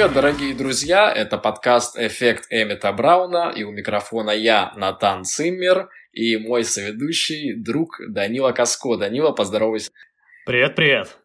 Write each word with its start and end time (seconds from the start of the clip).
привет, 0.00 0.14
дорогие 0.14 0.54
друзья! 0.54 1.12
Это 1.12 1.36
подкаст 1.36 1.98
«Эффект 1.98 2.46
Эммета 2.48 2.90
Брауна» 2.90 3.52
и 3.54 3.64
у 3.64 3.70
микрофона 3.70 4.30
я, 4.30 4.72
Натан 4.74 5.24
Циммер, 5.24 5.90
и 6.12 6.38
мой 6.38 6.64
соведущий, 6.64 7.52
друг 7.52 8.00
Данила 8.08 8.52
Каско. 8.52 8.96
Данила, 8.96 9.32
поздоровайся. 9.32 9.90
Привет-привет! 10.46 11.18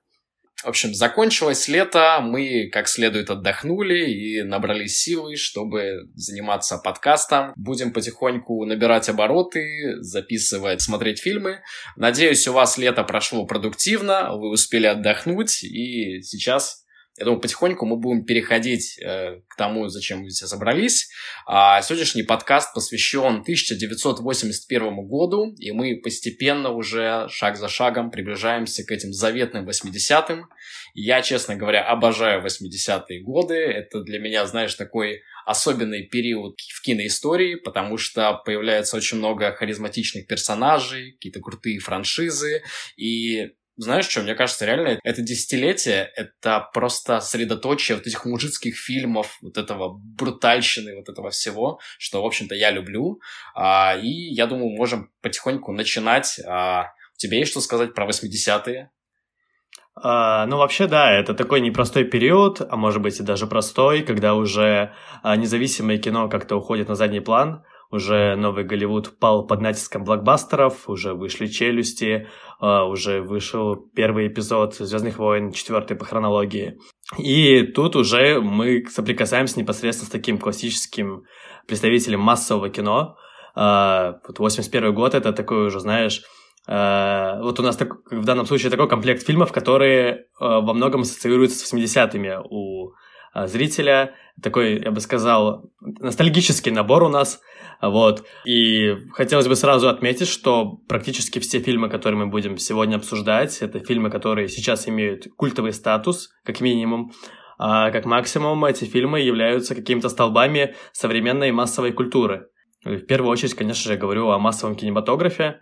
В 0.61 0.67
общем, 0.67 0.93
закончилось 0.93 1.69
лето, 1.69 2.19
мы 2.21 2.69
как 2.69 2.89
следует 2.89 3.29
отдохнули 3.29 4.09
и 4.11 4.43
набрали 4.43 4.87
силы, 4.87 5.37
чтобы 5.37 6.09
заниматься 6.13 6.77
подкастом. 6.77 7.53
Будем 7.55 7.93
потихоньку 7.93 8.65
набирать 8.65 9.07
обороты, 9.07 10.01
записывать, 10.01 10.81
смотреть 10.81 11.21
фильмы. 11.21 11.61
Надеюсь, 11.95 12.45
у 12.49 12.51
вас 12.51 12.77
лето 12.77 13.05
прошло 13.05 13.45
продуктивно, 13.45 14.35
вы 14.35 14.49
успели 14.49 14.87
отдохнуть, 14.87 15.63
и 15.63 16.21
сейчас 16.23 16.84
я 17.17 17.23
думаю, 17.23 17.39
потихоньку 17.39 17.85
мы 17.85 17.95
будем 17.95 18.25
переходить 18.25 18.99
э, 18.99 19.39
к 19.47 19.55
тому, 19.55 19.87
зачем 19.87 20.19
мы 20.19 20.29
здесь 20.29 20.49
собрались. 20.49 21.09
А 21.47 21.81
сегодняшний 21.81 22.23
подкаст 22.23 22.73
посвящен 22.73 23.41
1981 23.41 25.07
году, 25.07 25.55
и 25.57 25.71
мы 25.71 25.95
постепенно 26.03 26.71
уже 26.71 27.27
шаг 27.29 27.55
за 27.55 27.69
шагом 27.69 28.11
приближаемся 28.11 28.83
к 28.83 28.91
этим 28.91 29.13
заветным 29.13 29.65
80-м. 29.65 30.49
Я, 30.93 31.21
честно 31.21 31.55
говоря, 31.55 31.83
обожаю 31.85 32.45
80-е 32.45 33.21
годы. 33.23 33.55
Это 33.55 34.01
для 34.01 34.19
меня, 34.19 34.45
знаешь, 34.45 34.75
такой 34.75 35.21
особенный 35.45 36.03
период 36.03 36.59
в 36.59 36.81
киноистории, 36.81 37.55
потому 37.55 37.97
что 37.97 38.41
появляется 38.43 38.97
очень 38.97 39.19
много 39.19 39.53
харизматичных 39.53 40.27
персонажей, 40.27 41.13
какие-то 41.13 41.39
крутые 41.39 41.79
франшизы, 41.79 42.61
и 42.97 43.51
знаешь 43.77 44.07
что, 44.07 44.21
мне 44.21 44.35
кажется, 44.35 44.65
реально 44.65 44.99
это 45.03 45.21
десятилетие, 45.21 46.09
это 46.15 46.69
просто 46.73 47.19
средоточие 47.19 47.97
вот 47.97 48.07
этих 48.07 48.25
мужицких 48.25 48.77
фильмов, 48.77 49.37
вот 49.41 49.57
этого 49.57 49.97
брутальщины, 49.97 50.95
вот 50.95 51.09
этого 51.09 51.29
всего, 51.29 51.79
что, 51.97 52.21
в 52.21 52.25
общем-то, 52.25 52.55
я 52.55 52.71
люблю. 52.71 53.19
А, 53.53 53.97
и 53.97 54.09
я 54.09 54.47
думаю, 54.47 54.69
можем 54.69 55.11
потихоньку 55.21 55.71
начинать. 55.71 56.39
А, 56.45 56.93
тебе 57.17 57.39
есть 57.39 57.51
что 57.51 57.61
сказать 57.61 57.93
про 57.93 58.07
80-е? 58.07 58.91
А, 59.97 60.45
ну, 60.45 60.57
вообще, 60.57 60.87
да, 60.87 61.11
это 61.11 61.33
такой 61.33 61.61
непростой 61.61 62.03
период, 62.03 62.61
а 62.61 62.75
может 62.75 63.01
быть 63.01 63.19
и 63.19 63.23
даже 63.23 63.47
простой, 63.47 64.03
когда 64.03 64.35
уже 64.35 64.93
а, 65.23 65.35
независимое 65.37 65.97
кино 65.97 66.27
как-то 66.27 66.57
уходит 66.57 66.89
на 66.89 66.95
задний 66.95 67.21
план, 67.21 67.63
уже 67.91 68.35
новый 68.35 68.63
Голливуд 68.63 69.17
пал 69.19 69.45
под 69.45 69.61
натиском 69.61 70.03
блокбастеров, 70.03 70.89
уже 70.89 71.13
вышли 71.13 71.47
«Челюсти», 71.47 72.27
а, 72.59 72.85
уже 72.85 73.21
вышел 73.21 73.75
первый 73.75 74.27
эпизод 74.27 74.75
«Звездных 74.75 75.19
войн», 75.19 75.51
четвертый 75.51 75.95
по 75.95 76.05
хронологии. 76.05 76.77
И 77.17 77.63
тут 77.63 77.95
уже 77.95 78.41
мы 78.41 78.85
соприкасаемся 78.89 79.59
непосредственно 79.59 80.07
с 80.07 80.11
таким 80.11 80.37
классическим 80.37 81.23
представителем 81.67 82.19
массового 82.21 82.69
кино. 82.69 83.17
А, 83.55 84.19
вот 84.27 84.39
81 84.39 84.93
год— 84.93 85.13
это 85.15 85.31
такой 85.31 85.67
уже, 85.67 85.79
знаешь, 85.79 86.23
а, 86.67 87.39
вот 87.41 87.59
у 87.59 87.63
нас 87.63 87.77
так, 87.77 87.93
в 88.09 88.25
данном 88.25 88.47
случае 88.47 88.71
такой 88.71 88.89
комплект 88.89 89.25
фильмов, 89.25 89.51
которые 89.51 90.25
во 90.39 90.73
многом 90.73 91.01
ассоциируются 91.01 91.59
с 91.59 91.73
80-ми 91.73 92.39
у 92.49 92.93
зрителя. 93.45 94.15
Такой, 94.41 94.81
я 94.81 94.91
бы 94.91 94.99
сказал, 95.01 95.69
ностальгический 95.81 96.71
набор 96.71 97.03
у 97.03 97.09
нас— 97.09 97.41
вот. 97.81 98.25
И 98.45 98.95
хотелось 99.13 99.47
бы 99.47 99.55
сразу 99.55 99.89
отметить, 99.89 100.27
что 100.27 100.79
практически 100.87 101.39
все 101.39 101.59
фильмы, 101.59 101.89
которые 101.89 102.19
мы 102.19 102.27
будем 102.27 102.57
сегодня 102.57 102.95
обсуждать, 102.95 103.61
это 103.61 103.79
фильмы, 103.79 104.09
которые 104.09 104.47
сейчас 104.47 104.87
имеют 104.87 105.27
культовый 105.35 105.73
статус, 105.73 106.29
как 106.43 106.61
минимум. 106.61 107.11
А 107.57 107.91
как 107.91 108.05
максимум 108.05 108.65
эти 108.65 108.85
фильмы 108.85 109.21
являются 109.21 109.75
какими-то 109.75 110.09
столбами 110.09 110.75
современной 110.91 111.51
массовой 111.51 111.93
культуры. 111.93 112.47
В 112.83 112.99
первую 112.99 113.31
очередь, 113.31 113.55
конечно 113.55 113.83
же, 113.83 113.93
я 113.93 113.97
говорю 113.97 114.29
о 114.29 114.39
массовом 114.39 114.75
кинематографе, 114.75 115.61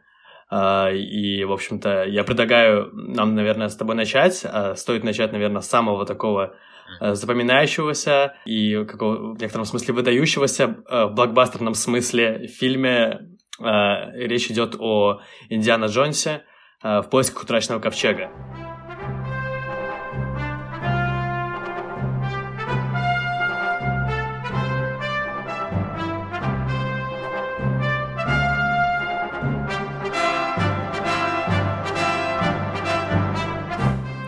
а, 0.50 0.92
и, 0.92 1.44
в 1.46 1.52
общем-то, 1.52 2.06
я 2.06 2.24
предлагаю 2.24 2.90
нам, 2.94 3.34
наверное, 3.34 3.70
с 3.70 3.76
тобой 3.76 3.96
начать. 3.96 4.42
А, 4.44 4.76
стоит 4.76 5.04
начать, 5.04 5.32
наверное, 5.32 5.62
с 5.62 5.70
самого 5.70 6.06
такого 6.06 6.56
запоминающегося 7.00 8.36
и 8.46 8.86
какого, 8.86 9.34
в 9.34 9.42
некотором 9.42 9.66
смысле 9.66 9.94
выдающегося 9.94 10.64
э, 10.64 11.06
в 11.06 11.14
блокбастерном 11.14 11.74
смысле 11.74 12.48
фильме 12.48 13.38
э, 13.60 14.26
речь 14.28 14.50
идет 14.50 14.76
о 14.80 15.22
Индиана 15.50 15.86
Джонсе 15.86 16.44
в 16.82 17.04
поисках 17.04 17.44
утраченного 17.44 17.80
ковчега. 17.80 18.30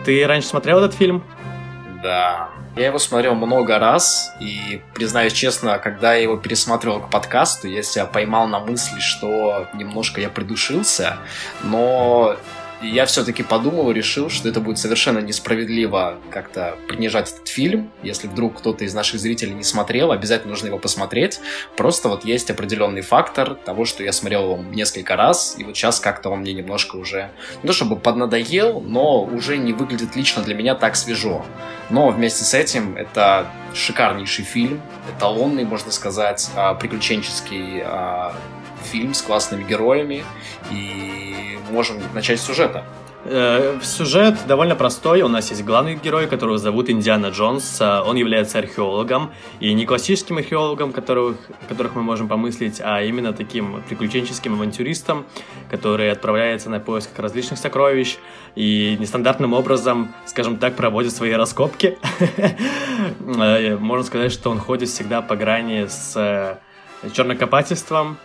Ты 0.06 0.24
раньше 0.24 0.46
смотрел 0.46 0.78
этот 0.78 0.94
фильм? 0.94 1.24
Да. 2.06 2.50
Я 2.76 2.86
его 2.86 3.00
смотрел 3.00 3.34
много 3.34 3.80
раз, 3.80 4.32
и, 4.38 4.80
признаюсь 4.94 5.32
честно, 5.32 5.76
когда 5.80 6.14
я 6.14 6.22
его 6.22 6.36
пересматривал 6.36 7.00
к 7.00 7.10
подкасту, 7.10 7.66
я 7.66 7.82
себя 7.82 8.06
поймал 8.06 8.46
на 8.46 8.60
мысли, 8.60 9.00
что 9.00 9.66
немножко 9.74 10.20
я 10.20 10.28
придушился, 10.28 11.16
но 11.64 12.36
я 12.82 13.06
все-таки 13.06 13.42
подумал 13.42 13.90
и 13.90 13.94
решил, 13.94 14.28
что 14.28 14.48
это 14.48 14.60
будет 14.60 14.78
совершенно 14.78 15.20
несправедливо 15.20 16.18
как-то 16.30 16.76
принижать 16.88 17.32
этот 17.32 17.48
фильм. 17.48 17.90
Если 18.02 18.28
вдруг 18.28 18.58
кто-то 18.58 18.84
из 18.84 18.94
наших 18.94 19.20
зрителей 19.20 19.54
не 19.54 19.64
смотрел, 19.64 20.12
обязательно 20.12 20.50
нужно 20.50 20.66
его 20.66 20.78
посмотреть. 20.78 21.40
Просто 21.76 22.08
вот 22.08 22.24
есть 22.24 22.50
определенный 22.50 23.00
фактор 23.00 23.54
того, 23.54 23.84
что 23.84 24.02
я 24.02 24.12
смотрел 24.12 24.44
его 24.44 24.62
несколько 24.72 25.16
раз, 25.16 25.56
и 25.58 25.64
вот 25.64 25.76
сейчас 25.76 26.00
как-то 26.00 26.30
он 26.30 26.40
мне 26.40 26.52
немножко 26.52 26.96
уже, 26.96 27.30
то 27.62 27.72
чтобы 27.72 27.96
поднадоел, 27.96 28.80
но 28.80 29.22
уже 29.22 29.56
не 29.56 29.72
выглядит 29.72 30.14
лично 30.14 30.42
для 30.42 30.54
меня 30.54 30.74
так 30.74 30.96
свежо. 30.96 31.44
Но 31.88 32.10
вместе 32.10 32.44
с 32.44 32.52
этим 32.52 32.96
это 32.96 33.50
шикарнейший 33.74 34.44
фильм, 34.44 34.80
эталонный, 35.16 35.64
можно 35.64 35.92
сказать, 35.92 36.50
а, 36.56 36.74
приключенческий 36.74 37.82
а, 37.84 38.34
фильм 38.86 39.14
с 39.14 39.22
классными 39.22 39.64
героями, 39.64 40.24
и 40.70 41.58
можем 41.70 41.96
начать 42.14 42.40
с 42.40 42.44
сюжета. 42.44 42.84
Э, 43.28 43.78
сюжет 43.82 44.46
довольно 44.46 44.76
простой. 44.76 45.22
У 45.22 45.28
нас 45.28 45.50
есть 45.50 45.64
главный 45.64 45.96
герой, 45.96 46.28
которого 46.28 46.58
зовут 46.58 46.88
Индиана 46.90 47.26
Джонс. 47.26 47.80
Э, 47.80 48.00
он 48.02 48.16
является 48.16 48.58
археологом. 48.58 49.32
И 49.58 49.72
не 49.74 49.84
классическим 49.84 50.38
археологом, 50.38 50.92
которых, 50.92 51.36
которых 51.68 51.96
мы 51.96 52.02
можем 52.02 52.28
помыслить, 52.28 52.80
а 52.80 53.02
именно 53.02 53.32
таким 53.32 53.82
приключенческим 53.88 54.54
авантюристом, 54.54 55.26
который 55.70 56.12
отправляется 56.12 56.70
на 56.70 56.78
поиск 56.78 57.18
различных 57.18 57.58
сокровищ 57.58 58.16
и 58.54 58.96
нестандартным 59.00 59.54
образом, 59.54 60.14
скажем 60.26 60.56
так, 60.58 60.76
проводит 60.76 61.12
свои 61.12 61.32
раскопки. 61.32 61.98
Э, 63.38 63.76
можно 63.76 64.06
сказать, 64.06 64.32
что 64.32 64.50
он 64.50 64.58
ходит 64.58 64.88
всегда 64.88 65.20
по 65.20 65.36
грани 65.36 65.86
с 65.86 66.58
чернокопательством, 67.12 68.16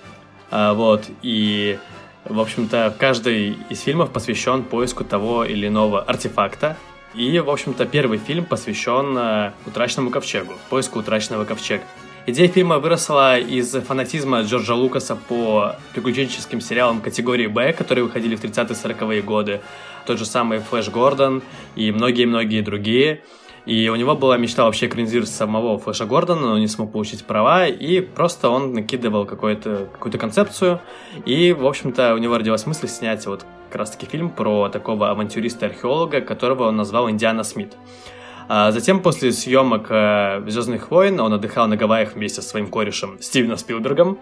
вот, 0.50 1.06
и, 1.22 1.78
в 2.26 2.40
общем-то, 2.40 2.94
каждый 2.98 3.58
из 3.70 3.82
фильмов 3.82 4.12
посвящен 4.12 4.64
поиску 4.64 5.04
того 5.04 5.44
или 5.44 5.68
иного 5.68 6.02
артефакта. 6.02 6.78
И, 7.14 7.40
в 7.40 7.50
общем-то, 7.50 7.86
первый 7.86 8.20
фильм 8.20 8.46
посвящен 8.46 9.18
э, 9.18 9.52
утраченному 9.66 10.12
ковчегу, 10.12 10.54
поиску 10.70 11.00
утраченного 11.00 11.44
ковчега. 11.44 11.84
Идея 12.28 12.48
фильма 12.48 12.80
выросла 12.80 13.40
из 13.40 13.72
фанатизма 13.72 14.42
Джорджа 14.44 14.76
Лукаса 14.76 15.16
по 15.16 15.76
приключенческим 15.94 16.62
сериалам 16.62 17.02
категории 17.02 17.48
«Б», 17.48 17.74
которые 17.74 18.06
выходили 18.06 18.36
в 18.36 18.44
30-40-е 18.44 19.22
годы. 19.24 19.62
Тот 20.06 20.20
же 20.20 20.26
самый 20.26 20.60
«Флэш 20.60 20.90
Гордон» 20.90 21.42
и 21.76 21.92
многие-многие 21.92 22.62
другие– 22.62 23.22
и 23.66 23.90
у 23.90 23.96
него 23.96 24.16
была 24.16 24.38
мечта 24.38 24.66
вообще 24.66 24.88
экранизировать 24.88 25.30
самого 25.30 25.78
Флэша 25.78 26.06
Гордона, 26.06 26.42
но 26.42 26.58
не 26.58 26.68
смог 26.68 26.92
получить 26.92 27.26
права, 27.26 27.68
и 27.68 28.02
просто 28.02 28.50
он 28.50 28.74
накидывал 28.74 29.26
какую-то 29.26 29.90
какую 29.92 30.18
концепцию, 30.18 30.80
и, 31.26 31.54
в 31.54 31.66
общем-то, 31.66 32.16
у 32.16 32.18
него 32.18 32.38
родилась 32.38 32.66
мысль 32.66 32.88
снять 32.88 33.26
вот 33.28 33.46
как 33.70 33.80
раз-таки 33.80 34.06
фильм 34.06 34.30
про 34.30 34.70
такого 34.70 35.12
авантюриста-археолога, 35.12 36.22
которого 36.22 36.68
он 36.68 36.76
назвал 36.76 37.10
Индиана 37.10 37.44
Смит. 37.44 37.78
А 38.50 38.72
затем, 38.72 39.00
после 39.02 39.32
съемок 39.32 39.88
э, 39.90 40.44
«Звездных 40.48 40.92
войн», 40.92 41.20
он 41.22 41.32
отдыхал 41.32 41.68
на 41.68 41.78
Гавайях 41.78 42.16
вместе 42.16 42.42
со 42.42 42.50
своим 42.50 42.68
корешем 42.68 43.22
Стивеном 43.22 43.58
Спилбергом, 43.58 44.20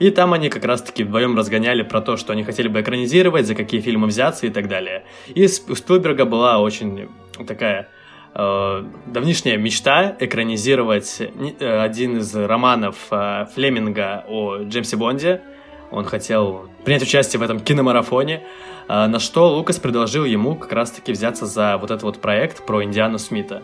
и 0.00 0.10
там 0.10 0.32
они 0.32 0.48
как 0.48 0.64
раз-таки 0.64 1.04
вдвоем 1.04 1.36
разгоняли 1.36 1.82
про 1.82 2.00
то, 2.00 2.16
что 2.16 2.32
они 2.32 2.42
хотели 2.42 2.66
бы 2.66 2.80
экранизировать, 2.80 3.46
за 3.46 3.54
какие 3.54 3.80
фильмы 3.80 4.08
взяться 4.08 4.46
и 4.46 4.50
так 4.50 4.66
далее. 4.66 5.04
И 5.28 5.44
у 5.44 5.74
Спилберга 5.74 6.24
была 6.24 6.58
очень 6.58 7.08
такая 7.46 7.90
давнишняя 8.32 9.56
мечта 9.56 10.16
экранизировать 10.20 11.20
э, 11.20 11.80
один 11.80 12.18
из 12.18 12.34
романов 12.34 12.96
э, 13.10 13.46
Флеминга 13.54 14.24
о 14.28 14.58
Джеймсе 14.62 14.96
Бонде. 14.96 15.42
Он 15.90 16.04
хотел 16.04 16.68
принять 16.84 17.02
участие 17.02 17.40
в 17.40 17.42
этом 17.42 17.58
киномарафоне, 17.60 18.42
э, 18.88 19.06
на 19.06 19.18
что 19.18 19.48
Лукас 19.48 19.78
предложил 19.78 20.24
ему 20.24 20.54
как 20.54 20.72
раз-таки 20.72 21.12
взяться 21.12 21.46
за 21.46 21.76
вот 21.78 21.90
этот 21.90 22.04
вот 22.04 22.20
проект 22.20 22.64
про 22.64 22.84
Индиану 22.84 23.18
Смита. 23.18 23.62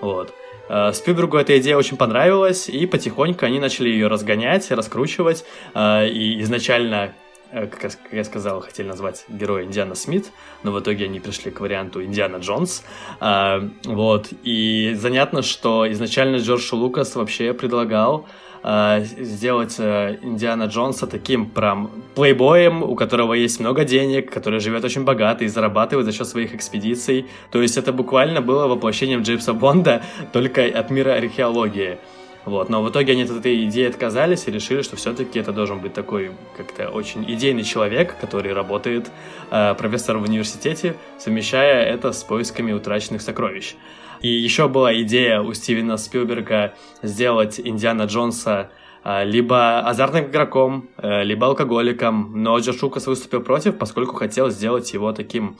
Вот. 0.00 0.32
Э, 0.68 0.92
Спилбергу 0.92 1.36
эта 1.36 1.58
идея 1.58 1.76
очень 1.76 1.96
понравилась, 1.96 2.68
и 2.68 2.86
потихоньку 2.86 3.44
они 3.44 3.60
начали 3.60 3.88
ее 3.88 4.08
разгонять, 4.08 4.70
раскручивать. 4.70 5.44
Э, 5.74 6.08
и 6.08 6.40
изначально 6.42 7.12
э, 7.52 7.66
как 7.66 7.92
я 8.12 8.24
сказал, 8.24 8.60
хотели 8.60 8.86
назвать 8.86 9.24
героя 9.28 9.64
Индиана 9.64 9.94
Смит, 9.94 10.26
но 10.62 10.72
в 10.72 10.80
итоге 10.80 11.06
они 11.06 11.20
пришли 11.20 11.50
к 11.50 11.60
варианту 11.60 12.02
Индиана 12.04 12.36
Джонс. 12.36 12.84
Вот. 13.20 14.28
И 14.42 14.94
занятно, 14.94 15.42
что 15.42 15.90
изначально 15.92 16.36
Джордж 16.36 16.74
Лукас 16.74 17.16
вообще 17.16 17.52
предлагал 17.52 18.26
э, 18.62 19.04
сделать 19.18 19.76
э, 19.78 20.18
Индиана 20.22 20.64
Джонса 20.64 21.06
таким 21.06 21.46
прям 21.46 21.90
плейбоем, 22.14 22.82
у 22.82 22.94
которого 22.94 23.34
есть 23.34 23.60
много 23.60 23.84
денег, 23.84 24.30
который 24.30 24.60
живет 24.60 24.84
очень 24.84 25.04
богато 25.04 25.44
и 25.44 25.48
зарабатывает 25.48 26.06
за 26.06 26.12
счет 26.12 26.26
своих 26.26 26.54
экспедиций. 26.54 27.26
То 27.50 27.62
есть 27.62 27.76
это 27.76 27.92
буквально 27.92 28.40
было 28.40 28.66
воплощением 28.66 29.22
Джеймса 29.22 29.52
Бонда 29.52 30.02
только 30.32 30.64
от 30.64 30.90
мира 30.90 31.14
археологии. 31.14 31.98
Вот, 32.46 32.68
но 32.68 32.80
в 32.80 32.88
итоге 32.88 33.12
они 33.12 33.24
от 33.24 33.30
этой 33.30 33.64
идеи 33.64 33.88
отказались 33.88 34.46
и 34.46 34.52
решили, 34.52 34.82
что 34.82 34.94
все-таки 34.94 35.40
это 35.40 35.52
должен 35.52 35.80
быть 35.80 35.92
такой 35.92 36.30
как-то 36.56 36.90
очень 36.90 37.24
идейный 37.28 37.64
человек, 37.64 38.16
который 38.20 38.52
работает 38.52 39.10
э, 39.50 39.74
профессором 39.74 40.22
в 40.22 40.28
университете, 40.28 40.94
совмещая 41.18 41.84
это 41.84 42.12
с 42.12 42.22
поисками 42.22 42.72
утраченных 42.72 43.20
сокровищ. 43.20 43.74
И 44.20 44.28
еще 44.28 44.68
была 44.68 44.94
идея 45.02 45.40
у 45.40 45.52
Стивена 45.54 45.98
Спилберга 45.98 46.74
сделать 47.02 47.58
Индиана 47.58 48.04
Джонса 48.04 48.70
а, 49.02 49.24
либо 49.24 49.80
азартным 49.80 50.26
игроком, 50.26 50.88
э, 50.98 51.24
либо 51.24 51.48
алкоголиком, 51.48 52.32
но 52.42 52.58
Джордж 52.58 52.78
Лукас 52.80 53.08
выступил 53.08 53.40
против, 53.40 53.76
поскольку 53.76 54.14
хотел 54.14 54.50
сделать 54.50 54.92
его 54.94 55.12
таким 55.12 55.58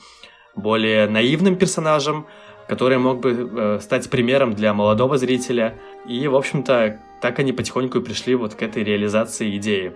более 0.55 1.07
наивным 1.07 1.57
персонажем, 1.57 2.27
который 2.67 2.97
мог 2.97 3.19
бы 3.19 3.31
э, 3.31 3.79
стать 3.81 4.09
примером 4.09 4.53
для 4.53 4.73
молодого 4.73 5.17
зрителя. 5.17 5.75
И, 6.07 6.27
в 6.27 6.35
общем-то, 6.35 6.99
так 7.21 7.39
они 7.39 7.53
потихоньку 7.53 8.01
пришли 8.01 8.35
вот 8.35 8.55
к 8.55 8.61
этой 8.61 8.83
реализации 8.83 9.55
идеи. 9.57 9.93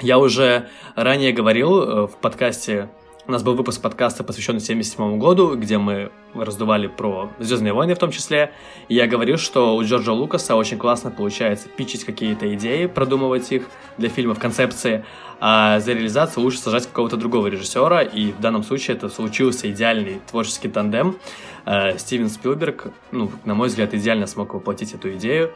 Я 0.00 0.18
уже 0.18 0.68
ранее 0.94 1.32
говорил 1.32 1.82
э, 1.82 2.06
в 2.06 2.16
подкасте 2.20 2.90
у 3.28 3.32
нас 3.32 3.42
был 3.42 3.54
выпуск 3.54 3.80
подкаста, 3.82 4.22
посвященный 4.22 4.60
77 4.60 5.18
году, 5.18 5.56
где 5.56 5.78
мы 5.78 6.12
раздували 6.34 6.86
про 6.86 7.30
Звездные 7.40 7.72
войны 7.72 7.94
в 7.94 7.98
том 7.98 8.12
числе. 8.12 8.52
И 8.88 8.94
я 8.94 9.08
говорил, 9.08 9.36
что 9.36 9.74
у 9.74 9.82
Джорджа 9.82 10.12
Лукаса 10.12 10.54
очень 10.54 10.78
классно 10.78 11.10
получается 11.10 11.68
пичить 11.68 12.04
какие-то 12.04 12.54
идеи, 12.54 12.86
продумывать 12.86 13.50
их 13.50 13.68
для 13.98 14.08
фильмов, 14.08 14.38
концепции, 14.38 15.04
а 15.40 15.80
за 15.80 15.92
реализацию 15.92 16.44
лучше 16.44 16.58
сажать 16.58 16.86
какого-то 16.86 17.16
другого 17.16 17.48
режиссера. 17.48 18.02
И 18.02 18.30
в 18.30 18.40
данном 18.40 18.62
случае 18.62 18.96
это 18.96 19.08
случился 19.08 19.68
идеальный 19.70 20.20
творческий 20.30 20.68
тандем. 20.68 21.18
Э, 21.64 21.98
Стивен 21.98 22.28
Спилберг, 22.28 22.92
ну, 23.10 23.30
на 23.44 23.54
мой 23.54 23.68
взгляд, 23.68 23.92
идеально 23.92 24.26
смог 24.26 24.54
воплотить 24.54 24.94
эту 24.94 25.12
идею. 25.14 25.52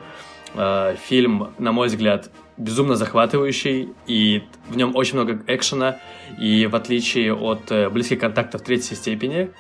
Э, 0.55 0.97
фильм, 1.09 1.53
на 1.59 1.73
мой 1.73 1.89
взгляд, 1.89 2.31
безумно 2.57 2.97
захватывающий, 2.97 3.91
и 4.07 4.43
в 4.69 4.77
нем 4.77 4.97
очень 4.97 5.15
много 5.15 5.43
экшена, 5.47 5.99
и 6.39 6.67
в 6.67 6.75
отличие 6.75 7.35
от 7.35 7.71
э, 7.71 7.89
«Близких 7.89 8.19
контактов 8.19 8.63
третьей 8.63 8.97
степени», 8.97 9.51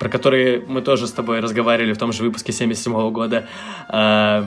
про 0.00 0.08
которые 0.08 0.64
мы 0.66 0.80
тоже 0.80 1.06
с 1.06 1.12
тобой 1.12 1.40
разговаривали 1.40 1.92
в 1.92 1.98
том 1.98 2.12
же 2.12 2.22
выпуске 2.22 2.52
77 2.52 2.92
-го 2.92 3.10
года, 3.10 3.46
э, 3.88 4.46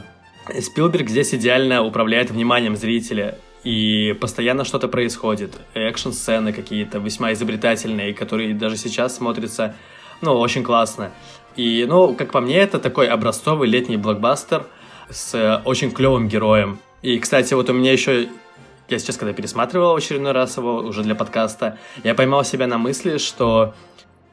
Спилберг 0.60 1.10
здесь 1.10 1.34
идеально 1.36 1.84
управляет 1.84 2.32
вниманием 2.32 2.76
зрителя, 2.76 3.38
и 3.64 4.18
постоянно 4.20 4.66
что-то 4.66 4.88
происходит. 4.88 5.60
Экшн-сцены 5.76 6.52
какие-то 6.52 6.98
весьма 6.98 7.32
изобретательные, 7.34 8.14
которые 8.14 8.56
даже 8.56 8.76
сейчас 8.76 9.18
смотрятся, 9.18 9.76
ну, 10.22 10.34
очень 10.34 10.64
классно. 10.64 11.12
И, 11.56 11.86
ну, 11.88 12.16
как 12.16 12.32
по 12.32 12.42
мне, 12.42 12.58
это 12.58 12.80
такой 12.80 13.08
образцовый 13.08 13.70
летний 13.70 13.98
блокбастер 13.98 14.66
с 15.10 15.62
очень 15.66 15.92
клевым 15.92 16.28
героем, 16.28 16.80
и, 17.02 17.18
кстати, 17.20 17.54
вот 17.54 17.70
у 17.70 17.74
меня 17.74 17.92
еще 17.92 18.28
я 18.90 19.00
сейчас, 19.00 19.18
когда 19.18 19.34
пересматривал 19.34 19.96
очередной 19.96 20.34
раз 20.34 20.58
его 20.58 20.78
уже 20.78 21.02
для 21.04 21.16
подкаста, 21.16 21.78
я 22.04 22.14
поймал 22.14 22.44
себя 22.44 22.68
на 22.68 22.78
мысли, 22.78 23.18
что 23.18 23.74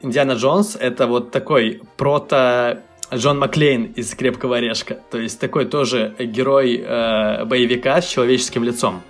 Индиана 0.03 0.32
Джонс— 0.32 0.76
это 0.81 1.06
вот 1.06 1.31
такой 1.31 1.81
прото 1.97 2.82
Джон 3.15 3.38
Маклейн 3.38 3.93
из 3.97 4.15
«Крепкого 4.15 4.56
орешка». 4.56 4.99
То 5.11 5.19
есть 5.19 5.41
такой 5.41 5.65
тоже 5.65 6.15
герой 6.19 6.76
э, 6.76 7.44
боевика 7.44 8.03
с 8.03 8.09
человеческим 8.09 8.65
лицом, 8.65 9.00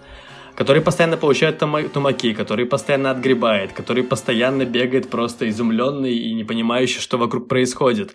который 0.54 0.82
постоянно 0.82 1.16
получает 1.16 1.58
тумаки, 1.58 2.32
который 2.32 2.66
постоянно 2.66 3.10
отгребает, 3.10 3.72
который 3.72 4.04
постоянно 4.04 4.64
бегает 4.64 5.10
просто 5.10 5.48
изумленный 5.48 6.14
и 6.14 6.32
не 6.34 6.44
понимающий, 6.44 7.00
что 7.00 7.18
вокруг 7.18 7.48
происходит. 7.48 8.14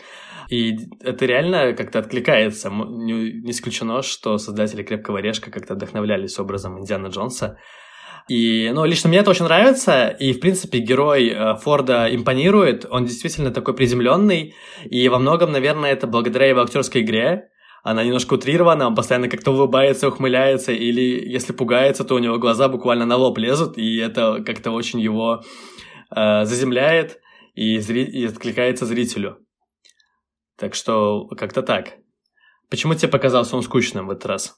И 0.53 0.77
это 1.01 1.25
реально 1.25 1.73
как-то 1.73 1.97
откликается. 1.97 2.69
Не, 2.69 3.49
исключено, 3.49 4.03
что 4.03 4.37
создатели 4.37 4.83
«Крепкого 4.83 5.17
орешка» 5.17 5.49
как-то 5.49 5.73
вдохновлялись 5.73 6.37
образом 6.37 6.79
Индиана 6.79 7.07
Джонса. 7.07 7.57
И, 8.29 8.69
ну, 8.71 8.85
лично 8.85 9.09
мне 9.09 9.17
это 9.17 9.31
очень 9.31 9.45
нравится, 9.45 10.07
и, 10.07 10.31
в 10.31 10.39
принципе, 10.39 10.77
герой 10.77 11.29
э, 11.29 11.55
Форда 11.55 12.07
импонирует, 12.15 12.85
он 12.89 13.05
действительно 13.05 13.51
такой 13.51 13.73
приземленный, 13.73 14.53
и 14.85 15.09
во 15.09 15.19
многом, 15.19 15.51
наверное, 15.51 15.91
это 15.91 16.07
благодаря 16.07 16.47
его 16.47 16.61
актерской 16.61 17.01
игре, 17.01 17.49
она 17.83 18.03
немножко 18.03 18.35
утрирована, 18.35 18.87
он 18.87 18.95
постоянно 18.95 19.27
как-то 19.27 19.51
улыбается, 19.51 20.07
ухмыляется, 20.07 20.71
или 20.71 21.29
если 21.29 21.51
пугается, 21.51 22.05
то 22.05 22.15
у 22.15 22.19
него 22.19 22.37
глаза 22.37 22.69
буквально 22.69 23.05
на 23.05 23.17
лоб 23.17 23.39
лезут, 23.39 23.77
и 23.77 23.97
это 23.97 24.41
как-то 24.45 24.71
очень 24.71 25.01
его 25.01 25.41
э, 26.15 26.45
заземляет 26.45 27.19
и, 27.55 27.77
зри- 27.79 28.05
и 28.05 28.25
откликается 28.25 28.85
зрителю. 28.85 29.42
Так 30.63 30.75
что 30.75 31.27
как-то 31.37 31.61
так. 31.61 31.89
Почему 32.69 32.95
тебе 32.95 33.09
показался 33.09 33.57
он 33.57 33.63
скучным 33.63 34.07
в 34.07 34.11
этот 34.11 34.25
раз? 34.27 34.55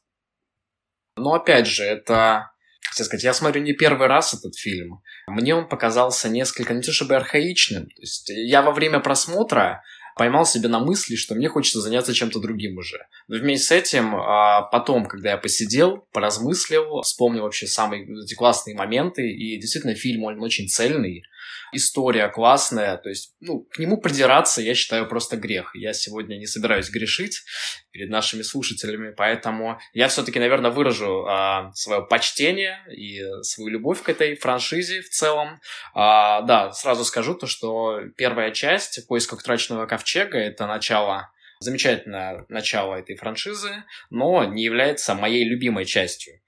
Ну, 1.16 1.34
опять 1.34 1.66
же, 1.66 1.84
это 1.84 2.52
как 2.96 3.08
сказать, 3.08 3.24
я 3.24 3.34
смотрю 3.34 3.64
не 3.64 3.74
первый 3.74 4.06
раз 4.06 4.36
этот 4.36 4.56
фильм. 4.56 5.02
Мне 5.26 5.56
он 5.56 5.68
показался 5.68 6.30
несколько, 6.30 6.76
не 6.76 6.84
то 6.84 6.92
чтобы 6.92 7.16
архаичным. 7.16 7.86
То 7.86 8.02
есть 8.02 8.30
я 8.30 8.62
во 8.62 8.72
время 8.72 9.00
просмотра 9.00 9.82
поймал 10.16 10.46
себя 10.46 10.70
на 10.70 10.78
мысли, 10.78 11.16
что 11.16 11.34
мне 11.34 11.50
хочется 11.50 11.82
заняться 11.82 12.14
чем-то 12.14 12.40
другим 12.40 12.78
уже. 12.78 13.00
Но 13.28 13.38
вместе 13.38 13.66
с 13.66 13.72
этим, 13.72 14.16
а, 14.16 14.62
потом, 14.62 15.08
когда 15.08 15.32
я 15.32 15.38
посидел, 15.38 16.08
поразмыслил, 16.14 17.02
вспомнил 17.02 17.42
вообще 17.42 17.66
самые 17.66 18.04
эти 18.04 18.36
классные 18.36 18.76
моменты, 18.76 19.28
и 19.28 19.60
действительно 19.60 19.96
фильм, 19.96 20.24
он 20.24 20.40
очень 20.44 20.70
цельный, 20.70 21.24
история 21.72 22.28
классная, 22.30 22.98
то 22.98 23.10
есть, 23.10 23.36
ну, 23.40 23.62
к 23.62 23.80
нему 23.80 23.98
придираться, 23.98 24.62
я 24.62 24.76
считаю, 24.76 25.08
просто 25.08 25.38
грех. 25.38 25.72
Я 25.76 25.94
сегодня 25.94 26.38
не 26.38 26.48
собираюсь 26.48 26.90
грешить 26.90 27.44
перед 27.92 28.10
нашими 28.10 28.42
слушателями, 28.42 29.14
поэтому 29.16 29.80
я 29.94 30.08
все-таки, 30.08 30.40
наверное, 30.40 30.72
выражу 30.72 31.26
а, 31.28 31.72
свое 31.74 32.02
почтение 32.02 32.80
и 32.92 33.22
свою 33.44 33.70
любовь 33.70 34.02
к 34.02 34.10
этой 34.10 34.36
франшизе 34.36 35.02
в 35.02 35.10
целом. 35.10 35.60
А, 35.94 36.42
да, 36.42 36.72
сразу 36.72 37.04
скажу 37.06 37.36
то, 37.36 37.48
что 37.48 38.02
первая 38.18 38.52
часть 38.52 39.08
«Поиск 39.08 39.34
утраченного 39.34 39.86
ковчега»— 39.86 40.38
это 40.40 40.68
начало 40.68 41.32
замечательное 41.60 42.46
начало 42.50 42.96
этой 42.96 43.16
франшизы, 43.16 43.84
но 44.10 44.44
не 44.44 44.64
является 44.64 45.16
моей 45.16 45.48
любимой 45.48 45.86
частью. 45.86 46.42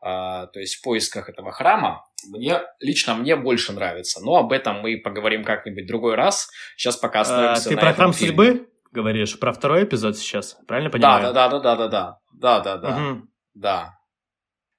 А, 0.00 0.46
то 0.48 0.58
есть 0.58 0.76
в 0.76 0.82
поисках 0.82 1.28
этого 1.28 1.52
храма, 1.52 2.04
мне 2.28 2.60
лично 2.80 3.14
мне 3.14 3.36
больше 3.36 3.72
нравится. 3.72 4.20
Но 4.22 4.36
об 4.36 4.52
этом 4.52 4.80
мы 4.80 4.96
поговорим 4.98 5.44
как-нибудь 5.44 5.86
другой 5.86 6.14
раз. 6.14 6.48
Сейчас 6.76 6.96
пока 6.96 7.20
а, 7.20 7.22
остановимся 7.22 7.68
а, 7.68 7.70
Ты 7.70 7.74
на 7.76 7.80
про 7.80 7.94
храм 7.94 8.12
судьбы 8.12 8.68
говоришь? 8.92 9.38
Про 9.38 9.52
второй 9.52 9.84
эпизод 9.84 10.16
сейчас? 10.16 10.56
Правильно 10.66 10.90
понимаю? 10.90 11.22
Да, 11.22 11.32
да, 11.32 11.48
да, 11.48 11.60
да, 11.60 11.76
да, 11.76 11.88
да, 11.88 12.18
да, 12.32 12.60
да, 12.60 12.76
да, 12.76 12.96
угу. 12.96 13.22
да. 13.54 13.94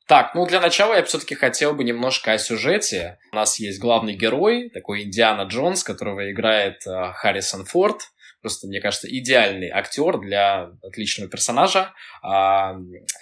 Так, 0.07 0.35
ну 0.35 0.45
для 0.45 0.59
начала 0.59 0.95
я 0.95 1.03
все-таки 1.03 1.33
хотел 1.33 1.73
бы 1.73 1.83
немножко 1.83 2.33
о 2.33 2.38
сюжете. 2.38 3.19
У 3.31 3.35
нас 3.35 3.57
есть 3.59 3.79
главный 3.79 4.15
герой, 4.15 4.69
такой 4.69 5.03
Индиана 5.03 5.43
Джонс, 5.43 5.83
которого 5.83 6.29
играет 6.31 6.85
э, 6.85 7.13
Харрисон 7.13 7.65
Форд. 7.65 8.01
Просто, 8.41 8.67
мне 8.67 8.81
кажется, 8.81 9.07
идеальный 9.07 9.69
актер 9.69 10.19
для 10.19 10.71
отличного 10.81 11.29
персонажа. 11.29 11.93
А, 12.21 12.75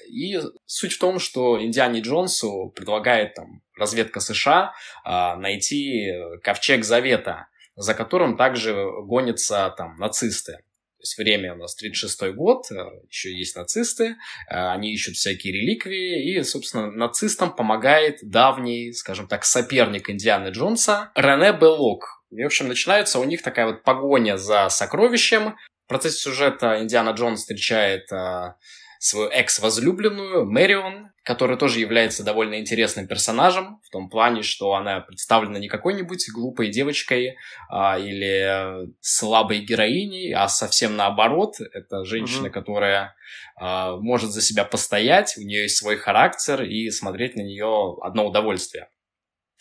и 0.09 0.39
суть 0.65 0.93
в 0.93 0.99
том, 0.99 1.19
что 1.19 1.63
Индиане 1.63 2.01
Джонсу 2.01 2.73
предлагает 2.75 3.35
там 3.35 3.61
разведка 3.81 4.19
США 4.19 4.73
а, 5.03 5.35
найти 5.35 6.11
ковчег 6.43 6.85
Завета, 6.85 7.47
за 7.75 7.93
которым 7.93 8.37
также 8.37 8.73
гонятся 9.03 9.73
там 9.77 9.95
нацисты. 9.97 10.53
То 10.53 11.03
есть 11.03 11.17
время 11.17 11.55
у 11.55 11.57
нас 11.57 11.73
36 11.75 12.31
год, 12.35 12.71
э, 12.71 12.75
еще 13.09 13.35
есть 13.35 13.55
нацисты, 13.55 14.03
э, 14.03 14.13
они 14.49 14.93
ищут 14.93 15.15
всякие 15.15 15.51
реликвии, 15.51 16.31
и, 16.31 16.43
собственно, 16.43 16.91
нацистам 16.91 17.55
помогает 17.55 18.19
давний, 18.21 18.93
скажем 18.93 19.27
так, 19.27 19.43
соперник 19.43 20.11
Индианы 20.11 20.49
Джонса 20.49 21.11
Рене 21.15 21.53
Беллок, 21.53 22.21
и, 22.31 22.43
в 22.43 22.45
общем, 22.45 22.67
начинается 22.67 23.19
у 23.19 23.23
них 23.25 23.41
такая 23.41 23.65
вот 23.65 23.83
погоня 23.83 24.37
за 24.37 24.69
сокровищем. 24.69 25.55
В 25.85 25.89
процессе 25.89 26.17
сюжета 26.17 26.81
Индиана 26.81 27.09
Джонс 27.09 27.41
встречает 27.41 28.11
а, 28.11 28.55
свою 28.99 29.29
экс-возлюбленную 29.29 30.45
Мэрион, 30.45 31.10
которая 31.23 31.57
тоже 31.57 31.79
является 31.79 32.23
довольно 32.23 32.59
интересным 32.59 33.07
персонажем, 33.07 33.79
в 33.85 33.89
том 33.89 34.09
плане, 34.09 34.41
что 34.41 34.73
она 34.73 35.01
представлена 35.01 35.59
не 35.59 35.67
какой-нибудь 35.67 36.29
глупой 36.33 36.69
девочкой 36.69 37.37
а, 37.69 37.99
или 37.99 38.87
слабой 39.01 39.59
героиней, 39.59 40.33
а 40.33 40.47
совсем 40.47 40.95
наоборот. 40.95 41.55
Это 41.59 42.05
женщина, 42.05 42.47
mm-hmm. 42.47 42.51
которая 42.51 43.15
а, 43.55 43.97
может 43.97 44.31
за 44.31 44.41
себя 44.41 44.65
постоять, 44.65 45.35
у 45.37 45.41
нее 45.41 45.63
есть 45.63 45.77
свой 45.77 45.97
характер, 45.97 46.63
и 46.63 46.89
смотреть 46.89 47.35
на 47.35 47.41
нее 47.41 47.97
одно 48.01 48.25
удовольствие. 48.27 48.87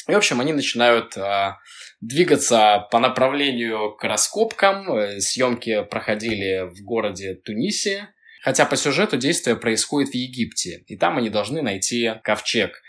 И, 0.08 0.12
в 0.12 0.16
общем, 0.16 0.40
они 0.40 0.54
начинают 0.54 1.16
а, 1.18 1.58
двигаться 2.00 2.88
по 2.90 2.98
направлению 2.98 3.94
к 3.96 4.04
раскопкам. 4.04 4.90
Э, 4.92 5.20
съемки 5.20 5.82
проходили 5.84 6.70
в 6.70 6.82
городе 6.82 7.34
Тунисе, 7.34 8.08
Хотя 8.42 8.64
по 8.64 8.76
сюжету 8.76 9.16
действие 9.16 9.56
происходит 9.56 10.10
в 10.10 10.14
Египте, 10.14 10.84
и 10.86 10.96
там 10.96 11.18
они 11.18 11.30
должны 11.30 11.62
найти 11.62 12.10
ковчег. 12.22 12.80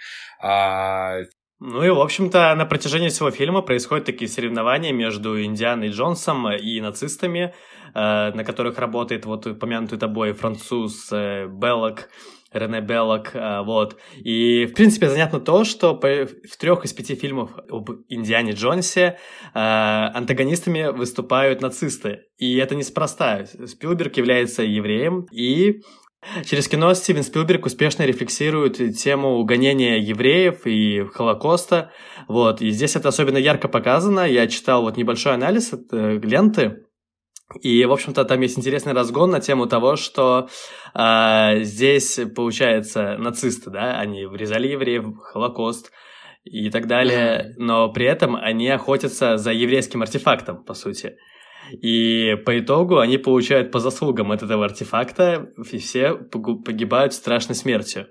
А... 0.42 1.20
Ну 1.60 1.84
и, 1.84 1.90
в 1.90 2.00
общем-то, 2.00 2.56
на 2.56 2.66
протяжении 2.66 3.10
всего 3.10 3.30
фильма 3.30 3.62
происходят 3.62 4.06
такие 4.06 4.28
соревнования 4.28 4.92
между 4.92 5.44
Индианой 5.44 5.90
Джонсом 5.90 6.52
и 6.52 6.82
нацистами, 6.82 7.54
э, 7.94 8.32
на 8.34 8.44
которых 8.44 8.80
работает 8.80 9.26
вот 9.26 9.46
упомянутый 9.46 10.00
тобой 10.00 10.34
француз 10.34 11.10
э, 11.12 11.46
Беллок, 11.48 12.10
Рене 12.52 12.82
Беллок, 12.82 13.34
э, 13.34 13.62
вот. 13.64 13.98
И, 14.18 14.66
в 14.66 14.74
принципе, 14.74 15.10
занятно 15.10 15.40
то, 15.40 15.64
что 15.64 16.00
в 16.00 16.58
трех 16.58 16.86
из 16.86 16.94
пяти 16.94 17.16
фильмов 17.16 17.52
об 17.70 17.90
Индиане 18.10 18.52
Джонсе 18.52 19.18
э, 19.54 19.60
антагонистами 19.60 20.92
выступают 20.92 21.62
нацисты. 21.62 22.24
И 22.38 22.58
это 22.58 22.76
неспроста. 22.76 23.46
Спилберг 23.46 24.18
является 24.18 24.64
евреем, 24.64 25.26
и 25.32 25.82
Через 26.46 26.68
кино 26.68 26.94
Стивен 26.94 27.24
Спилберг 27.24 27.66
успешно 27.66 28.04
рефлексирует 28.04 28.96
тему 28.96 29.44
гонения 29.44 29.98
евреев 29.98 30.68
и 30.68 31.04
Холокоста. 31.12 31.92
Вот. 32.28 32.62
И 32.62 32.70
здесь 32.70 32.96
это 32.96 33.10
особенно 33.10 33.40
ярко 33.40 33.68
показано. 33.68 34.22
Я 34.22 34.48
читал 34.48 34.84
вот 34.84 34.98
небольшой 34.98 35.34
анализ 35.34 35.74
э, 35.74 36.20
ленты, 36.22 36.84
и, 37.60 37.86
в 37.86 37.92
общем-то, 37.92 38.26
там 38.26 38.42
есть 38.42 38.58
интересный 38.58 38.94
разгон 38.94 39.32
на 39.32 39.40
тему 39.40 39.68
того, 39.68 39.96
что 39.96 40.50
э, 40.94 41.64
здесь, 41.64 42.20
получается, 42.36 43.18
нацисты, 43.18 43.70
да, 43.70 44.00
они 44.00 44.26
врезали 44.26 44.68
евреев, 44.68 45.06
Холокост 45.22 45.92
и 46.44 46.70
так 46.70 46.88
далее, 46.88 47.54
но 47.58 47.92
при 47.92 48.06
этом 48.06 48.36
они 48.36 48.70
охотятся 48.70 49.38
за 49.38 49.52
еврейским 49.52 50.02
артефактом, 50.02 50.64
по 50.64 50.74
сути. 50.74 51.18
И 51.72 52.36
по 52.46 52.60
итогу 52.60 53.00
они 53.00 53.18
получают 53.18 53.72
по 53.72 53.80
заслугам 53.80 54.32
от 54.32 54.44
этого 54.44 54.66
артефакта, 54.66 55.52
и 55.72 55.78
все 55.78 56.14
погибают 56.14 57.14
страшной 57.14 57.56
смертью. 57.56 58.08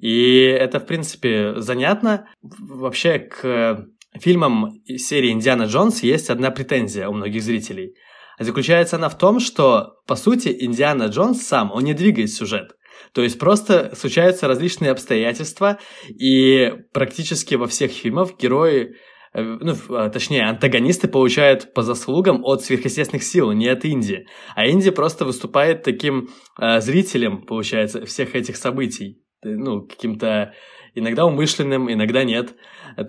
И 0.00 0.40
это, 0.40 0.80
в 0.80 0.86
принципе, 0.86 1.54
занятно. 1.56 2.28
Вообще, 2.42 3.18
к 3.18 3.86
фильмам 4.18 4.82
серии 4.86 5.30
«Индиана 5.30 5.64
Джонс» 5.64 6.02
есть 6.02 6.30
одна 6.30 6.50
претензия 6.50 7.08
у 7.08 7.12
многих 7.12 7.42
зрителей– 7.42 7.94
Заключается 8.38 8.96
она 8.96 9.08
в 9.08 9.18
том, 9.18 9.40
что, 9.40 9.94
по 10.06 10.16
сути, 10.16 10.54
Индиана 10.60 11.04
Джонс 11.04 11.42
сам, 11.42 11.72
он 11.72 11.84
не 11.84 11.94
двигает 11.94 12.30
сюжет. 12.30 12.72
То 13.12 13.22
есть 13.22 13.38
просто 13.38 13.94
случаются 13.96 14.48
различные 14.48 14.90
обстоятельства, 14.90 15.78
и 16.08 16.72
практически 16.92 17.54
во 17.54 17.66
всех 17.66 17.92
фильмах 17.92 18.38
герои, 18.38 18.96
э, 19.32 19.42
ну, 19.42 19.74
а, 19.90 20.08
точнее, 20.10 20.44
антагонисты 20.44 21.08
получают 21.08 21.72
по 21.74 21.82
заслугам 21.82 22.44
от 22.44 22.62
сверхъестественных 22.62 23.22
сил, 23.22 23.52
не 23.52 23.68
от 23.68 23.84
Индии. 23.84 24.26
А 24.54 24.66
Индия 24.66 24.92
просто 24.92 25.24
выступает 25.24 25.82
таким 25.82 26.30
э, 26.60 26.80
зрителем, 26.80 27.42
получается, 27.42 28.04
всех 28.04 28.34
этих 28.34 28.56
событий. 28.56 29.22
Ну, 29.42 29.86
каким-то 29.86 30.52
иногда 30.94 31.24
умышленным, 31.26 31.92
иногда 31.92 32.24
нет. 32.24 32.54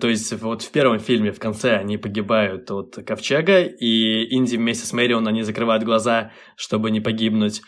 То 0.00 0.08
есть 0.08 0.32
вот 0.40 0.62
в 0.62 0.70
первом 0.70 0.98
фильме 0.98 1.32
в 1.32 1.38
конце 1.38 1.76
они 1.76 1.96
погибают 1.96 2.70
от 2.70 2.96
ковчега, 3.06 3.62
и 3.62 4.34
Инди 4.34 4.56
вместе 4.56 4.86
с 4.86 4.92
Мэрион 4.92 5.26
они 5.26 5.42
закрывают 5.42 5.84
глаза, 5.84 6.32
чтобы 6.56 6.90
не 6.90 7.00
погибнуть. 7.00 7.62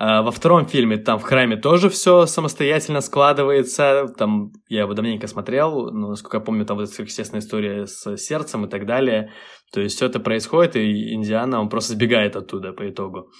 А 0.00 0.22
во 0.22 0.30
втором 0.30 0.66
фильме 0.66 0.96
там 0.96 1.18
в 1.18 1.24
храме 1.24 1.56
тоже 1.56 1.90
все 1.90 2.26
самостоятельно 2.26 3.00
складывается. 3.00 4.06
Там 4.16 4.52
я 4.68 4.82
его 4.82 4.94
давненько 4.94 5.26
смотрел, 5.26 5.90
но, 5.90 6.10
насколько 6.10 6.36
я 6.36 6.40
помню, 6.40 6.64
там 6.64 6.76
вот 6.76 6.88
эта 6.88 7.02
естественная 7.02 7.40
история 7.40 7.86
с 7.86 8.16
сердцем 8.16 8.64
и 8.64 8.68
так 8.68 8.86
далее. 8.86 9.32
То 9.72 9.80
есть 9.80 9.96
все 9.96 10.06
это 10.06 10.20
происходит, 10.20 10.76
и 10.76 11.14
Индиана, 11.14 11.60
он 11.60 11.68
просто 11.68 11.94
сбегает 11.94 12.36
оттуда 12.36 12.72
по 12.72 12.88
итогу. 12.88 13.32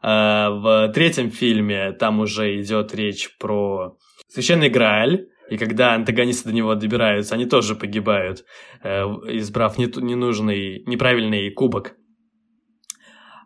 А 0.00 0.50
в 0.50 0.92
третьем 0.94 1.30
фильме 1.30 1.92
там 1.92 2.20
уже 2.20 2.58
идет 2.60 2.94
речь 2.94 3.36
про 3.38 3.98
священный 4.28 4.70
Грааль, 4.70 5.26
и 5.52 5.58
когда 5.58 5.94
антагонисты 5.94 6.48
до 6.48 6.54
него 6.54 6.74
добираются, 6.74 7.34
они 7.34 7.44
тоже 7.44 7.74
погибают, 7.74 8.44
э, 8.82 9.02
избрав 9.38 9.76
ненужный, 9.76 10.82
неправильный 10.86 11.50
кубок. 11.50 11.92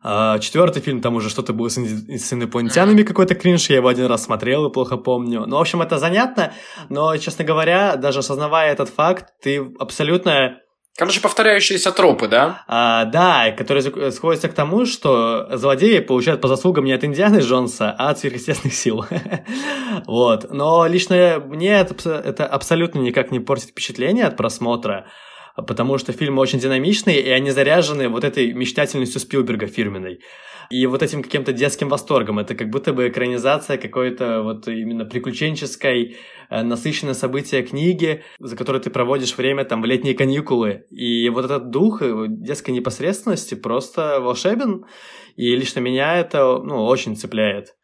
А 0.05 0.39
четвертый 0.39 0.81
фильм, 0.83 1.01
там 1.01 1.17
уже 1.17 1.31
что-то 1.31 1.53
было 1.53 1.69
с, 1.69 1.77
с 1.77 2.33
инопланетянами, 2.33 3.03
какой-то 3.03 3.35
кринж, 3.35 3.71
я 3.71 3.77
его 3.77 3.89
один 3.89 4.07
раз 4.07 4.23
смотрел 4.23 4.69
и 4.69 4.73
плохо 4.73 4.97
помню. 4.97 5.47
Ну, 5.47 5.57
в 5.57 5.61
общем, 5.61 5.83
это 5.83 5.99
занятно, 5.99 6.53
но, 6.89 7.17
честно 7.17 7.45
говоря, 7.45 7.97
даже 7.97 8.21
осознавая 8.21 8.71
этот 8.71 8.89
факт, 8.89 9.33
ты 9.43 9.67
абсолютно 9.81 10.61
Короче, 10.97 11.21
повторяющиеся 11.21 11.93
тропы, 11.93 12.27
да? 12.27 12.65
А, 12.67 13.05
да, 13.05 13.51
которые 13.51 13.83
сходятся 14.11 14.49
к 14.49 14.55
тому, 14.55 14.87
что 14.87 15.47
злодеи 15.53 15.99
получают 15.99 16.41
по 16.41 16.49
заслугам 16.49 16.87
не 16.87 16.93
от 16.93 17.05
Индианы 17.05 17.41
Джонса, 17.41 17.95
а 17.99 18.11
от 18.11 18.19
сверхъестественных 18.19 18.75
сил. 18.75 19.05
вот. 20.07 20.51
Но 20.51 20.87
лично 20.87 21.43
мне 21.45 21.73
это, 21.81 22.47
абсолютно 22.47 23.01
никак 23.01 23.31
не 23.31 23.41
портит 23.41 23.71
впечатление 23.71 24.25
от 24.25 24.39
просмотра, 24.39 25.07
потому 25.55 25.99
что 25.99 26.13
фильмы 26.13 26.41
очень 26.41 26.61
динамичные, 26.61 27.21
и 27.21 27.29
они 27.29 27.51
заряжены 27.51 28.09
вот 28.09 28.25
этой 28.25 28.55
мечтательностью 28.55 29.21
Спилберга 29.21 29.67
фирменной. 29.67 30.21
И 30.71 30.87
вот 30.87 31.03
этим 31.03 31.23
каким-то 31.23 31.53
детским 31.53 31.89
восторгом. 31.89 32.39
Это 32.39 32.55
как 32.55 32.71
будто 32.71 32.93
бы 32.93 33.09
экранизация 33.09 33.77
какой-то 33.77 34.43
вот 34.43 34.69
именно 34.69 35.05
приключенческой, 35.05 36.17
э, 36.51 36.63
насыщенное 36.63 37.15
события 37.15 37.63
книги, 37.63 38.23
за 38.39 38.57
которой 38.57 38.81
ты 38.81 38.91
проводишь 38.91 39.37
время 39.37 39.65
там 39.65 39.83
в 39.83 39.85
летние 39.85 40.15
каникулы. 40.15 40.87
И 40.91 41.29
вот 41.29 41.45
этот 41.45 41.71
дух 41.71 42.03
э, 42.03 42.27
детской 42.29 42.71
непосредственности 42.71 43.55
просто 43.55 44.21
волшебен. 44.21 44.85
И 45.37 45.55
лично 45.55 45.81
меня 45.81 46.17
это 46.17 46.59
ну, 46.59 46.85
очень 46.85 47.17
цепляет. 47.17 47.75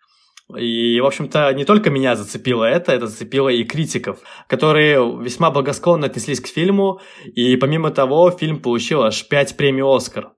И, 0.59 1.01
в 1.01 1.07
общем-то, 1.07 1.53
не 1.55 1.65
только 1.65 1.89
меня 1.91 2.15
зацепило 2.15 2.65
это, 2.65 2.93
это 2.93 3.07
зацепило 3.07 3.49
и 3.49 3.65
критиков, 3.65 4.19
которые 4.49 4.99
весьма 5.23 5.51
благосклонно 5.51 6.07
отнеслись 6.07 6.41
к 6.41 6.47
фильму, 6.47 7.01
и 7.25 7.57
помимо 7.57 7.91
того, 7.91 8.31
фильм 8.31 8.61
получил 8.61 9.03
аж 9.03 9.27
5 9.29 9.57
премий 9.57 9.83
«Оскар» 9.83 10.33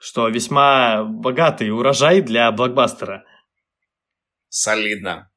что 0.00 0.28
весьма 0.28 1.04
богатый 1.04 1.70
урожай 1.70 2.22
для 2.22 2.50
блокбастера. 2.50 3.24
Солидно. 4.48 5.30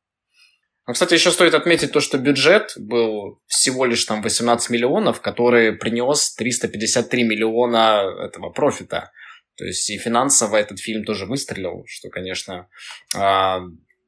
Ну, 0.88 0.94
кстати, 0.94 1.14
еще 1.14 1.32
стоит 1.32 1.54
отметить 1.54 1.92
то, 1.92 2.00
что 2.00 2.18
бюджет 2.18 2.74
был 2.78 3.42
всего 3.46 3.86
лишь 3.86 4.04
там 4.06 4.22
18 4.22 4.70
миллионов, 4.70 5.22
который 5.22 5.74
принес 5.74 6.34
353 6.36 7.24
миллиона 7.24 8.04
этого 8.26 8.50
профита. 8.50 9.12
То 9.56 9.66
есть 9.66 9.90
и 9.90 9.98
финансово 9.98 10.58
этот 10.58 10.80
фильм 10.80 11.04
тоже 11.04 11.26
выстрелил, 11.26 11.84
что, 11.88 12.10
конечно, 12.10 12.68
а, 13.16 13.62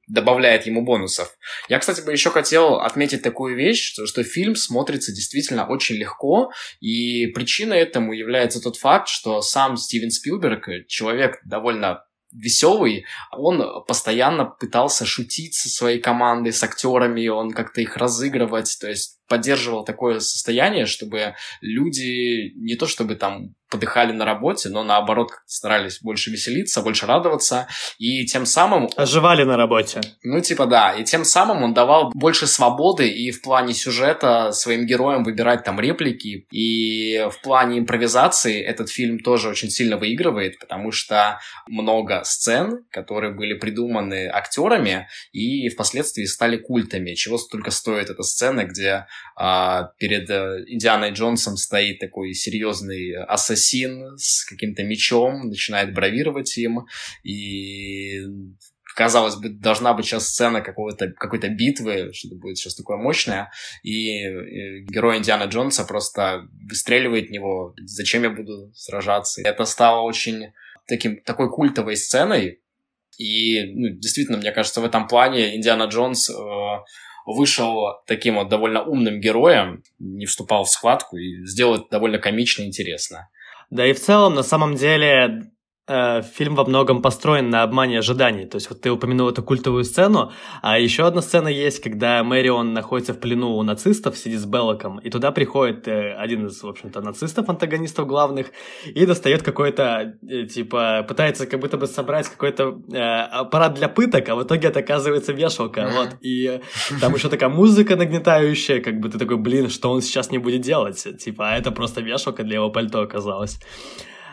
добавляет 0.08 0.66
ему 0.66 0.84
бонусов. 0.84 1.36
Я, 1.70 1.80
кстати, 1.80 2.02
бы 2.02 2.12
еще 2.12 2.30
хотел 2.30 2.76
отметить 2.76 3.22
такую 3.22 3.56
вещь, 3.56 3.92
что, 3.92 4.06
что 4.06 4.24
фильм 4.24 4.56
смотрится 4.56 5.12
действительно 5.12 5.68
очень 5.68 5.96
легко, 5.96 6.52
и 6.80 7.28
причиной 7.28 7.80
этому 7.80 8.14
является 8.14 8.62
тот 8.62 8.78
факт, 8.78 9.08
что 9.08 9.42
сам 9.42 9.78
Стивен 9.78 10.12
Спилберг, 10.12 10.88
человек 10.88 11.40
довольно 11.46 12.04
веселый, 12.36 13.06
он 13.32 13.86
постоянно 13.88 14.46
пытался 14.46 15.06
шутить 15.06 15.56
со 15.56 15.70
своей 15.70 16.00
командой, 16.00 16.52
с 16.52 16.62
актерами, 16.64 17.28
он 17.28 17.52
как-то 17.52 17.82
их 17.82 17.96
разыгрывать, 17.98 18.78
то 18.80 18.90
есть 18.90 19.20
поддерживал 19.28 19.84
такое 19.84 20.20
состояние, 20.20 20.86
чтобы 20.86 21.36
люди 21.62 22.54
не 22.56 22.76
то 22.76 22.88
чтобы 22.88 23.16
там 23.16 23.56
подыхали 23.70 24.12
на 24.12 24.26
работе, 24.26 24.70
но 24.70 24.84
наоборот 24.84 25.32
старались 25.46 26.00
больше 26.02 26.32
веселиться, 26.32 26.82
больше 26.82 27.06
радоваться, 27.08 27.68
и 27.98 28.26
тем 28.26 28.46
самым... 28.46 28.90
Оживали 28.96 29.44
на 29.44 29.58
работе. 29.58 30.02
Ну, 30.24 30.40
типа, 30.40 30.66
да, 30.66 30.94
и 30.94 31.04
тем 31.04 31.26
самым 31.26 31.64
он 31.64 31.74
давал 31.74 32.12
больше 32.14 32.48
свободы 32.48 33.10
и 33.10 33.32
в 33.32 33.42
плане 33.42 33.74
сюжета 33.74 34.52
своим 34.52 34.86
героям 34.86 35.24
выбирать 35.24 35.64
там 35.64 35.80
реплики, 35.80 36.46
и 36.52 37.28
в 37.32 37.42
плане 37.42 37.80
импровизации 37.80 38.62
этот 38.62 38.90
фильм 38.90 39.20
тоже 39.20 39.50
очень 39.50 39.70
сильно 39.70 39.98
выигрывает, 39.98 40.60
потому 40.60 40.92
что 40.92 41.40
много 41.68 42.22
сцен, 42.24 42.86
которые 42.92 43.34
были 43.34 43.56
придуманы 43.56 44.28
актерами 44.28 45.08
и 45.32 45.70
впоследствии 45.70 46.26
стали 46.26 46.58
культами, 46.58 47.16
чего 47.16 47.38
только 47.52 47.72
стоит 47.72 48.10
эта 48.10 48.24
сцена, 48.24 48.64
где 48.64 49.08
а, 49.36 49.92
перед 49.98 50.30
а, 50.30 50.58
Индианой 50.68 51.12
Джонсом 51.12 51.58
стоит 51.58 52.00
такой 52.00 52.34
серьезный 52.34 53.16
ассасин 53.24 54.18
с 54.18 54.46
каким-то 54.46 54.84
мечом, 54.84 55.50
начинает 55.50 55.94
бравировать 55.94 56.58
им, 56.58 56.86
и 57.24 58.22
казалось 58.96 59.36
бы, 59.36 59.50
должна 59.50 59.94
быть 59.94 60.06
сейчас 60.06 60.30
сцена 60.30 60.62
какого-то, 60.62 61.12
какой-то 61.12 61.50
битвы, 61.50 62.12
что-то 62.14 62.36
будет 62.36 62.58
сейчас 62.58 62.76
такое 62.76 62.98
мощное, 62.98 63.52
и, 63.84 64.20
и 64.20 64.86
герой 64.86 65.18
Индиана 65.18 65.44
Джонса 65.44 65.84
просто 65.84 66.48
выстреливает 66.68 67.28
в 67.28 67.32
него, 67.32 67.76
зачем 67.84 68.24
я 68.24 68.30
буду 68.30 68.72
сражаться. 68.74 69.42
Это 69.42 69.66
стало 69.66 70.02
очень 70.02 70.54
таким, 70.88 71.22
такой 71.22 71.50
культовой 71.50 71.98
сценой, 71.98 72.62
и 73.18 73.74
ну, 73.74 73.90
действительно, 73.90 74.38
мне 74.38 74.52
кажется, 74.52 74.82
в 74.82 74.86
этом 74.86 75.08
плане 75.08 75.56
Индиана 75.56 75.84
Джонс 75.84 76.30
э, 76.30 76.34
вышел 77.26 78.02
таким 78.06 78.36
вот 78.36 78.50
довольно 78.50 78.84
умным 78.84 79.20
героем, 79.20 79.84
не 80.00 80.26
вступал 80.26 80.64
в 80.64 80.70
схватку 80.70 81.18
и 81.18 81.46
сделал 81.46 81.76
это 81.76 81.86
довольно 81.92 82.20
комично 82.20 82.64
и 82.64 82.68
интересно. 82.68 83.30
Да 83.70 83.86
и 83.86 83.94
в 83.94 84.00
целом, 84.00 84.36
на 84.36 84.44
самом 84.44 84.76
деле, 84.76 85.52
фильм 85.88 86.56
во 86.56 86.66
многом 86.66 87.02
построен 87.02 87.50
на 87.50 87.62
обмане 87.62 88.00
ожиданий. 88.00 88.46
То 88.46 88.56
есть 88.56 88.70
вот 88.70 88.82
ты 88.82 88.92
упомянул 88.92 89.30
эту 89.30 89.44
культовую 89.44 89.84
сцену, 89.84 90.32
а 90.62 90.80
еще 90.80 91.06
одна 91.06 91.22
сцена 91.22 91.48
есть, 91.48 91.82
когда 91.82 92.24
Мэрион 92.24 92.74
находится 92.74 93.14
в 93.14 93.20
плену 93.20 93.56
у 93.56 93.64
нацистов, 93.64 94.18
сидит 94.18 94.40
с 94.40 94.46
Беллоком, 94.46 95.00
и 95.00 95.10
туда 95.10 95.32
приходит 95.32 95.88
э, 95.88 96.14
один 96.14 96.48
из, 96.48 96.64
в 96.64 96.68
общем-то, 96.68 97.02
нацистов, 97.02 97.50
антагонистов 97.50 98.08
главных, 98.08 98.48
и 98.86 99.06
достает 99.06 99.44
какой-то, 99.44 100.16
э, 100.28 100.46
типа, 100.46 101.06
пытается 101.08 101.46
как 101.46 101.60
будто 101.60 101.78
бы 101.78 101.88
собрать 101.88 102.30
какой-то 102.30 102.82
э, 102.92 102.98
аппарат 102.98 103.76
для 103.76 103.88
пыток, 103.88 104.28
а 104.30 104.36
в 104.36 104.44
итоге 104.44 104.70
это 104.70 104.80
оказывается 104.80 105.34
вешалка, 105.34 105.90
вот. 105.94 106.10
И 106.22 106.62
там 107.00 107.14
еще 107.14 107.30
такая 107.30 107.50
музыка 107.50 107.96
нагнетающая, 107.96 108.82
как 108.82 109.00
бы 109.00 109.10
ты 109.10 109.20
такой, 109.20 109.38
блин, 109.38 109.70
что 109.70 109.92
он 109.92 110.02
сейчас 110.02 110.32
не 110.32 110.40
будет 110.40 110.62
делать? 110.62 111.06
Типа, 111.20 111.50
а 111.50 111.58
это 111.58 111.72
просто 111.72 112.02
вешалка 112.02 112.44
для 112.44 112.56
его 112.56 112.72
пальто 112.72 113.02
оказалась. 113.02 113.60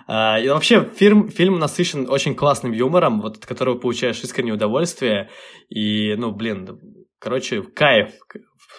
А, 0.07 0.39
и 0.39 0.49
вообще 0.49 0.89
фильм, 0.95 1.29
фильм 1.29 1.59
насыщен 1.59 2.09
очень 2.11 2.35
классным 2.35 2.73
юмором, 2.73 3.21
вот 3.21 3.37
от 3.39 3.47
которого 3.47 3.79
получаешь 3.79 4.23
искреннее 4.23 4.55
удовольствие. 4.55 5.31
И, 5.69 6.15
ну, 6.17 6.33
блин, 6.33 6.81
короче, 7.19 7.63
кайф 7.63 8.13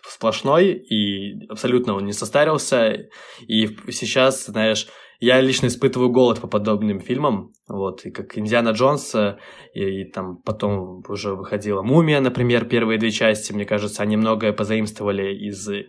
сплошной, 0.07 0.73
и 0.73 1.47
абсолютно 1.49 1.93
он 1.93 2.05
не 2.05 2.13
состарился. 2.13 3.09
И 3.47 3.67
сейчас, 3.91 4.45
знаешь, 4.45 4.87
я 5.23 5.39
лично 5.39 5.67
испытываю 5.67 6.09
голод 6.09 6.41
по 6.41 6.47
подобным 6.47 6.99
фильмам, 6.99 7.53
вот, 7.69 8.05
и 8.05 8.11
как 8.11 8.37
Индиана 8.37 8.71
Джонс, 8.71 9.15
э, 9.15 9.37
и, 9.73 10.01
и 10.01 10.11
там 10.11 10.35
потом 10.43 11.01
уже 11.07 11.33
выходила 11.33 11.81
«Мумия», 11.81 12.19
например, 12.19 12.65
первые 12.65 12.99
две 12.99 13.09
части, 13.09 13.53
мне 13.53 13.65
кажется, 13.65 14.03
они 14.03 14.17
многое 14.17 14.51
позаимствовали 14.51 15.33
из 15.33 15.69
э, 15.69 15.85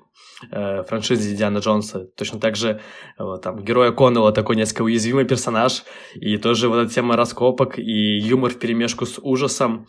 франшизы 0.85 1.33
Индиана 1.33 1.59
Джонса. 1.59 2.07
Точно 2.17 2.39
так 2.39 2.55
же 2.55 2.81
вот, 3.19 3.43
там 3.43 3.65
героя 3.65 3.91
Коннелла 3.91 4.31
такой 4.31 4.55
несколько 4.55 4.83
уязвимый 4.83 5.25
персонаж, 5.25 5.83
и 6.15 6.37
тоже 6.37 6.69
вот 6.69 6.77
эта 6.77 6.95
тема 6.95 7.17
раскопок 7.17 7.77
и 7.77 8.19
юмор 8.19 8.53
в 8.53 8.61
перемешку 8.61 9.05
с 9.05 9.19
ужасом. 9.21 9.89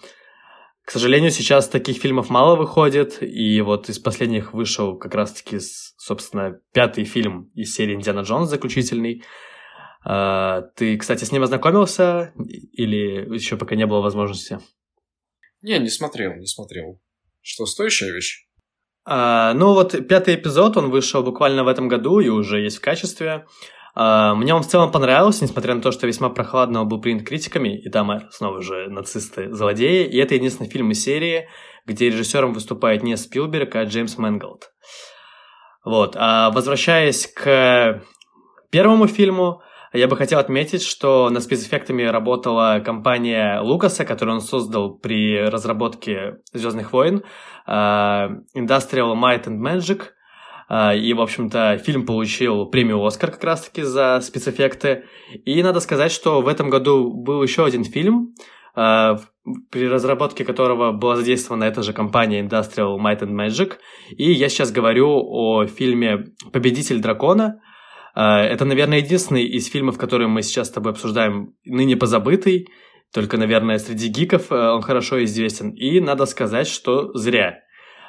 К 0.86 0.92
сожалению, 0.92 1.32
сейчас 1.32 1.68
таких 1.68 1.98
фильмов 1.98 2.30
мало 2.30 2.56
выходит, 2.56 3.18
и 3.22 3.60
вот 3.62 3.90
из 3.90 3.98
последних 3.98 4.54
вышел 4.54 4.96
как 4.98 5.16
раз-таки, 5.16 5.58
собственно, 5.60 6.60
пятый 6.74 7.06
фильм 7.06 7.50
из 7.56 7.74
серии 7.74 7.96
«Индиана 7.96 8.20
Джонс» 8.20 8.52
заключительный. 8.52 9.24
А, 10.04 10.62
ты, 10.76 10.96
кстати, 10.98 11.24
с 11.24 11.32
ним 11.32 11.42
ознакомился 11.42 12.34
или 12.38 13.34
еще 13.34 13.58
пока 13.58 13.76
не 13.76 13.88
было 13.88 14.02
возможности? 14.02 14.60
Не, 15.64 15.80
не 15.80 15.90
смотрел, 15.90 16.36
не 16.36 16.46
смотрел. 16.46 17.02
Что, 17.42 17.66
стоящая 17.66 18.12
вещь? 18.12 18.48
А, 19.06 19.54
ну 19.56 19.74
вот 19.74 20.08
пятый 20.08 20.36
эпизод, 20.36 20.78
он 20.78 20.92
вышел 20.92 21.24
буквально 21.24 21.64
в 21.64 21.68
этом 21.68 21.88
году 21.88 22.20
и 22.20 22.30
уже 22.30 22.62
есть 22.62 22.78
в 22.78 22.82
качестве. 22.82 23.48
А, 23.96 24.36
мне 24.36 24.54
он 24.54 24.62
в 24.62 24.68
целом 24.68 24.92
понравился, 24.92 25.44
несмотря 25.44 25.74
на 25.74 25.82
то, 25.82 25.92
что 25.92 26.06
весьма 26.06 26.30
прохладно 26.30 26.84
был 26.84 27.00
принят 27.00 27.26
критиками, 27.26 27.80
и 27.80 27.90
там 27.90 28.12
э, 28.12 28.28
снова 28.30 28.62
же 28.62 28.90
нацисты-злодеи, 28.90 30.06
и 30.06 30.18
это 30.18 30.36
единственный 30.36 30.70
фильм 30.70 30.92
из 30.92 31.02
серии, 31.02 31.48
где 31.86 32.10
режиссером 32.10 32.54
выступает 32.54 33.04
не 33.04 33.16
Спилберг, 33.16 33.76
а 33.76 33.86
Джеймс 33.86 34.18
Мэнголд. 34.18 34.72
Вот, 35.86 36.16
а 36.20 36.52
возвращаясь 36.52 37.28
к 37.28 38.04
первому 38.70 39.08
фильму, 39.08 39.62
я 39.94 40.10
бы 40.10 40.18
хотел 40.18 40.40
отметить, 40.40 40.84
что 40.84 41.30
над 41.30 41.44
спецэффектами 41.44 42.04
работала 42.04 42.82
компания 42.84 43.62
Лукаса, 43.62 44.04
которую 44.04 44.36
он 44.36 44.42
создал 44.42 44.98
при 44.98 45.40
разработке 45.40 46.40
«Звездных 46.52 46.92
войн», 46.92 47.24
Industrial 47.66 49.16
Might 49.16 49.46
and 49.46 49.60
Magic, 49.62 50.08
и, 50.68 51.14
в 51.14 51.22
общем-то, 51.22 51.78
фильм 51.78 52.06
получил 52.06 52.66
премию 52.66 53.04
«Оскар» 53.06 53.32
как 53.32 53.44
раз-таки 53.44 53.84
за 53.84 54.20
спецэффекты. 54.22 55.04
И 55.46 55.62
надо 55.62 55.80
сказать, 55.80 56.12
что 56.12 56.42
в 56.42 56.48
этом 56.48 56.70
году 56.70 57.14
был 57.14 57.44
еще 57.44 57.66
один 57.66 57.84
фильм, 57.84 58.34
а, 58.76 59.20
при 59.72 59.88
разработке 59.88 60.44
которого 60.44 60.92
была 60.92 61.16
задействована 61.16 61.64
эта 61.66 61.82
же 61.84 61.94
компания 61.94 62.42
Industrial 62.42 62.98
Might 62.98 63.22
and 63.22 63.32
Magic. 63.32 63.74
И 64.10 64.32
я 64.32 64.50
сейчас 64.50 64.72
говорю 64.72 65.22
о 65.24 65.66
фильме 65.66 66.26
«Победитель 66.52 67.00
дракона». 67.00 67.62
А, 68.16 68.42
это, 68.42 68.66
наверное, 68.66 69.00
единственный 69.00 69.46
из 69.46 69.68
фильмов, 69.68 69.98
которые 69.98 70.28
мы 70.28 70.42
сейчас 70.42 70.68
с 70.68 70.72
тобой 70.72 70.92
обсуждаем, 70.92 71.54
ныне 71.64 71.96
позабытый. 71.96 72.68
Только, 73.14 73.38
наверное, 73.38 73.78
среди 73.78 74.08
гиков 74.08 74.52
он 74.52 74.82
хорошо 74.82 75.24
известен. 75.24 75.70
И 75.70 76.02
надо 76.02 76.26
сказать, 76.26 76.68
что 76.68 77.14
зря. 77.14 77.60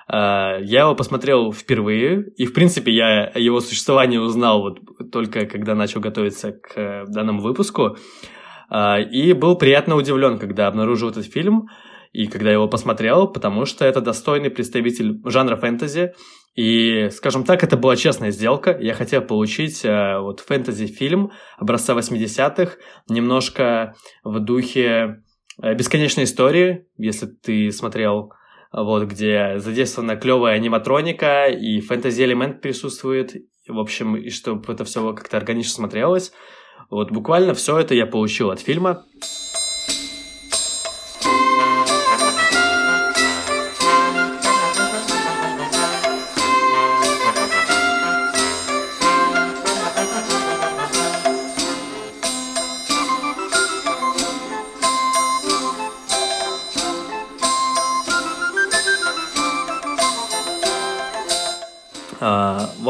А, 0.08 0.58
я 0.60 0.82
его 0.82 0.94
посмотрел 0.94 1.52
впервые, 1.52 2.24
и, 2.36 2.46
в 2.46 2.52
принципе, 2.52 2.92
я 2.92 3.32
его 3.34 3.60
существовании 3.60 4.18
узнал 4.18 4.62
вот 4.62 5.10
только 5.10 5.46
когда 5.46 5.74
начал 5.74 6.00
готовиться 6.00 6.52
к 6.52 6.76
э, 6.76 7.04
данному 7.08 7.40
выпуску. 7.42 7.96
А, 8.68 9.00
и 9.00 9.32
был 9.32 9.56
приятно 9.56 9.96
удивлен, 9.96 10.38
когда 10.38 10.68
обнаружил 10.68 11.10
этот 11.10 11.26
фильм, 11.26 11.68
и 12.12 12.28
когда 12.28 12.50
его 12.50 12.68
посмотрел, 12.68 13.28
потому 13.28 13.66
что 13.66 13.84
это 13.84 14.00
достойный 14.00 14.50
представитель 14.50 15.20
жанра 15.24 15.56
фэнтези. 15.56 16.14
И, 16.54 17.10
скажем 17.10 17.44
так, 17.44 17.62
это 17.62 17.76
была 17.76 17.96
честная 17.96 18.30
сделка. 18.30 18.76
Я 18.80 18.94
хотел 18.94 19.22
получить 19.22 19.84
э, 19.84 20.18
вот 20.20 20.40
фэнтези-фильм 20.40 21.32
образца 21.58 21.94
80-х, 21.94 22.76
немножко 23.08 23.94
в 24.24 24.38
духе 24.38 25.22
э, 25.60 25.74
бесконечной 25.74 26.24
истории, 26.24 26.86
если 26.96 27.26
ты 27.26 27.70
смотрел 27.72 28.32
вот, 28.72 29.04
где 29.04 29.58
задействована 29.58 30.16
клевая 30.16 30.54
аниматроника, 30.54 31.46
и 31.46 31.80
фэнтези-элемент 31.80 32.60
присутствует, 32.60 33.34
в 33.68 33.78
общем, 33.78 34.16
и 34.16 34.30
чтобы 34.30 34.72
это 34.72 34.84
все 34.84 35.12
как-то 35.12 35.36
органично 35.36 35.74
смотрелось. 35.74 36.32
Вот 36.90 37.10
буквально 37.10 37.54
все 37.54 37.78
это 37.78 37.94
я 37.94 38.06
получил 38.06 38.50
от 38.50 38.60
фильма. 38.60 39.04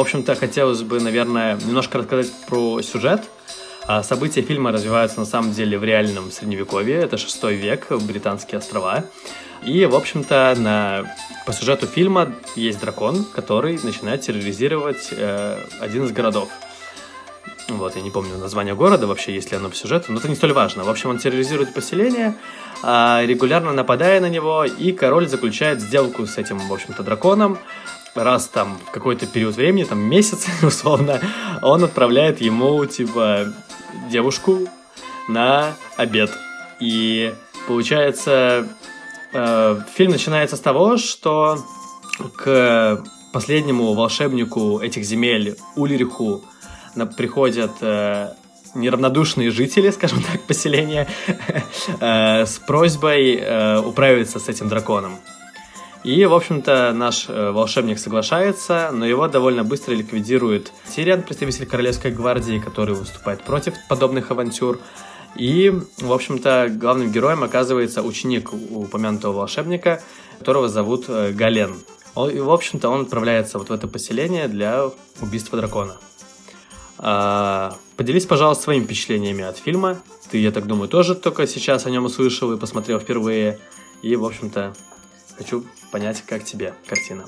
Общем-то, 0.06 0.36
хотелось 0.36 0.82
бы, 0.82 1.00
наверное, 1.00 1.56
немножко 1.56 1.98
рассказать 1.98 2.30
про 2.46 2.80
сюжет. 2.80 3.24
А, 3.88 4.04
события 4.04 4.40
фильма 4.40 4.70
развиваются 4.70 5.18
на 5.18 5.26
самом 5.26 5.52
деле 5.52 5.78
в 5.78 5.84
реальном 5.84 6.30
средневековье, 6.30 6.94
это 6.98 7.18
шестой 7.18 7.56
век, 7.56 7.90
британские 7.90 8.58
острова. 8.58 9.04
И, 9.64 9.84
в 9.84 9.96
общем-то, 9.96 10.54
на... 10.58 11.12
по 11.44 11.52
сюжету 11.52 11.88
фильма 11.88 12.32
есть 12.54 12.78
дракон, 12.78 13.24
который 13.34 13.80
начинает 13.82 14.20
терроризировать 14.20 15.08
э, 15.10 15.58
один 15.80 16.04
из 16.04 16.12
городов. 16.12 16.50
Вот, 17.68 17.96
я 17.96 18.02
не 18.02 18.12
помню 18.12 18.38
название 18.38 18.76
города 18.76 19.08
вообще, 19.08 19.34
есть 19.34 19.50
ли 19.50 19.56
оно 19.56 19.70
по 19.70 19.74
сюжету, 19.74 20.12
но 20.12 20.18
это 20.20 20.28
не 20.28 20.36
столь 20.36 20.52
важно. 20.52 20.84
В 20.84 20.88
общем, 20.88 21.10
он 21.10 21.18
терроризирует 21.18 21.74
поселение, 21.74 22.36
э, 22.84 23.26
регулярно 23.26 23.72
нападая 23.72 24.20
на 24.20 24.28
него, 24.28 24.64
и 24.64 24.92
король 24.92 25.26
заключает 25.26 25.80
сделку 25.80 26.26
с 26.26 26.38
этим, 26.38 26.58
в 26.58 26.72
общем-то, 26.72 27.02
драконом, 27.02 27.58
раз 28.16 28.48
там 28.48 28.78
в 28.86 28.90
какой-то 28.90 29.26
период 29.26 29.56
времени, 29.56 29.84
там 29.84 29.98
месяц 29.98 30.46
условно, 30.62 31.20
он 31.62 31.84
отправляет 31.84 32.40
ему, 32.40 32.84
типа, 32.86 33.52
девушку 34.10 34.68
на 35.28 35.74
обед. 35.96 36.30
И 36.80 37.34
получается, 37.66 38.68
э, 39.32 39.80
фильм 39.94 40.12
начинается 40.12 40.56
с 40.56 40.60
того, 40.60 40.96
что 40.96 41.58
к 42.36 43.02
последнему 43.32 43.92
волшебнику 43.92 44.80
этих 44.80 45.04
земель, 45.04 45.56
Ульриху, 45.74 46.42
приходят 47.16 47.72
э, 47.80 48.30
неравнодушные 48.74 49.50
жители, 49.50 49.90
скажем 49.98 50.22
так, 50.22 50.42
поселения, 50.42 51.08
э, 52.00 52.46
с 52.46 52.58
просьбой 52.58 53.36
э, 53.36 53.78
управиться 53.80 54.38
с 54.38 54.48
этим 54.48 54.68
драконом. 54.68 55.18
И, 56.06 56.24
в 56.24 56.34
общем-то, 56.34 56.92
наш 56.92 57.28
э, 57.28 57.50
волшебник 57.50 57.98
соглашается, 57.98 58.90
но 58.92 59.04
его 59.04 59.26
довольно 59.26 59.64
быстро 59.64 59.92
ликвидирует 59.92 60.72
Тириан, 60.94 61.22
представитель 61.22 61.66
Королевской 61.66 62.12
гвардии, 62.12 62.60
который 62.60 62.94
выступает 62.94 63.42
против 63.42 63.74
подобных 63.88 64.30
авантюр. 64.30 64.78
И, 65.34 65.72
в 65.98 66.12
общем-то, 66.12 66.68
главным 66.70 67.10
героем 67.10 67.42
оказывается 67.42 68.02
ученик 68.02 68.52
упомянутого 68.52 69.32
волшебника, 69.32 70.00
которого 70.38 70.68
зовут 70.68 71.06
э, 71.08 71.32
Гален. 71.32 71.74
И, 72.32 72.38
в 72.38 72.52
общем-то, 72.52 72.88
он 72.88 73.00
отправляется 73.00 73.58
вот 73.58 73.70
в 73.70 73.72
это 73.72 73.88
поселение 73.88 74.46
для 74.46 74.88
убийства 75.20 75.58
дракона. 75.58 75.96
А, 76.98 77.76
поделись, 77.96 78.26
пожалуйста, 78.26 78.62
своими 78.62 78.84
впечатлениями 78.84 79.42
от 79.42 79.58
фильма. 79.58 79.98
Ты, 80.30 80.38
я 80.38 80.52
так 80.52 80.68
думаю, 80.68 80.88
тоже 80.88 81.16
только 81.16 81.48
сейчас 81.48 81.84
о 81.84 81.90
нем 81.90 82.04
услышал 82.04 82.52
и 82.52 82.56
посмотрел 82.56 83.00
впервые. 83.00 83.58
И, 84.02 84.14
в 84.14 84.24
общем-то, 84.24 84.72
хочу 85.36 85.66
понять, 85.90 86.22
как 86.26 86.44
тебе 86.44 86.74
картина. 86.86 87.26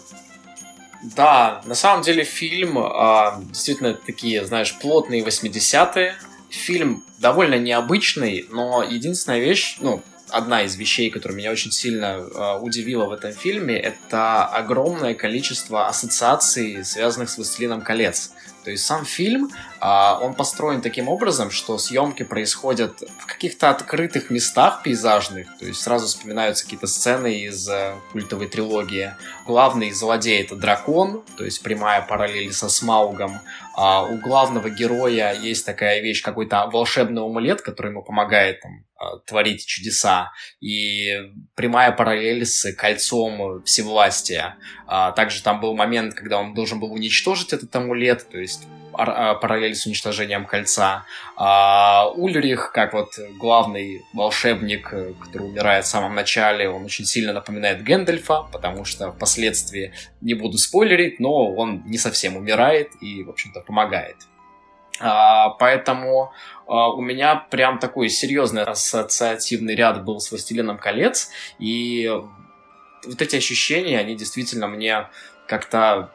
Да, 1.02 1.62
на 1.64 1.74
самом 1.74 2.02
деле 2.02 2.24
фильм 2.24 2.78
а, 2.78 3.40
действительно 3.40 3.94
такие, 3.94 4.44
знаешь, 4.44 4.76
плотные 4.78 5.22
80-е. 5.22 6.16
Фильм 6.50 7.04
довольно 7.18 7.58
необычный, 7.58 8.46
но 8.50 8.82
единственная 8.82 9.38
вещь, 9.38 9.76
ну, 9.80 10.02
одна 10.30 10.62
из 10.62 10.76
вещей, 10.76 11.10
которая 11.10 11.36
меня 11.36 11.50
очень 11.50 11.72
сильно 11.72 12.20
э, 12.20 12.58
удивила 12.60 13.06
в 13.06 13.12
этом 13.12 13.32
фильме, 13.32 13.78
это 13.78 14.44
огромное 14.44 15.14
количество 15.14 15.88
ассоциаций, 15.88 16.84
связанных 16.84 17.30
с 17.30 17.36
«Властелином 17.36 17.82
колец». 17.82 18.32
То 18.64 18.70
есть 18.70 18.84
сам 18.84 19.04
фильм, 19.04 19.50
а, 19.80 20.18
он 20.20 20.34
построен 20.34 20.80
таким 20.80 21.08
образом, 21.08 21.50
что 21.50 21.78
съемки 21.78 22.24
происходят 22.24 23.00
в 23.18 23.26
каких-то 23.26 23.70
открытых 23.70 24.30
местах 24.30 24.82
пейзажных, 24.82 25.46
то 25.58 25.66
есть 25.66 25.80
сразу 25.80 26.06
вспоминаются 26.06 26.64
какие-то 26.64 26.86
сцены 26.86 27.40
из 27.40 27.68
э, 27.68 27.94
культовой 28.12 28.48
трилогии. 28.48 29.14
Главный 29.46 29.90
злодей 29.92 30.42
это 30.42 30.56
дракон, 30.56 31.22
то 31.36 31.44
есть 31.44 31.62
прямая 31.62 32.02
параллель 32.02 32.52
со 32.52 32.68
Смаугом. 32.68 33.40
А 33.74 34.02
у 34.02 34.18
главного 34.18 34.68
героя 34.70 35.32
есть 35.32 35.64
такая 35.64 36.00
вещь, 36.00 36.22
какой-то 36.22 36.66
волшебный 36.66 37.22
амулет, 37.22 37.62
который 37.62 37.92
ему 37.92 38.02
помогает 38.02 38.60
там, 38.60 38.84
а, 38.96 39.18
творить 39.18 39.64
чудеса. 39.64 40.32
И 40.60 41.12
прямая 41.54 41.92
параллель 41.92 42.44
с 42.44 42.72
кольцом 42.72 43.62
всевластия. 43.62 44.56
Также 45.14 45.42
там 45.42 45.60
был 45.60 45.76
момент, 45.76 46.14
когда 46.14 46.38
он 46.38 46.54
должен 46.54 46.80
был 46.80 46.92
уничтожить 46.92 47.52
этот 47.52 47.74
амулет, 47.76 48.28
то 48.28 48.38
есть 48.38 48.57
параллель 49.40 49.74
с 49.74 49.86
уничтожением 49.86 50.44
кольца. 50.44 51.04
А 51.36 52.08
Ульрих, 52.14 52.72
как 52.72 52.92
вот 52.92 53.18
главный 53.38 54.04
волшебник, 54.12 54.90
который 54.90 55.48
умирает 55.48 55.84
в 55.84 55.88
самом 55.88 56.14
начале, 56.14 56.68
он 56.68 56.84
очень 56.84 57.04
сильно 57.04 57.32
напоминает 57.32 57.82
Гэндальфа, 57.82 58.48
потому 58.52 58.84
что 58.84 59.12
впоследствии, 59.12 59.92
не 60.20 60.34
буду 60.34 60.58
спойлерить, 60.58 61.20
но 61.20 61.54
он 61.54 61.82
не 61.86 61.98
совсем 61.98 62.36
умирает 62.36 62.90
и, 63.00 63.22
в 63.22 63.30
общем-то, 63.30 63.60
помогает. 63.60 64.16
А, 65.00 65.50
поэтому 65.50 66.32
а, 66.66 66.88
у 66.92 67.00
меня 67.00 67.36
прям 67.36 67.78
такой 67.78 68.08
серьезный 68.08 68.64
ассоциативный 68.64 69.74
ряд 69.74 70.04
был 70.04 70.20
с 70.20 70.30
«Властелином 70.30 70.78
колец», 70.78 71.30
и 71.58 72.10
вот 73.06 73.22
эти 73.22 73.36
ощущения, 73.36 73.98
они 73.98 74.16
действительно 74.16 74.66
мне 74.66 75.06
как-то 75.46 76.10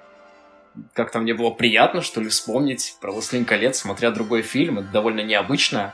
как-то 0.93 1.19
мне 1.19 1.33
было 1.33 1.49
приятно, 1.49 2.01
что 2.01 2.21
ли, 2.21 2.29
вспомнить 2.29 2.97
про 3.01 3.11
«Властелин 3.11 3.45
колец», 3.45 3.79
смотря 3.79 4.11
другой 4.11 4.41
фильм, 4.41 4.79
это 4.79 4.89
довольно 4.89 5.21
необычно. 5.21 5.93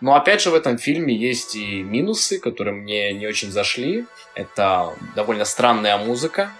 Но 0.00 0.14
опять 0.14 0.40
же 0.40 0.50
в 0.50 0.54
этом 0.54 0.78
фильме 0.78 1.14
есть 1.14 1.56
и 1.56 1.82
минусы, 1.82 2.38
которые 2.38 2.74
мне 2.74 3.12
не 3.12 3.26
очень 3.26 3.50
зашли. 3.50 4.06
Это 4.34 4.94
довольно 5.14 5.44
странная 5.44 5.98
музыка, 5.98 6.50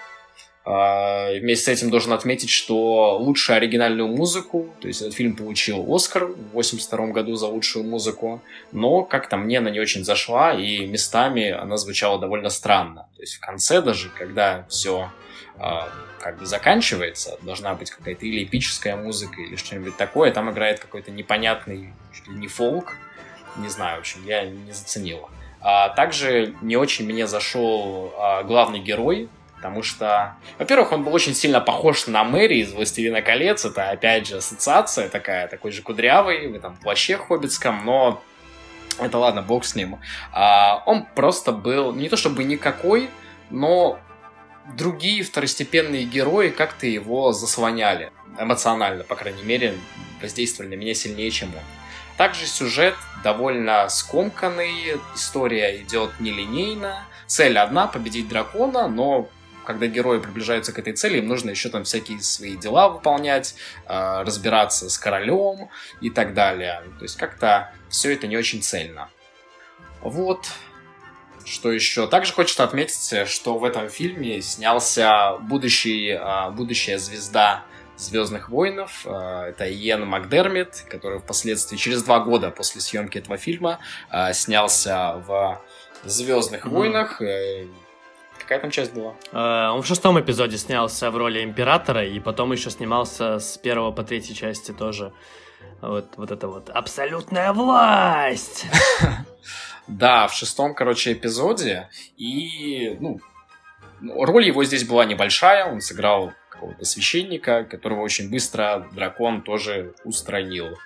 вместе 0.64 1.64
с 1.64 1.68
этим 1.68 1.90
должен 1.90 2.12
отметить, 2.12 2.50
что 2.50 3.16
лучшую 3.18 3.56
оригинальную 3.56 4.08
музыку, 4.08 4.68
то 4.80 4.88
есть 4.88 5.00
этот 5.00 5.14
фильм 5.14 5.34
получил 5.34 5.84
Оскар 5.92 6.26
в 6.26 6.50
82 6.52 7.06
году 7.08 7.34
за 7.36 7.46
лучшую 7.46 7.84
музыку, 7.84 8.42
но 8.70 9.02
как-то 9.02 9.36
мне 9.36 9.58
она 9.58 9.70
не 9.70 9.80
очень 9.80 10.04
зашла, 10.04 10.52
и 10.52 10.86
местами 10.86 11.50
она 11.50 11.76
звучала 11.78 12.18
довольно 12.18 12.50
странно. 12.50 13.08
То 13.16 13.22
есть 13.22 13.36
в 13.36 13.40
конце 13.40 13.80
даже, 13.80 14.10
когда 14.10 14.66
все 14.68 15.10
а, 15.58 15.88
как 16.20 16.38
бы 16.38 16.46
заканчивается, 16.46 17.38
должна 17.42 17.74
быть 17.74 17.90
какая-то 17.90 18.26
или 18.26 18.44
эпическая 18.44 18.96
музыка, 18.96 19.40
или 19.40 19.56
что-нибудь 19.56 19.96
такое, 19.96 20.30
там 20.30 20.50
играет 20.50 20.78
какой-то 20.80 21.10
непонятный, 21.10 21.92
чуть 22.14 22.28
ли 22.28 22.34
не 22.34 22.48
фолк, 22.48 22.96
не 23.56 23.68
знаю, 23.68 23.96
в 23.96 24.00
общем, 24.00 24.20
я 24.26 24.44
не 24.44 24.72
заценил. 24.72 25.28
А 25.60 25.90
также 25.90 26.54
не 26.62 26.76
очень 26.76 27.06
мне 27.06 27.26
зашел 27.26 28.12
а, 28.18 28.42
главный 28.42 28.80
герой, 28.80 29.28
Потому 29.60 29.82
что, 29.82 30.36
во-первых, 30.58 30.92
он 30.92 31.04
был 31.04 31.12
очень 31.12 31.34
сильно 31.34 31.60
похож 31.60 32.06
на 32.06 32.24
Мэри 32.24 32.60
из 32.60 32.72
«Властелина 32.72 33.20
колец». 33.20 33.66
Это, 33.66 33.90
опять 33.90 34.26
же, 34.26 34.38
ассоциация 34.38 35.10
такая, 35.10 35.48
такой 35.48 35.70
же 35.70 35.82
кудрявый, 35.82 36.48
в 36.48 36.54
этом 36.54 36.76
плаще 36.78 37.18
хоббитском, 37.18 37.84
но 37.84 38.22
это 38.98 39.18
ладно, 39.18 39.42
бог 39.42 39.66
с 39.66 39.74
ним. 39.74 39.98
А, 40.32 40.82
он 40.86 41.04
просто 41.14 41.52
был 41.52 41.92
не 41.92 42.08
то 42.08 42.16
чтобы 42.16 42.44
никакой, 42.44 43.10
но 43.50 43.98
другие 44.76 45.22
второстепенные 45.22 46.04
герои 46.04 46.48
как-то 46.48 46.86
его 46.86 47.32
заслоняли. 47.32 48.12
Эмоционально, 48.38 49.04
по 49.04 49.14
крайней 49.14 49.42
мере, 49.42 49.74
воздействовали 50.22 50.74
на 50.74 50.80
меня 50.80 50.94
сильнее, 50.94 51.30
чем 51.30 51.50
он. 51.50 51.62
Также 52.16 52.46
сюжет 52.46 52.94
довольно 53.22 53.90
скомканный, 53.90 54.98
история 55.14 55.76
идет 55.82 56.18
нелинейно. 56.18 57.04
Цель 57.26 57.58
одна— 57.58 57.86
победить 57.88 58.28
дракона, 58.28 58.88
но 58.88 59.28
когда 59.64 59.86
герои 59.86 60.18
приближаются 60.18 60.72
к 60.72 60.78
этой 60.78 60.92
цели, 60.92 61.18
им 61.18 61.28
нужно 61.28 61.50
еще 61.50 61.68
там 61.68 61.84
всякие 61.84 62.20
свои 62.20 62.56
дела 62.56 62.88
выполнять, 62.88 63.54
э, 63.86 64.22
разбираться 64.22 64.88
с 64.88 64.98
королем 64.98 65.68
и 66.00 66.10
так 66.10 66.34
далее. 66.34 66.82
То 66.98 67.04
есть 67.04 67.16
как-то 67.16 67.72
все 67.88 68.12
это 68.12 68.26
не 68.26 68.36
очень 68.36 68.62
цельно. 68.62 69.08
Вот. 70.00 70.48
Что 71.44 71.72
еще? 71.72 72.06
Также 72.06 72.32
хочется 72.32 72.64
отметить, 72.64 73.28
что 73.28 73.58
в 73.58 73.64
этом 73.64 73.88
фильме 73.88 74.40
снялся 74.42 75.36
будущий, 75.40 76.10
э, 76.10 76.50
будущая 76.50 76.98
звезда 76.98 77.64
Звездных 77.96 78.48
войнов. 78.48 79.02
Э, 79.04 79.48
это 79.50 79.70
Иен 79.70 80.06
Макдермит, 80.06 80.86
который 80.88 81.18
впоследствии, 81.18 81.76
через 81.76 82.02
два 82.02 82.20
года 82.20 82.50
после 82.50 82.80
съемки 82.80 83.18
этого 83.18 83.36
фильма, 83.36 83.78
снялся 84.32 85.22
в 85.26 85.60
Звездных 86.04 86.64
mm-hmm. 86.64 86.70
войнах. 86.70 87.20
Какая 88.50 88.62
там 88.62 88.72
часть 88.72 88.92
была? 88.92 89.14
Uh, 89.30 89.74
он 89.74 89.82
в 89.82 89.86
шестом 89.86 90.18
эпизоде 90.18 90.58
снялся 90.58 91.12
в 91.12 91.16
роли 91.16 91.44
императора, 91.44 92.04
и 92.04 92.18
потом 92.18 92.50
еще 92.50 92.68
снимался 92.70 93.38
с 93.38 93.56
первого 93.56 93.92
по 93.92 94.02
третьей 94.02 94.34
части 94.34 94.72
тоже. 94.72 95.12
Вот, 95.80 96.14
вот 96.16 96.32
это 96.32 96.48
вот 96.48 96.68
абсолютная 96.68 97.52
власть! 97.52 98.66
Да, 99.86 100.26
в 100.28 100.34
шестом, 100.34 100.74
короче, 100.74 101.12
эпизоде. 101.12 101.88
И, 102.16 102.96
ну, 103.00 103.20
роль 104.00 104.46
его 104.46 104.62
здесь 104.62 104.84
была 104.84 105.04
небольшая. 105.04 105.66
Он 105.66 105.80
сыграл 105.80 106.32
какого-то 106.48 106.84
священника, 106.84 107.64
которого 107.64 108.02
очень 108.02 108.30
быстро 108.30 108.88
дракон 108.92 109.42
тоже 109.42 109.94
устранил. 110.04 110.76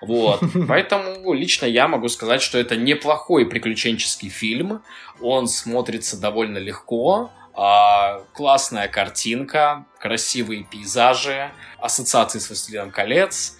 Вот. 0.00 0.42
Поэтому 0.68 1.32
лично 1.32 1.66
я 1.66 1.88
могу 1.88 2.08
сказать, 2.08 2.42
что 2.42 2.58
это 2.58 2.76
неплохой 2.76 3.46
приключенческий 3.46 4.28
фильм. 4.28 4.82
Он 5.20 5.48
смотрится 5.48 6.20
довольно 6.20 6.58
легко. 6.58 7.30
А, 7.52 8.20
классная 8.32 8.88
картинка, 8.88 9.84
красивые 9.98 10.64
пейзажи, 10.64 11.50
ассоциации 11.78 12.38
с 12.38 12.48
«Властелином 12.48 12.90
колец». 12.90 13.56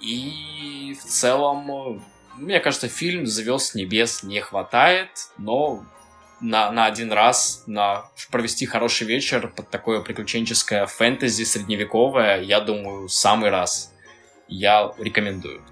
И 0.00 0.96
в 1.00 1.04
целом, 1.04 2.02
мне 2.36 2.60
кажется, 2.60 2.88
фильм 2.88 3.26
«Звезд 3.26 3.74
небес» 3.74 4.22
не 4.22 4.40
хватает, 4.40 5.08
но 5.38 5.84
на, 6.40 6.70
на 6.72 6.86
один 6.86 7.12
раз 7.12 7.62
на 7.66 8.06
провести 8.30 8.66
хороший 8.66 9.06
вечер 9.06 9.48
под 9.48 9.70
такое 9.70 10.00
приключенческое 10.00 10.86
фэнтези 10.86 11.44
средневековое, 11.44 12.42
я 12.42 12.60
думаю, 12.60 13.08
самый 13.08 13.50
раз. 13.50 13.94
Я 14.48 14.92
рекомендую. 14.98 15.62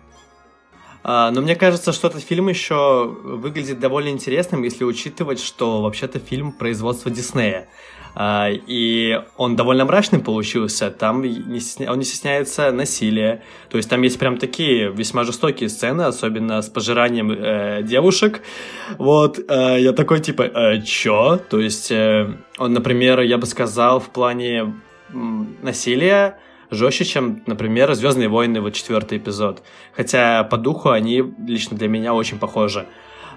А, 1.04 1.30
но 1.30 1.40
мне 1.40 1.56
кажется, 1.56 1.92
что 1.92 2.08
этот 2.08 2.22
фильм 2.22 2.48
еще 2.48 3.06
выглядит 3.06 3.80
довольно 3.80 4.08
интересным, 4.08 4.62
если 4.62 4.84
учитывать, 4.84 5.40
что 5.40 5.82
вообще-то 5.82 6.18
фильм 6.18 6.52
производства 6.52 7.10
Диснея. 7.10 7.68
А, 8.14 8.50
и 8.50 9.22
он 9.38 9.56
довольно 9.56 9.86
мрачным 9.86 10.20
получился, 10.20 10.90
там 10.90 11.22
не 11.22 11.60
стесня... 11.60 11.90
он 11.90 11.98
не 11.98 12.04
стесняется 12.04 12.70
насилия, 12.70 13.42
то 13.70 13.78
есть 13.78 13.88
там 13.88 14.02
есть 14.02 14.18
прям 14.18 14.36
такие 14.36 14.92
весьма 14.92 15.24
жестокие 15.24 15.70
сцены, 15.70 16.02
особенно 16.02 16.60
с 16.60 16.68
пожиранием 16.68 17.32
э, 17.32 17.82
девушек, 17.82 18.42
вот, 18.98 19.38
э, 19.38 19.76
я 19.80 19.92
такой 19.92 20.20
типа, 20.20 20.42
э, 20.42 20.82
чё? 20.82 21.38
То 21.48 21.58
есть 21.58 21.90
э, 21.90 22.36
он, 22.58 22.74
например, 22.74 23.20
я 23.20 23.38
бы 23.38 23.46
сказал, 23.46 23.98
в 23.98 24.10
плане 24.10 24.74
насилия, 25.62 26.38
жестче, 26.72 27.04
чем, 27.04 27.42
например, 27.46 27.92
Звездные 27.94 28.28
войны, 28.28 28.60
вот 28.60 28.74
четвертый 28.74 29.18
эпизод. 29.18 29.62
Хотя 29.92 30.44
по 30.44 30.56
духу 30.56 30.90
они 30.90 31.22
лично 31.46 31.76
для 31.76 31.88
меня 31.88 32.14
очень 32.14 32.38
похожи. 32.38 32.86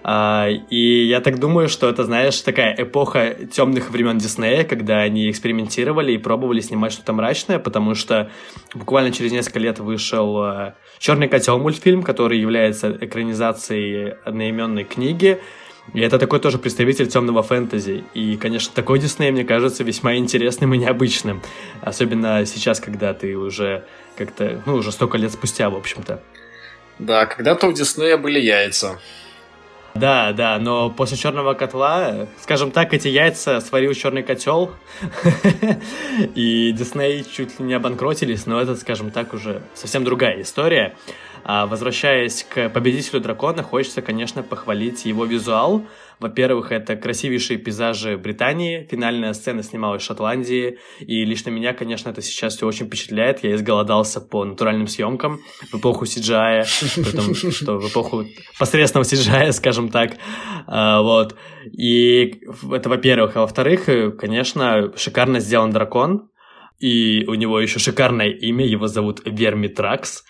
А, 0.08 0.48
и 0.70 1.06
я 1.06 1.20
так 1.20 1.40
думаю, 1.40 1.68
что 1.68 1.90
это, 1.90 2.04
знаешь, 2.04 2.40
такая 2.42 2.76
эпоха 2.78 3.34
темных 3.52 3.90
времен 3.90 4.20
Диснея, 4.20 4.64
когда 4.64 5.00
они 5.00 5.32
экспериментировали 5.32 6.12
и 6.12 6.20
пробовали 6.20 6.60
снимать 6.60 6.92
что-то 6.92 7.12
мрачное, 7.14 7.58
потому 7.58 7.96
что 7.96 8.30
буквально 8.76 9.12
через 9.12 9.32
несколько 9.32 9.58
лет 9.58 9.80
вышел 9.80 10.44
э, 10.44 10.74
Черный 11.00 11.28
котел 11.28 11.60
мультфильм, 11.60 12.04
который 12.04 12.40
является 12.40 12.92
экранизацией 13.02 14.14
одноименной 14.24 14.84
книги. 14.86 15.40
И 15.94 16.02
это 16.02 16.20
такой 16.20 16.40
тоже 16.40 16.58
представитель 16.58 17.08
темного 17.08 17.44
фэнтези. 17.44 18.04
И, 18.14 18.38
конечно, 18.38 18.74
такой 18.74 19.00
Дисней, 19.00 19.32
мне 19.32 19.44
кажется, 19.44 19.84
весьма 19.84 20.16
интересным 20.16 20.74
и 20.74 20.78
необычным. 20.78 21.42
Особенно 21.82 22.46
сейчас, 22.46 22.80
когда 22.80 23.14
ты 23.14 23.38
уже 23.38 23.86
как-то, 24.18 24.62
ну, 24.66 24.76
уже 24.76 24.92
столько 24.92 25.18
лет 25.18 25.32
спустя, 25.32 25.70
в 25.70 25.76
общем-то. 25.76 26.22
Да, 27.00 27.26
когда-то 27.26 27.68
у 27.68 27.74
Диснея 27.74 28.18
были 28.18 28.40
яйца. 28.40 29.00
Да, 29.96 30.34
да, 30.34 30.60
но 30.60 30.90
после 30.90 31.16
черного 31.16 31.54
котла, 31.54 32.28
скажем 32.42 32.72
так, 32.72 32.94
эти 32.94 33.08
яйца 33.08 33.62
сварил 33.62 33.94
черный 33.94 34.24
котел, 34.24 34.76
и 36.36 36.74
Дисней 36.74 37.24
чуть 37.24 37.60
ли 37.60 37.66
не 37.66 37.74
обанкротились, 37.76 38.46
но 38.46 38.60
это, 38.60 38.76
скажем 38.76 39.10
так, 39.10 39.34
уже 39.34 39.62
совсем 39.74 40.04
другая 40.04 40.42
история. 40.42 40.98
А 41.48 41.68
возвращаясь 41.68 42.44
к 42.44 42.70
победителю 42.70 43.22
дракона, 43.22 43.62
хочется, 43.62 44.02
конечно, 44.02 44.42
похвалить 44.42 45.06
его 45.06 45.26
визуал. 45.26 45.86
Во-первых, 46.20 46.72
это 46.72 46.96
красивейшие 46.96 47.60
пейзажи 47.60 48.18
Британии, 48.18 48.88
финальная 48.90 49.32
сцена 49.34 49.62
снималась 49.62 50.02
в 50.02 50.06
Шотландии, 50.06 50.80
и 51.00 51.24
лично 51.24 51.52
меня, 51.52 51.74
конечно, 51.74 52.10
это 52.10 52.24
сейчас 52.24 52.58
все 52.58 52.66
очень 52.66 52.88
впечатляет. 52.88 53.44
Я 53.44 53.54
изголодался 53.54 54.22
по 54.22 54.44
натуральным 54.44 54.88
съемкам 54.88 55.40
в 55.72 55.76
эпоху 55.76 56.06
CGI, 56.06 56.66
том, 57.16 57.36
что 57.36 57.78
в 57.78 57.92
эпоху 57.92 58.26
посредственного 58.58 59.06
CGI, 59.06 59.52
скажем 59.52 59.90
так. 59.90 60.14
А, 60.66 61.04
вот. 61.04 61.36
И 61.72 62.42
это 62.72 62.90
во-первых. 62.90 63.38
А 63.38 63.42
во-вторых, 63.42 63.86
конечно, 64.18 64.92
шикарно 64.98 65.40
сделан 65.40 65.70
дракон, 65.70 66.28
и 66.80 67.24
у 67.28 67.36
него 67.36 67.60
еще 67.60 67.78
шикарное 67.78 68.30
имя, 68.30 68.66
его 68.66 68.88
зовут 68.88 69.22
Вермитракс. 69.26 70.24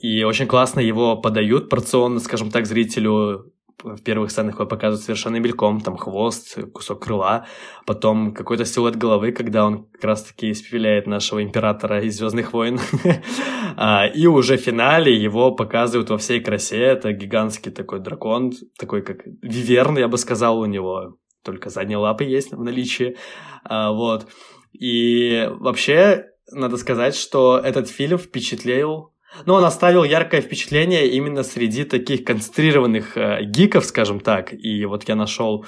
И 0.00 0.24
очень 0.24 0.46
классно 0.46 0.80
его 0.80 1.16
подают 1.16 1.68
порционно, 1.68 2.20
скажем 2.20 2.50
так, 2.50 2.66
зрителю. 2.66 3.52
В 3.82 4.02
первых 4.02 4.30
сценах 4.30 4.56
его 4.56 4.66
показывают 4.66 5.02
совершенно 5.04 5.36
мельком, 5.36 5.80
там 5.80 5.96
хвост, 5.96 6.58
кусок 6.72 7.02
крыла, 7.02 7.46
потом 7.86 8.34
какой-то 8.34 8.66
силуэт 8.66 8.96
головы, 8.96 9.32
когда 9.32 9.64
он 9.64 9.86
как 9.86 10.04
раз-таки 10.04 10.50
испепеляет 10.50 11.06
нашего 11.06 11.42
императора 11.42 12.02
из 12.02 12.18
Звездных 12.18 12.52
войн. 12.52 12.80
А, 13.76 14.06
и 14.06 14.26
уже 14.26 14.58
в 14.58 14.60
финале 14.60 15.14
его 15.14 15.52
показывают 15.52 16.10
во 16.10 16.18
всей 16.18 16.40
красе. 16.40 16.76
Это 16.76 17.12
гигантский 17.12 17.70
такой 17.70 18.00
дракон, 18.00 18.52
такой 18.76 19.00
как 19.00 19.24
виверн, 19.40 19.96
я 19.96 20.08
бы 20.08 20.18
сказал, 20.18 20.58
у 20.58 20.66
него 20.66 21.16
только 21.44 21.70
задние 21.70 21.96
лапы 21.96 22.24
есть 22.24 22.52
в 22.52 22.62
наличии. 22.62 23.16
А, 23.64 23.92
вот. 23.92 24.26
И 24.72 25.48
вообще, 25.60 26.26
надо 26.52 26.76
сказать, 26.76 27.14
что 27.14 27.58
этот 27.58 27.88
фильм 27.88 28.18
впечатлил 28.18 29.12
но 29.46 29.54
он 29.54 29.64
оставил 29.64 30.04
яркое 30.04 30.40
впечатление 30.40 31.08
именно 31.08 31.42
среди 31.42 31.84
таких 31.84 32.24
концентрированных 32.24 33.16
э, 33.16 33.44
гиков, 33.44 33.84
скажем 33.84 34.20
так. 34.20 34.52
И 34.52 34.84
вот 34.84 35.08
я 35.08 35.14
нашел 35.14 35.64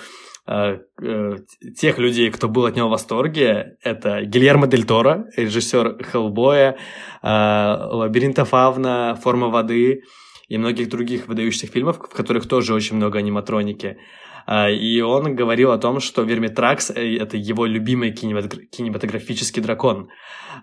э, 0.47 0.79
э, 1.01 1.37
тех 1.79 1.99
людей, 1.99 2.31
кто 2.31 2.49
был 2.49 2.67
от 2.67 2.77
него 2.77 2.89
в 2.89 2.91
восторге. 2.91 3.77
Это 3.83 4.23
Гильермо 4.23 4.67
Дель 4.67 4.85
Торо, 4.85 5.27
режиссер 5.37 6.05
Хеллбоя, 6.05 6.77
э, 7.23 7.27
Лабиринта 7.27 8.45
Фавна, 8.45 9.19
Форма 9.23 9.49
воды 9.49 10.03
и 10.49 10.59
многих 10.59 10.89
других 10.89 11.29
выдающихся 11.29 11.67
фильмов, 11.67 11.99
в 11.99 12.15
которых 12.15 12.49
тоже 12.49 12.75
очень 12.75 12.97
много 12.97 13.19
аниматроники. 13.19 13.99
А, 14.47 14.71
и 14.71 15.01
он 15.01 15.35
говорил 15.35 15.73
о 15.73 15.79
том, 15.79 16.01
что 16.01 16.23
Вермитракс 16.23 16.91
э,— 16.91 17.17
это 17.21 17.37
его 17.37 17.67
любимый 17.67 18.13
кинематографический 18.13 19.63
дракон. 19.63 20.09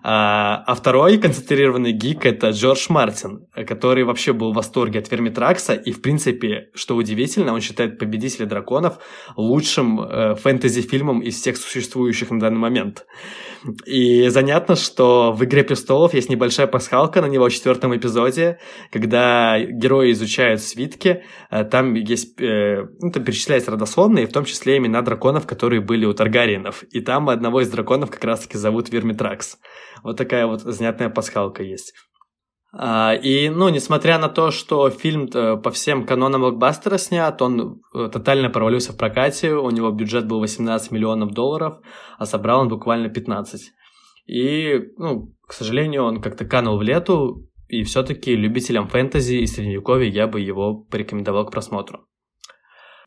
А, 0.02 0.62
а 0.66 0.74
второй 0.74 1.18
концентрированный 1.18 1.92
гик— 1.92 2.24
это 2.26 2.50
Джордж 2.50 2.86
Мартин, 2.88 3.46
который 3.66 4.04
вообще 4.04 4.32
был 4.32 4.52
в 4.52 4.56
восторге 4.56 5.00
от 5.00 5.10
Вермитракса, 5.10 5.74
и, 5.74 5.92
в 5.92 6.00
принципе, 6.02 6.70
что 6.74 6.96
удивительно, 6.96 7.52
он 7.52 7.60
считает 7.60 7.98
«Победителя 7.98 8.46
драконов» 8.46 8.98
лучшим 9.36 10.00
э, 10.00 10.34
фэнтези-фильмом 10.36 11.20
из 11.20 11.40
всех 11.40 11.56
существующих 11.56 12.30
на 12.30 12.40
данный 12.40 12.60
момент. 12.60 13.06
И 13.84 14.28
занятно, 14.28 14.76
что 14.76 15.32
в 15.32 15.44
«Игре 15.44 15.64
престолов» 15.64 16.14
есть 16.14 16.30
небольшая 16.30 16.66
пасхалка 16.66 17.20
на 17.20 17.26
него 17.26 17.48
в 17.48 17.52
четвертом 17.52 17.96
эпизоде, 17.96 18.58
когда 18.90 19.58
герои 19.58 20.12
изучают 20.12 20.62
свитки, 20.62 21.24
э, 21.50 21.64
там 21.64 21.94
есть, 21.94 22.38
ну, 22.38 23.10
там 23.12 23.24
перечисляется 23.24 23.70
родословные, 23.70 24.26
в 24.26 24.32
том 24.32 24.44
числе 24.44 24.78
имена 24.78 25.02
драконов, 25.02 25.46
которые 25.46 25.80
были 25.80 26.06
у 26.06 26.14
Таргариенов. 26.14 26.84
И 26.90 27.00
там 27.00 27.28
одного 27.28 27.60
из 27.60 27.70
драконов 27.70 28.10
как 28.10 28.24
раз-таки 28.24 28.56
зовут 28.56 28.90
Вермитракс. 28.90 29.58
Вот 30.02 30.16
такая 30.16 30.46
вот 30.46 30.62
занятная 30.62 31.10
пасхалка 31.10 31.62
есть. 31.62 31.92
А, 32.72 33.14
и, 33.14 33.48
ну, 33.48 33.68
несмотря 33.68 34.18
на 34.18 34.28
то, 34.28 34.52
что 34.52 34.90
фильм 34.90 35.28
э, 35.34 35.56
по 35.56 35.70
всем 35.70 36.06
канонам 36.06 36.42
блокбастера 36.42 36.98
снят, 36.98 37.40
он 37.42 37.82
э, 37.94 38.08
тотально 38.12 38.48
провалился 38.48 38.92
в 38.92 38.96
прокате, 38.96 39.54
у 39.54 39.70
него 39.70 39.90
бюджет 39.90 40.28
был 40.28 40.38
18 40.38 40.92
миллионов 40.92 41.32
долларов, 41.32 41.78
а 42.18 42.26
собрал 42.26 42.60
он 42.60 42.68
буквально 42.68 43.08
15. 43.08 43.72
И, 44.26 44.80
ну, 44.98 45.34
к 45.48 45.52
сожалению, 45.52 46.04
он 46.04 46.20
как-то 46.20 46.44
канул 46.44 46.78
в 46.78 46.82
лету, 46.82 47.48
и 47.66 47.82
все-таки 47.82 48.36
любителям 48.36 48.86
фэнтези 48.86 49.34
и 49.34 49.46
средневековья 49.46 50.08
я 50.08 50.26
бы 50.28 50.40
его 50.40 50.74
порекомендовал 50.76 51.46
к 51.46 51.50
просмотру. 51.50 52.06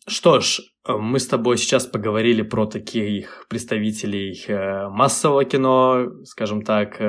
Что 0.05 0.41
ж, 0.41 0.59
мы 0.85 1.19
с 1.19 1.27
тобой 1.27 1.57
сейчас 1.57 1.85
поговорили 1.87 2.41
про 2.41 2.65
таких 2.65 3.45
представителей 3.47 4.43
э, 4.45 4.89
массового 4.89 5.45
кино, 5.45 6.07
скажем 6.25 6.63
так, 6.63 6.99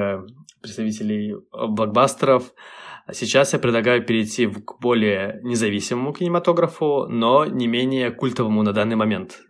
представителей 0.64 1.36
блокбастеров. 1.52 2.54
Сейчас 3.12 3.52
я 3.52 3.58
предлагаю 3.58 4.02
перейти 4.04 4.46
к 4.46 4.80
более 4.80 5.40
независимому 5.42 6.14
кинематографу, 6.14 7.06
но 7.06 7.44
не 7.44 7.66
менее 7.66 8.10
культовому 8.10 8.62
на 8.62 8.72
данный 8.72 8.96
момент. 8.96 9.40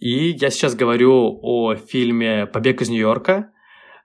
И 0.00 0.30
я 0.30 0.50
сейчас 0.50 0.74
говорю 0.74 1.38
о 1.42 1.76
фильме 1.76 2.46
«Побег 2.46 2.82
из 2.82 2.90
Нью-Йорка», 2.90 3.52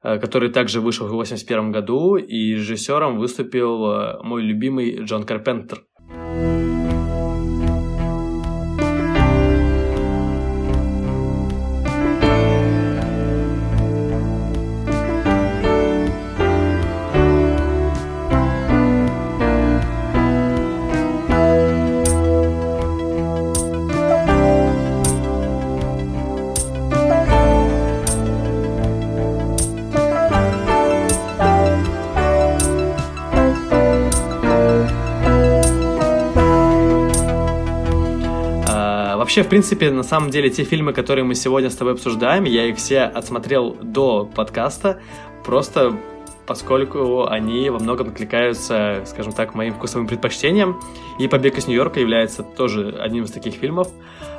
который 0.01 0.49
также 0.49 0.79
вышел 0.79 1.07
в 1.07 1.11
1981 1.11 1.73
году, 1.73 2.15
и 2.15 2.53
режиссером 2.53 3.17
выступил 3.17 4.23
мой 4.23 4.41
любимый 4.43 5.03
Джон 5.03 5.25
Карпентер. 5.25 5.83
Вообще, 39.39 39.47
в 39.47 39.51
принципе, 39.51 39.89
на 39.89 40.03
самом 40.03 40.31
деле, 40.31 40.49
те 40.49 40.65
фильмы, 40.65 40.91
которые 40.91 41.23
мы 41.23 41.33
сегодня 41.33 41.69
с 41.69 41.75
тобой 41.77 41.93
обсуждаем, 41.93 42.43
я 42.43 42.65
их 42.65 42.75
все 42.75 43.03
отсмотрел 43.03 43.73
до 43.81 44.25
подкаста, 44.25 44.99
просто 45.45 45.97
поскольку 46.45 47.25
они 47.25 47.69
во 47.69 47.79
многом 47.79 48.09
откликаются, 48.09 49.01
скажем 49.05 49.31
так, 49.31 49.55
моим 49.55 49.75
вкусовым 49.75 50.07
предпочтениям. 50.07 50.81
И 51.19 51.29
«Побег 51.29 51.57
из 51.57 51.67
Нью-Йорка» 51.67 52.01
является 52.01 52.43
тоже 52.43 52.89
одним 52.99 53.23
из 53.23 53.31
таких 53.31 53.53
фильмов. 53.53 53.87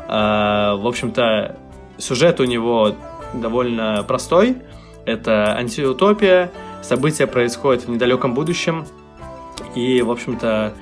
А, 0.06 0.76
в 0.76 0.86
общем-то, 0.86 1.56
сюжет 1.96 2.38
у 2.38 2.44
него 2.44 2.94
довольно 3.32 4.04
простой. 4.06 4.58
Это 5.06 5.56
антиутопия, 5.56 6.52
события 6.82 7.26
происходят 7.26 7.86
в 7.86 7.88
недалеком 7.88 8.34
будущем, 8.34 8.84
и, 9.74 10.02
в 10.02 10.10
общем-то, 10.10 10.74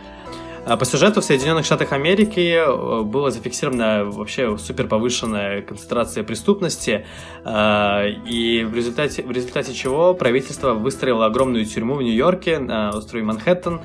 по 0.76 0.84
сюжету 0.84 1.20
в 1.20 1.24
Соединенных 1.24 1.64
Штатах 1.64 1.92
Америки 1.92 2.56
э, 2.56 3.02
была 3.02 3.30
зафиксирована 3.30 4.04
вообще 4.04 4.58
супер 4.58 4.86
повышенная 4.86 5.62
концентрация 5.62 6.24
преступности, 6.24 7.06
а, 7.44 8.04
и 8.06 8.64
в 8.64 8.74
результате, 8.74 9.22
в 9.22 9.30
результате 9.30 9.72
чего 9.72 10.14
правительство 10.14 10.74
выстроило 10.74 11.26
огромную 11.26 11.64
тюрьму 11.64 11.94
в 11.94 12.02
Нью-Йорке 12.02 12.58
на 12.58 12.90
острове 12.90 13.24
Манхэттен 13.24 13.80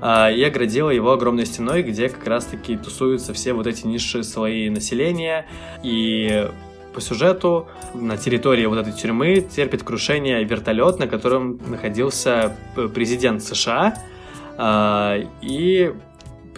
а, 0.00 0.30
и 0.30 0.42
оградило 0.44 0.90
его 0.90 1.12
огромной 1.12 1.44
стеной, 1.44 1.82
где 1.82 2.08
как 2.08 2.26
раз-таки 2.26 2.76
тусуются 2.76 3.32
все 3.32 3.52
вот 3.52 3.66
эти 3.66 3.86
низшие 3.86 4.22
слои 4.22 4.68
населения, 4.68 5.46
и 5.82 6.48
по 6.94 7.00
сюжету 7.00 7.66
на 7.94 8.16
территории 8.16 8.66
вот 8.66 8.78
этой 8.78 8.92
тюрьмы 8.92 9.40
терпит 9.40 9.82
крушение 9.82 10.44
вертолет, 10.44 10.98
на 10.98 11.08
котором 11.08 11.58
находился 11.68 12.56
президент 12.94 13.42
США, 13.42 13.94
и 15.40 15.94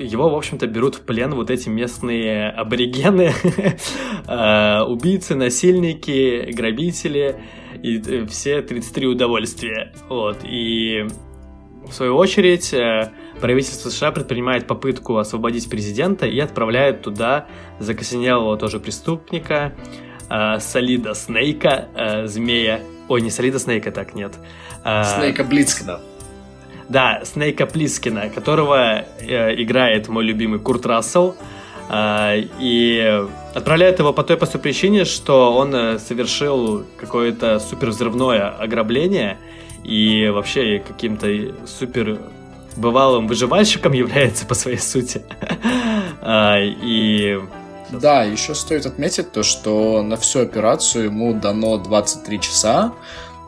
его, 0.01 0.31
в 0.31 0.35
общем-то, 0.35 0.67
берут 0.67 0.97
в 0.97 1.03
плен 1.03 1.35
вот 1.35 1.51
эти 1.51 1.69
местные 1.69 2.51
аборигены, 2.51 3.33
э, 4.29 4.83
убийцы, 4.83 5.35
насильники, 5.35 6.51
грабители 6.53 7.37
и 7.83 7.99
э, 7.99 8.27
все 8.27 8.63
33 8.63 9.07
удовольствия. 9.07 9.93
Вот, 10.09 10.39
и 10.45 11.07
в 11.87 11.93
свою 11.93 12.17
очередь 12.17 12.73
э, 12.73 13.13
правительство 13.41 13.91
США 13.91 14.13
предпринимает 14.13 14.67
попытку 14.67 15.17
освободить 15.19 15.69
президента 15.69 16.27
и 16.27 16.39
отправляет 16.39 17.03
туда 17.03 17.47
закосенелого 17.79 18.57
тоже 18.57 18.81
преступника, 18.81 19.75
Солида 20.61 21.15
Снейка, 21.15 21.89
змея. 22.27 22.81
Ой, 23.09 23.21
не 23.21 23.31
Солида 23.31 23.59
Снейка, 23.59 23.91
так 23.91 24.15
нет. 24.15 24.35
Снейка 24.85 25.43
Блицкина. 25.43 26.01
Да, 26.91 27.21
Снейка 27.25 27.67
Плискина, 27.67 28.31
которого 28.31 29.05
э, 29.21 29.63
играет 29.63 30.09
мой 30.09 30.25
любимый 30.25 30.59
Курт 30.59 30.87
Рассел. 30.87 31.37
Э, 31.89 32.43
и 32.59 33.25
отправляет 33.55 34.01
его 34.01 34.13
по 34.13 34.25
той 34.25 34.37
простой 34.37 34.61
причине, 34.61 35.05
что 35.05 35.55
он 35.55 35.73
э, 35.73 35.99
совершил 36.01 36.85
какое-то 36.99 37.61
супервзрывное 37.61 38.49
ограбление 38.49 39.39
и 39.85 40.29
вообще 40.35 40.83
каким-то 40.85 41.29
супер 41.65 42.19
бывалым 42.77 43.29
выживальщиком 43.29 43.93
является 43.93 44.45
по 44.45 44.55
своей 44.55 44.79
сути. 44.79 45.23
А, 46.21 46.57
и 46.61 47.39
да, 47.91 48.25
еще 48.25 48.57
стоит 48.57 48.87
отметить 48.87 49.31
то, 49.31 49.45
что 49.45 50.03
на 50.03 50.17
всю 50.17 50.41
операцию 50.41 51.05
ему 51.05 51.35
дано 51.35 51.79
23 51.79 52.41
часа, 52.41 52.93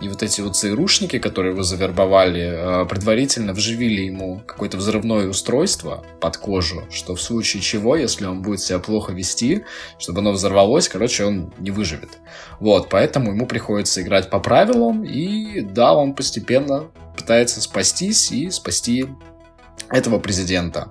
и 0.03 0.09
вот 0.09 0.23
эти 0.23 0.41
вот 0.41 0.57
ЦРУшники, 0.57 1.19
которые 1.21 1.53
его 1.53 1.62
завербовали, 1.62 2.83
э, 2.83 2.87
предварительно 2.87 3.53
вживили 3.53 4.03
ему 4.03 4.43
какое-то 4.47 4.77
взрывное 4.77 5.29
устройство 5.29 6.05
под 6.21 6.37
кожу, 6.37 6.85
что 6.91 7.15
в 7.15 7.23
случае 7.23 7.62
чего, 7.62 7.95
если 7.95 8.27
он 8.27 8.43
будет 8.43 8.61
себя 8.61 8.81
плохо 8.81 9.12
вести, 9.12 9.65
чтобы 9.99 10.19
оно 10.19 10.33
взорвалось, 10.33 10.88
короче, 10.88 11.25
он 11.25 11.55
не 11.59 11.71
выживет. 11.71 12.19
Вот, 12.59 12.88
поэтому 12.88 13.31
ему 13.31 13.47
приходится 13.47 14.03
играть 14.03 14.29
по 14.29 14.41
правилам, 14.41 15.05
и 15.05 15.61
да, 15.61 15.95
он 15.95 16.15
постепенно 16.15 16.91
пытается 17.17 17.61
спастись 17.61 18.33
и 18.33 18.51
спасти 18.51 19.07
этого 19.88 20.19
президента. 20.19 20.91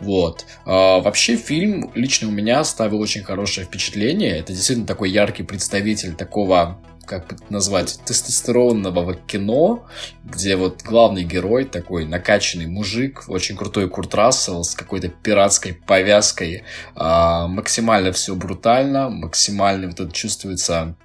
Вот. 0.00 0.44
А, 0.66 1.00
вообще 1.00 1.36
фильм 1.36 1.90
лично 1.94 2.28
у 2.28 2.32
меня 2.32 2.60
оставил 2.60 3.00
очень 3.00 3.22
хорошее 3.22 3.66
впечатление. 3.66 4.38
Это 4.38 4.52
действительно 4.52 4.86
такой 4.86 5.10
яркий 5.10 5.44
представитель 5.44 6.14
такого 6.14 6.78
как 7.20 7.40
бы 7.40 7.44
назвать, 7.50 7.98
тестостеронного 8.04 9.14
кино, 9.14 9.86
где 10.24 10.56
вот 10.56 10.82
главный 10.82 11.24
герой 11.24 11.64
такой 11.64 12.04
накачанный 12.06 12.66
мужик, 12.66 13.24
очень 13.28 13.56
крутой 13.56 13.88
Курт 13.88 14.14
Рассел 14.14 14.64
с 14.64 14.74
какой-то 14.74 15.08
пиратской 15.08 15.74
повязкой, 15.74 16.64
а, 16.94 17.46
максимально 17.48 18.12
все 18.12 18.34
брутально, 18.34 19.08
максимально 19.08 19.88
вот 19.88 20.00
это 20.00 20.12
чувствуется 20.12 20.96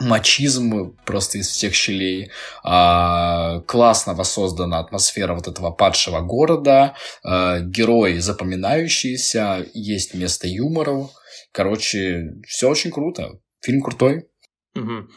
мачизм 0.00 0.94
просто 1.04 1.38
из 1.38 1.48
всех 1.48 1.74
щелей. 1.74 2.30
А, 2.62 3.60
классно 3.60 4.14
воссоздана 4.14 4.78
атмосфера 4.78 5.34
вот 5.34 5.48
этого 5.48 5.70
падшего 5.70 6.20
города. 6.20 6.94
А, 7.22 7.60
герои 7.60 8.18
запоминающиеся, 8.18 9.66
есть 9.72 10.14
место 10.14 10.48
юмору. 10.48 11.10
Короче, 11.52 12.34
все 12.46 12.68
очень 12.68 12.90
круто. 12.90 13.38
Фильм 13.62 13.82
крутой. 13.82 14.28
Угу. 14.74 15.08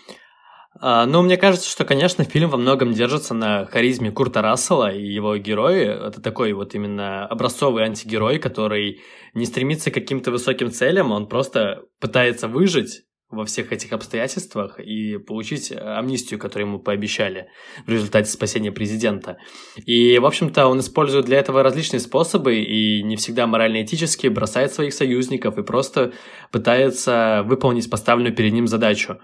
А, 0.82 1.06
ну, 1.06 1.22
мне 1.22 1.38
кажется, 1.38 1.70
что, 1.70 1.84
конечно, 1.84 2.24
фильм 2.24 2.50
во 2.50 2.58
многом 2.58 2.94
держится 2.94 3.34
на 3.34 3.66
харизме 3.66 4.12
Курта 4.12 4.42
Рассела 4.42 4.94
и 4.94 5.04
его 5.04 5.36
герои. 5.38 6.08
Это 6.08 6.22
такой 6.22 6.54
вот 6.54 6.76
именно 6.76 7.26
образцовый 7.26 7.84
антигерой, 7.84 8.40
который 8.40 9.02
не 9.34 9.46
стремится 9.46 9.92
к 9.92 9.96
каким-то 9.96 10.32
высоким 10.32 10.72
целям, 10.72 11.12
он 11.12 11.28
просто 11.28 11.84
пытается 12.00 12.48
выжить 12.48 13.04
во 13.30 13.46
всех 13.46 13.72
этих 13.72 13.94
обстоятельствах 13.94 14.80
и 14.80 15.18
получить 15.18 15.72
амнистию, 15.72 16.40
которую 16.40 16.68
ему 16.68 16.80
пообещали 16.80 17.48
в 17.86 17.90
результате 17.90 18.32
спасения 18.32 18.72
президента. 18.72 19.38
И, 19.86 20.18
в 20.18 20.26
общем-то, 20.26 20.66
он 20.68 20.80
использует 20.80 21.26
для 21.26 21.38
этого 21.38 21.62
различные 21.62 22.00
способы 22.00 22.56
и 22.56 23.04
не 23.04 23.18
всегда 23.18 23.46
морально-этически 23.46 24.28
бросает 24.28 24.74
своих 24.74 24.94
союзников 24.94 25.58
и 25.60 25.64
просто 25.64 26.14
пытается 26.52 27.44
выполнить 27.46 27.90
поставленную 27.90 28.36
перед 28.36 28.54
ним 28.54 28.68
задачу. 28.68 29.20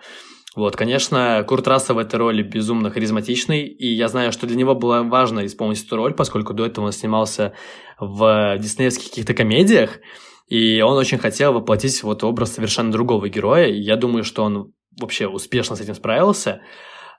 Вот, 0.56 0.78
конечно, 0.78 1.44
Курт 1.46 1.68
Рассел 1.68 1.96
в 1.96 1.98
этой 2.00 2.16
роли 2.16 2.42
безумно 2.42 2.90
харизматичный, 2.90 3.64
и 3.68 3.88
я 3.88 4.08
знаю, 4.08 4.32
что 4.32 4.48
для 4.48 4.56
него 4.56 4.74
было 4.74 5.04
важно 5.04 5.46
исполнить 5.46 5.86
эту 5.86 5.98
роль, 5.98 6.14
поскольку 6.14 6.54
до 6.54 6.66
этого 6.66 6.86
он 6.86 6.92
снимался 6.94 7.54
в 8.00 8.58
диснеевских 8.58 9.10
каких-то 9.10 9.34
комедиях, 9.34 10.00
и 10.48 10.82
он 10.82 10.98
очень 10.98 11.18
хотел 11.18 11.52
воплотить 11.52 12.02
вот 12.04 12.24
образ 12.24 12.54
совершенно 12.54 12.92
другого 12.92 13.28
героя, 13.28 13.68
и 13.68 13.82
я 13.82 13.98
думаю, 13.98 14.24
что 14.24 14.44
он 14.44 14.72
вообще 15.00 15.28
успешно 15.28 15.76
с 15.76 15.82
этим 15.82 15.94
справился. 15.94 16.62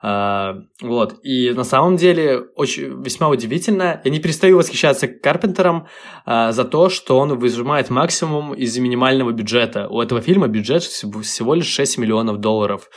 А, 0.03 0.63
вот. 0.81 1.17
И 1.23 1.53
на 1.53 1.65
самом 1.65 1.97
деле 1.97 2.41
очень 2.55 3.03
весьма 3.03 3.29
удивительно. 3.29 4.01
Я 4.05 4.11
не 4.11 4.21
перестаю 4.21 4.57
восхищаться 4.59 5.09
Карпентером 5.09 5.87
а, 6.25 6.53
за 6.53 6.65
то, 6.65 6.89
что 6.89 7.19
он 7.19 7.39
выжимает 7.39 7.91
максимум 7.91 8.55
из 8.55 8.77
минимального 8.79 9.33
бюджета. 9.33 9.89
У 9.89 10.01
этого 10.01 10.21
фильма 10.21 10.49
бюджет 10.49 10.83
всего 10.83 11.55
лишь 11.55 11.67
6 11.67 11.99
миллионов 11.99 12.39
долларов. 12.39 12.89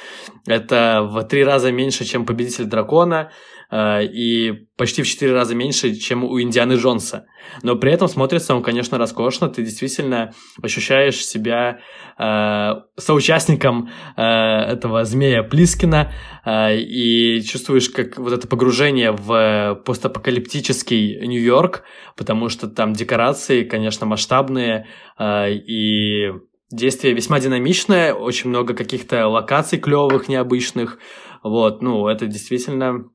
Это 0.46 1.02
в 1.10 1.24
три 1.24 1.44
раза 1.44 1.72
меньше, 1.72 2.06
чем 2.06 2.26
«Победитель 2.26 2.66
дракона», 2.66 3.32
и 3.72 4.68
почти 4.78 5.04
в 5.04 5.08
4 5.08 5.34
раза 5.34 5.54
меньше, 5.54 5.94
чем 5.96 6.24
у 6.24 6.42
Индианы 6.42 6.74
Джонса. 6.74 7.26
Но 7.64 7.76
при 7.76 7.92
этом 7.92 8.08
смотрится 8.08 8.56
он, 8.56 8.64
конечно, 8.64 8.98
роскошно, 8.98 9.50
ты 9.50 9.64
действительно 9.64 10.34
ощущаешь 10.62 11.24
себя 11.24 11.80
э, 12.18 12.72
соучастником 12.98 13.90
э, 14.16 14.22
этого 14.22 15.04
змея 15.06 15.44
Плискина 15.44 16.12
э, 16.46 16.78
и 16.78 17.42
чувствуешь 17.44 17.90
как 17.90 18.18
вот 18.18 18.34
это 18.34 18.48
погружение 18.48 19.12
в 19.12 19.82
постапокалиптический 19.86 21.26
Нью-Йорк, 21.28 21.84
потому 22.16 22.50
что 22.50 22.68
там 22.68 22.94
декорации, 22.94 23.64
конечно, 23.64 24.06
масштабные 24.06 24.88
э, 25.18 25.52
и 25.54 26.32
Действие 26.72 27.16
весьма 27.16 27.40
динамичное, 27.40 28.14
очень 28.14 28.52
много 28.52 28.76
каких-то 28.76 29.28
локаций 29.28 29.80
клевых, 29.80 30.28
необычных. 30.28 31.00
Вот, 31.42 31.82
ну, 31.82 32.08
это 32.08 32.28
действительно 32.28 33.06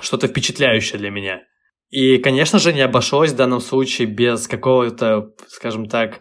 что-то 0.00 0.28
впечатляющее 0.28 0.98
для 0.98 1.10
меня. 1.10 1.40
И, 1.90 2.18
конечно 2.18 2.58
же, 2.58 2.72
не 2.72 2.82
обошлось 2.82 3.32
в 3.32 3.36
данном 3.36 3.60
случае 3.60 4.06
без 4.06 4.46
какого-то, 4.46 5.30
скажем 5.48 5.86
так, 5.86 6.20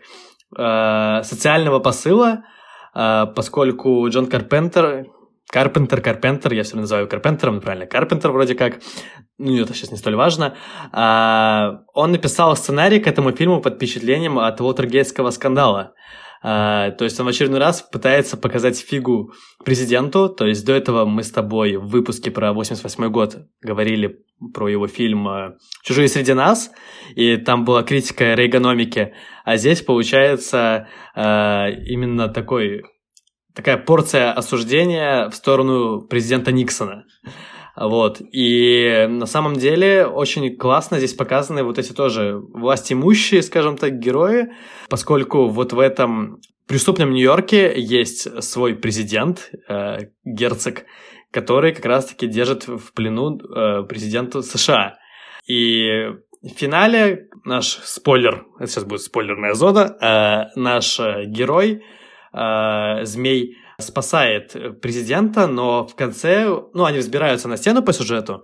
э, 0.58 1.24
социального 1.24 1.80
посыла, 1.80 2.44
э, 2.96 3.26
поскольку 3.36 4.08
Джон 4.10 4.26
Карпентер, 4.26 5.06
Карпентер, 5.52 6.02
Карпентер, 6.02 6.54
я 6.54 6.64
все 6.64 6.76
называю 6.76 7.08
Карпентером, 7.08 7.62
правильно, 7.62 7.86
Карпентер 7.86 8.32
вроде 8.32 8.56
как, 8.56 8.80
ну 9.38 9.56
это 9.62 9.74
сейчас 9.74 9.92
не 9.92 9.98
столь 9.98 10.16
важно, 10.16 10.56
э, 10.92 11.78
он 11.94 12.12
написал 12.12 12.56
сценарий 12.56 13.00
к 13.00 13.08
этому 13.08 13.32
фильму 13.32 13.62
под 13.62 13.76
впечатлением 13.76 14.40
от 14.40 14.60
Уотергейтского 14.62 15.30
скандала. 15.30 15.94
А, 16.42 16.92
то 16.92 17.04
есть 17.04 17.20
он 17.20 17.26
в 17.26 17.30
очередной 17.30 17.60
раз 17.60 17.82
пытается 17.82 18.38
показать 18.38 18.80
фигу 18.80 19.34
президенту. 19.64 20.30
То 20.30 20.46
есть 20.46 20.66
до 20.66 20.74
этого 20.74 21.06
мы 21.06 21.24
с 21.24 21.32
тобой 21.32 21.76
в 21.76 21.88
выпуске 21.88 22.32
про 22.32 22.54
88 22.54 23.10
год 23.10 23.38
говорили 23.62 24.20
про 24.54 24.70
его 24.70 24.88
фильм 24.88 25.28
а, 25.28 25.56
«Чужие 25.84 26.08
среди 26.08 26.34
нас», 26.34 26.72
и 27.16 27.38
там 27.38 27.66
была 27.66 27.84
критика 27.84 28.34
рейгономики, 28.36 29.14
а 29.44 29.58
здесь 29.58 29.82
получается 29.82 30.88
а, 31.16 31.68
именно 31.70 32.30
такой 32.30 32.84
такая 33.54 33.78
порция 33.78 34.32
осуждения 34.32 35.30
в 35.30 35.36
сторону 35.36 36.02
президента 36.08 36.52
Никсона. 36.54 37.04
Вот. 37.80 38.22
И 38.34 39.06
на 39.08 39.26
самом 39.26 39.54
деле 39.54 40.06
очень 40.06 40.58
классно 40.58 40.98
здесь 40.98 41.14
показаны 41.14 41.64
вот 41.64 41.80
эти 41.80 41.94
тоже 41.94 42.38
власть 42.38 42.92
имущие, 42.92 43.42
скажем 43.42 43.78
так, 43.78 44.00
герои, 44.00 44.50
поскольку 44.90 45.48
вот 45.48 45.72
в 45.72 45.80
этом 45.80 46.42
преступном 46.68 47.12
Нью-Йорке 47.12 47.74
есть 47.78 48.44
свой 48.44 48.76
президент, 48.76 49.50
э, 49.70 50.10
герцог, 50.26 50.84
который 51.32 51.74
как 51.74 51.86
раз-таки 51.86 52.28
держит 52.28 52.68
в 52.68 52.92
плену 52.94 53.40
э, 53.40 53.84
президента 53.84 54.42
США. 54.42 54.98
И 55.48 56.10
в 56.42 56.50
финале 56.58 57.30
наш 57.46 57.80
спойлер, 57.86 58.46
это 58.60 58.68
сейчас 58.68 58.84
будет 58.84 59.02
спойлерная 59.02 59.54
зона, 59.54 59.96
э, 60.02 60.60
наш 60.60 61.00
э, 61.00 61.24
герой, 61.28 61.82
э, 62.34 63.06
змей, 63.06 63.56
спасает 63.80 64.82
президента, 64.82 65.48
но 65.48 65.88
в 65.88 65.96
конце, 65.96 66.46
ну, 66.74 66.86
они 66.86 67.00
взбираются 67.00 67.48
на 67.48 67.58
стену 67.58 67.82
по 67.82 67.94
сюжету, 67.94 68.44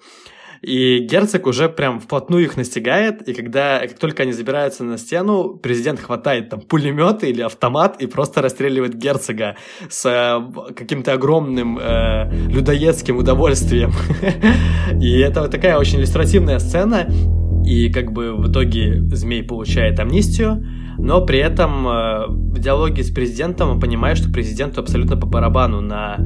и 0.62 1.00
герцог 1.00 1.46
уже 1.48 1.70
прям 1.70 2.00
вплотную 2.00 2.44
их 2.44 2.58
настигает, 2.58 3.28
и 3.28 3.34
когда, 3.34 3.80
как 3.82 4.00
только 4.00 4.24
они 4.24 4.32
забираются 4.32 4.84
на 4.84 4.98
стену, 4.98 5.56
президент 5.62 6.00
хватает 6.00 6.50
там 6.50 6.62
пулемет 6.62 7.24
или 7.24 7.42
автомат 7.42 8.02
и 8.02 8.08
просто 8.08 8.42
расстреливает 8.42 8.96
герцога 8.96 9.58
с 9.90 10.06
э, 10.06 10.74
каким-то 10.74 11.14
огромным 11.14 11.78
э, 11.78 12.32
людоедским 12.48 13.18
удовольствием. 13.18 13.92
И 15.00 15.20
это 15.20 15.42
вот 15.42 15.52
такая 15.52 15.78
очень 15.78 16.00
иллюстративная 16.00 16.60
сцена, 16.60 17.08
и 17.66 17.92
как 17.92 18.12
бы 18.12 18.36
в 18.36 18.52
итоге 18.52 19.02
змей 19.12 19.44
получает 19.44 20.00
амнистию, 20.00 20.64
но 20.98 21.22
при 21.22 21.39
этом 21.39 21.88
э, 21.88 22.28
в 22.28 22.60
диалоге 22.60 23.04
с 23.04 23.12
президентом 23.12 23.72
он 23.72 23.80
понимает, 23.80 24.18
что 24.18 24.32
президенту 24.32 24.82
абсолютно 24.82 25.18
по 25.18 25.26
барабану 25.26 25.82
на 25.82 26.18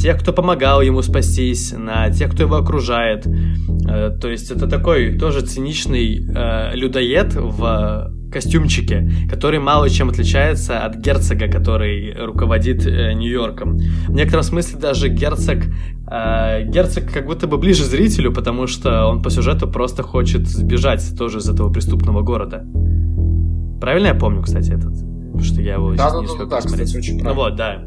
тех, 0.00 0.20
кто 0.20 0.32
помогал 0.32 0.82
ему 0.82 1.02
спастись, 1.02 1.74
на 1.76 2.10
тех, 2.10 2.32
кто 2.32 2.44
его 2.44 2.56
окружает. 2.56 3.26
Э, 3.26 4.10
то 4.20 4.28
есть 4.28 4.50
это 4.50 4.68
такой 4.68 5.18
тоже 5.18 5.40
циничный 5.42 6.24
э, 6.24 6.74
людоед 6.74 7.34
в 7.34 8.12
костюмчике, 8.32 9.10
который 9.28 9.58
мало 9.58 9.90
чем 9.90 10.08
отличается 10.08 10.80
от 10.86 10.96
герцога, 10.96 11.48
который 11.48 12.14
руководит 12.14 12.86
Нью-Йорком. 12.86 13.76
В 13.76 14.12
некотором 14.12 14.42
смысле 14.42 14.80
даже 14.80 15.10
герцог, 15.10 15.58
герцог 16.08 17.12
как 17.12 17.26
будто 17.26 17.46
бы 17.46 17.58
ближе 17.58 17.84
зрителю, 17.84 18.32
потому 18.32 18.66
что 18.66 19.04
он 19.04 19.20
по 19.20 19.28
сюжету 19.28 19.68
просто 19.68 20.02
хочет 20.02 20.48
сбежать 20.48 21.02
тоже 21.18 21.40
из 21.40 21.48
этого 21.50 21.70
преступного 21.70 22.22
города. 22.22 22.64
Правильно 23.82 24.06
я 24.06 24.14
помню, 24.14 24.42
кстати, 24.42 24.70
этот? 24.70 24.94
Что 25.44 25.60
я 25.60 25.74
его 25.74 25.92
да, 25.94 26.10
не 26.20 26.26
да, 26.28 26.34
да, 26.38 26.44
да, 26.46 26.58
кстати, 26.58 26.96
очень 26.96 27.18
правильно. 27.18 27.30
Ну 27.30 27.34
вот, 27.34 27.56
да. 27.56 27.82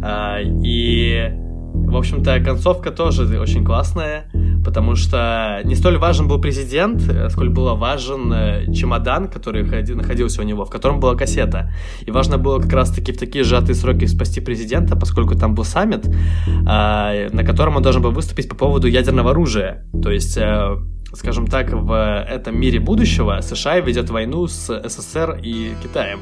А, 0.00 0.38
и, 0.40 1.28
в 1.74 1.96
общем-то, 1.96 2.38
концовка 2.38 2.92
тоже 2.92 3.24
очень 3.40 3.64
классная 3.64 4.30
потому 4.64 4.96
что 4.96 5.60
не 5.64 5.74
столь 5.74 5.98
важен 5.98 6.28
был 6.28 6.40
президент, 6.40 7.02
сколь 7.30 7.48
был 7.48 7.76
важен 7.76 8.32
э, 8.32 8.72
чемодан, 8.72 9.28
который 9.28 9.64
находился 9.94 10.40
у 10.40 10.44
него, 10.44 10.64
в 10.64 10.70
котором 10.70 11.00
была 11.00 11.16
кассета. 11.16 11.72
И 12.06 12.10
важно 12.10 12.38
было 12.38 12.60
как 12.60 12.72
раз-таки 12.72 13.12
в 13.12 13.18
такие 13.18 13.44
сжатые 13.44 13.74
сроки 13.74 14.06
спасти 14.06 14.40
президента, 14.40 14.96
поскольку 14.96 15.34
там 15.34 15.54
был 15.54 15.64
саммит, 15.64 16.06
а, 16.66 17.28
на 17.32 17.44
котором 17.44 17.76
он 17.76 17.82
должен 17.82 18.02
был 18.02 18.12
выступить 18.12 18.48
по 18.48 18.54
поводу 18.54 18.86
ядерного 18.86 19.30
оружия. 19.30 19.84
То 20.02 20.10
есть 20.10 20.36
э, 20.38 20.76
скажем 21.14 21.46
так, 21.46 21.70
в 21.70 22.26
этом 22.28 22.58
мире 22.58 22.80
будущего 22.80 23.40
США 23.40 23.80
ведет 23.80 24.10
войну 24.10 24.46
с 24.46 24.88
СССР 24.88 25.40
и 25.42 25.74
Китаем. 25.82 26.20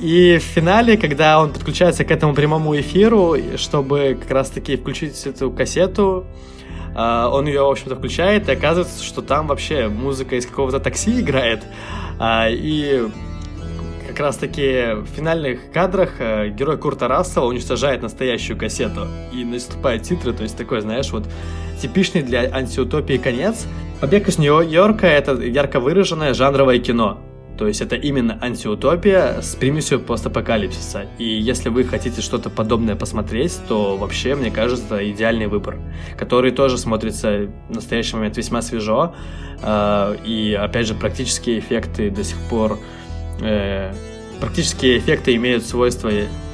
И 0.00 0.38
в 0.38 0.42
финале, 0.42 0.96
когда 0.96 1.40
он 1.40 1.52
подключается 1.52 2.04
к 2.04 2.10
этому 2.12 2.34
прямому 2.34 2.78
эфиру, 2.78 3.36
чтобы 3.56 4.16
как 4.20 4.30
раз-таки 4.30 4.76
включить 4.76 5.26
эту 5.26 5.50
кассету, 5.50 6.24
а, 6.94 7.28
он 7.28 7.46
ее, 7.46 7.62
в 7.62 7.70
общем-то, 7.70 7.96
включает, 7.96 8.48
и 8.48 8.52
оказывается, 8.52 9.02
что 9.04 9.22
там 9.22 9.48
вообще 9.48 9.88
музыка 9.88 10.36
из 10.36 10.46
какого-то 10.46 10.78
такси 10.78 11.20
играет. 11.20 11.64
А, 12.20 12.48
и 12.48 13.08
как 14.18 14.26
раз-таки 14.26 14.94
в 14.96 15.06
финальных 15.14 15.70
кадрах 15.70 16.14
э, 16.18 16.48
герой 16.48 16.76
Курта 16.76 17.06
Рассела 17.06 17.44
уничтожает 17.44 18.02
настоящую 18.02 18.58
кассету. 18.58 19.06
И 19.32 19.44
наступают 19.44 20.02
титры, 20.02 20.32
то 20.32 20.42
есть 20.42 20.56
такой, 20.56 20.80
знаешь, 20.80 21.12
вот 21.12 21.28
типичный 21.80 22.22
для 22.22 22.52
антиутопии 22.52 23.16
конец. 23.18 23.68
Побег 24.00 24.26
из 24.26 24.38
Нью-Йорка— 24.38 25.06
это 25.06 25.34
ярко 25.34 25.78
выраженное 25.78 26.34
жанровое 26.34 26.80
кино. 26.80 27.20
То 27.56 27.68
есть 27.68 27.80
это 27.80 27.94
именно 27.94 28.36
антиутопия 28.42 29.40
с 29.40 29.54
примесью 29.54 30.00
постапокалипсиса. 30.00 31.06
И 31.18 31.24
если 31.24 31.68
вы 31.68 31.84
хотите 31.84 32.20
что-то 32.20 32.50
подобное 32.50 32.96
посмотреть, 32.96 33.56
то 33.68 33.96
вообще, 33.96 34.34
мне 34.34 34.50
кажется, 34.50 35.08
идеальный 35.12 35.46
выбор, 35.46 35.78
который 36.16 36.50
тоже 36.50 36.76
смотрится 36.76 37.48
в 37.68 37.72
настоящий 37.72 38.16
момент 38.16 38.36
весьма 38.36 38.62
свежо. 38.62 39.14
Э, 39.62 40.16
и, 40.24 40.54
опять 40.54 40.88
же, 40.88 40.94
практические 40.94 41.60
эффекты 41.60 42.10
до 42.10 42.24
сих 42.24 42.36
пор... 42.50 42.80
Э, 44.38 44.40
практические 44.40 44.98
эффекты 44.98 45.34
имеют 45.34 45.64
свойство 45.64 46.10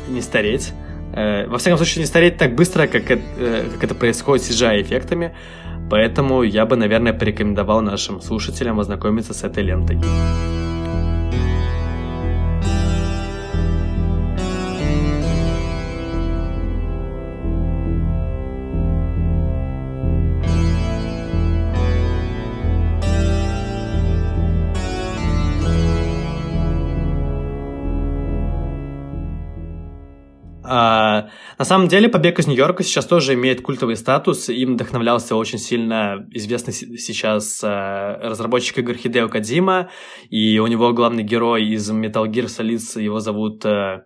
не 0.09 0.20
стареть. 0.20 0.72
Э, 1.14 1.47
во 1.47 1.59
всяком 1.59 1.78
случае, 1.78 2.03
не 2.03 2.07
стареть 2.07 2.37
так 2.37 2.55
быстро, 2.55 2.87
как, 2.87 3.07
как 3.07 3.85
это 3.85 3.95
происходит 3.95 4.45
с 4.45 4.51
CGI-эффектами. 4.51 5.35
Поэтому 5.91 6.43
я 6.43 6.66
бы, 6.66 6.76
наверное, 6.76 7.12
порекомендовал 7.12 7.82
нашим 7.82 8.20
слушателям 8.20 8.80
ознакомиться 8.80 9.35
с 9.35 9.45
этой 9.45 9.62
лентой. 9.62 9.99
На 31.65 31.67
самом 31.67 31.89
деле, 31.89 32.11
«Побег 32.11 32.39
из 32.39 32.47
Нью-Йорка» 32.47 32.83
сейчас 32.83 33.07
тоже 33.07 33.33
имеет 33.33 33.62
культовый 33.62 33.97
статус. 33.97 34.51
Им 34.51 34.75
вдохновлялся 34.75 35.35
очень 35.35 35.59
сильно 35.59 36.27
известный 36.31 36.75
сейчас 36.75 37.62
а, 37.65 38.19
разработчик 38.21 38.81
игр 38.81 38.93
Хидео 38.93 39.31
Кадзима, 39.31 39.89
и 40.29 40.59
у 40.59 40.67
него 40.67 40.93
главный 40.93 41.23
герой 41.23 41.65
из 41.65 41.91
Metal 41.91 42.27
Gear 42.27 42.49
Solid, 42.49 43.01
его 43.01 43.19
зовут 43.19 43.65
э, 43.65 44.03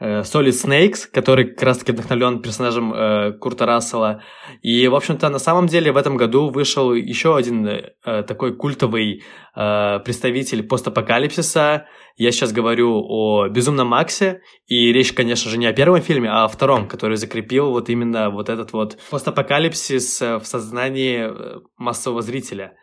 Solid 0.00 0.52
Snakes, 0.52 1.08
который 1.12 1.46
как 1.46 1.62
раз-таки 1.62 1.92
вдохновлен 1.92 2.40
персонажем 2.40 2.94
э, 2.94 3.32
Курта 3.32 3.66
Рассела. 3.66 4.22
И, 4.62 4.86
в 4.86 4.94
общем-то, 4.94 5.28
на 5.28 5.38
самом 5.38 5.66
деле 5.66 5.90
в 5.90 5.96
этом 5.96 6.16
году 6.16 6.50
вышел 6.50 6.94
еще 6.94 7.36
один 7.36 7.66
э, 7.66 8.22
такой 8.22 8.54
культовый 8.54 9.24
э, 9.56 9.98
представитель 10.04 10.62
постапокалипсиса, 10.62 11.86
я 12.18 12.32
сейчас 12.32 12.52
говорю 12.52 13.00
о 13.08 13.46
«Безумном 13.46 13.86
Максе», 13.86 14.42
и 14.66 14.92
речь, 14.92 15.12
конечно 15.12 15.52
же, 15.52 15.56
не 15.56 15.66
о 15.66 15.72
первом 15.72 16.00
фильме, 16.00 16.28
а 16.28 16.46
о 16.46 16.48
втором, 16.48 16.88
который 16.88 17.16
закрепил 17.16 17.70
вот 17.70 17.88
именно 17.90 18.30
вот 18.30 18.48
этот 18.48 18.72
вот 18.72 18.98
постапокалипсис 19.08 20.20
э, 20.20 20.38
в 20.38 20.44
сознании 20.44 21.28
э, 21.30 21.60
массового 21.76 22.20
зрителя. 22.20 22.76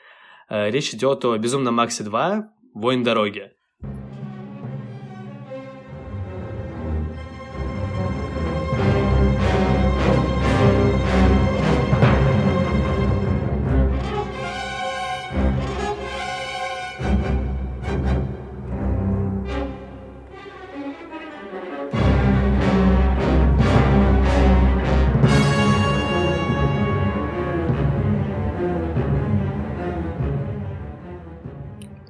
Э, 0.49 0.69
речь 0.71 0.93
идет 0.93 1.25
о 1.25 1.37
«Безумном 1.37 1.75
Максе 1.75 2.05
2. 2.05 2.47
Воин 2.75 3.03
дороги». 3.03 3.51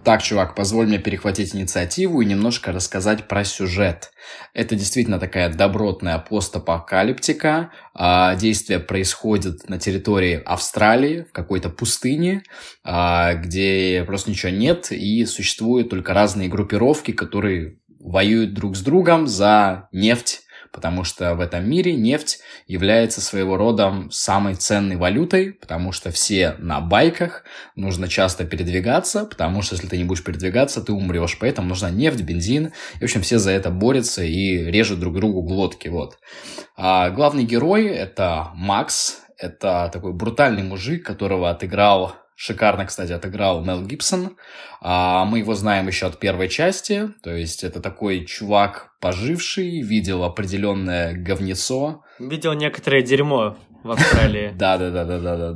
Так, 0.06 0.22
чувак, 0.22 0.54
позволь 0.54 0.86
мне 0.86 1.00
перехватить 1.00 1.56
инициативу 1.56 2.22
и 2.22 2.28
немножко 2.28 2.72
рассказать 2.72 3.28
про 3.28 3.44
сюжет. 3.44 4.12
Это 4.54 4.76
действительно 4.76 5.18
такая 5.18 5.52
добротная 5.52 6.20
постапокалиптика. 6.20 7.72
А, 7.96 8.36
действие 8.36 8.80
происходит 8.80 9.68
на 9.68 9.80
территории 9.80 10.44
Австралии, 10.46 11.26
в 11.28 11.32
какой-то 11.32 11.72
пустыне, 11.72 12.44
а, 12.84 13.34
где 13.34 14.04
просто 14.06 14.30
ничего 14.30 14.52
нет, 14.52 14.92
и 14.92 15.26
существуют 15.26 15.90
только 15.90 16.14
разные 16.14 16.50
группировки, 16.50 17.12
которые 17.12 17.80
воюют 18.00 18.54
друг 18.54 18.76
с 18.76 18.82
другом 18.82 19.26
за 19.26 19.90
нефть 19.92 20.45
потому 20.76 21.06
что 21.06 21.36
в 21.36 21.40
этом 21.40 21.68
мире 21.68 21.96
нефть 21.96 22.40
является 22.68 23.22
своего 23.22 23.56
рода 23.56 24.04
самой 24.12 24.56
ценной 24.56 24.98
валютой, 24.98 25.54
потому 25.54 25.94
что 25.94 26.12
все 26.12 26.56
на 26.60 26.82
байках, 26.82 27.46
нужно 27.78 28.10
часто 28.10 28.44
передвигаться, 28.44 29.24
потому 29.24 29.62
что 29.62 29.76
если 29.76 29.88
ты 29.88 29.98
не 29.98 30.04
будешь 30.04 30.24
передвигаться, 30.24 30.82
ты 30.82 30.92
умрешь, 30.92 31.38
поэтому 31.40 31.70
нужна 31.70 31.90
нефть, 31.90 32.22
бензин, 32.22 32.74
и, 32.96 33.00
в 33.00 33.04
общем, 33.04 33.22
все 33.22 33.40
за 33.40 33.52
это 33.52 33.70
борются 33.72 34.24
и 34.24 34.70
режут 34.70 35.00
друг 35.00 35.16
другу 35.16 35.42
глотки, 35.44 35.88
вот. 35.88 36.20
А 36.76 37.10
главный 37.10 37.46
герой— 37.46 37.86
это 37.88 38.50
Макс, 38.56 39.22
это 39.38 39.90
такой 39.94 40.12
брутальный 40.12 40.64
мужик, 40.64 41.06
которого 41.06 41.50
отыграл 41.50 42.16
Шикарно, 42.36 42.86
кстати, 42.86 43.14
отыграл 43.14 43.64
Мел 43.64 43.82
Гибсон. 43.82 44.36
А, 44.82 45.24
мы 45.26 45.40
его 45.40 45.56
знаем 45.56 45.88
еще 45.88 46.08
от 46.08 46.20
первой 46.20 46.50
части. 46.50 47.10
То 47.24 47.34
есть 47.34 47.64
это 47.64 47.80
такой 47.80 48.26
чувак 48.26 48.92
поживший, 49.00 49.82
видел 49.82 50.24
определенное 50.24 51.14
говнецо. 51.14 52.04
Видел 52.20 52.54
некоторое 52.54 53.02
дерьмо 53.02 53.56
в 53.84 53.92
Австралии. 53.92 54.54
Да, 54.58 54.78
да, 54.78 54.92
да, 54.92 55.06
да, 55.06 55.20
да, 55.20 55.38
да, 55.38 55.52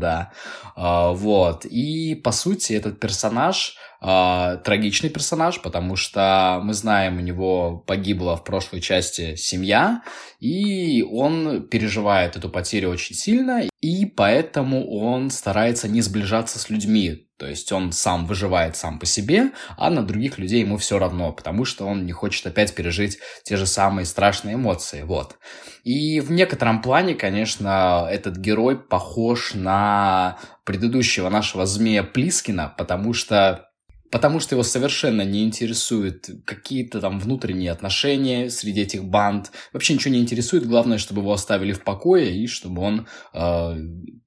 да. 0.75 1.13
Вот. 1.13 1.65
И 1.65 2.15
по 2.15 2.31
сути, 2.31 2.73
этот 2.73 2.99
персонаж 2.99 3.75
э, 4.01 4.57
трагичный 4.63 5.09
персонаж, 5.09 5.61
потому 5.61 5.95
что 5.95 6.59
мы 6.63 6.73
знаем, 6.73 7.17
у 7.17 7.21
него 7.21 7.83
погибла 7.85 8.35
в 8.35 8.43
прошлой 8.43 8.81
части 8.81 9.35
семья, 9.35 10.03
и 10.39 11.03
он 11.03 11.67
переживает 11.67 12.35
эту 12.35 12.49
потерю 12.49 12.89
очень 12.89 13.15
сильно, 13.15 13.63
и 13.81 14.05
поэтому 14.05 14.89
он 14.89 15.29
старается 15.29 15.87
не 15.87 16.01
сближаться 16.01 16.59
с 16.59 16.69
людьми. 16.69 17.25
То 17.39 17.47
есть 17.47 17.71
он 17.71 17.93
сам 17.93 18.25
выживает 18.25 18.75
сам 18.75 18.99
по 18.99 19.05
себе, 19.05 19.51
а 19.77 19.89
на 19.89 20.03
других 20.03 20.37
людей 20.37 20.59
ему 20.59 20.75
все 20.75 20.99
равно, 20.99 21.31
потому 21.31 21.63
что 21.63 21.85
он 21.85 22.05
не 22.05 22.11
хочет 22.11 22.45
опять 22.45 22.75
пережить 22.75 23.17
те 23.43 23.55
же 23.55 23.65
самые 23.65 24.05
страшные 24.05 24.55
эмоции. 24.55 25.03
Вот. 25.03 25.37
И 25.85 26.19
в 26.19 26.31
некотором 26.31 26.81
плане, 26.81 27.15
конечно, 27.15 28.05
этот 28.11 28.35
герой 28.35 28.77
похож 28.77 29.53
на 29.53 30.37
предыдущего 30.65 31.29
нашего 31.29 31.65
змея 31.65 32.03
Плискина, 32.03 32.75
потому 32.77 33.13
что 33.13 33.68
потому 34.11 34.39
что 34.39 34.55
его 34.55 34.63
совершенно 34.63 35.21
не 35.23 35.43
интересуют 35.43 36.29
какие-то 36.45 36.99
там 36.99 37.19
внутренние 37.19 37.71
отношения 37.71 38.49
среди 38.49 38.81
этих 38.81 39.05
банд. 39.05 39.51
Вообще 39.73 39.93
ничего 39.93 40.13
не 40.13 40.21
интересует. 40.21 40.65
Главное, 40.65 40.97
чтобы 40.97 41.21
его 41.21 41.31
оставили 41.31 41.73
в 41.73 41.83
покое 41.83 42.35
и 42.35 42.47
чтобы 42.47 42.81
он 42.81 43.07
э, 43.33 43.75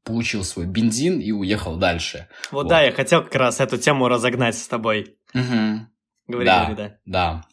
получил 0.05 0.45
свой 0.45 0.66
бензин 0.66 1.20
и 1.20 1.33
уехал 1.33 1.76
дальше. 1.76 2.28
Вот, 2.51 2.62
вот 2.62 2.68
да, 2.68 2.83
я 2.83 2.93
хотел 2.93 3.22
как 3.22 3.35
раз 3.35 3.61
эту 3.61 3.78
тему 3.78 4.09
разогнать 4.09 4.57
с 4.57 4.68
тобой. 4.68 5.16
Угу. 5.35 5.87
Говори, 6.28 6.47
да, 6.47 6.64
говори, 6.64 6.76
да. 6.76 6.97
Да. 7.07 7.45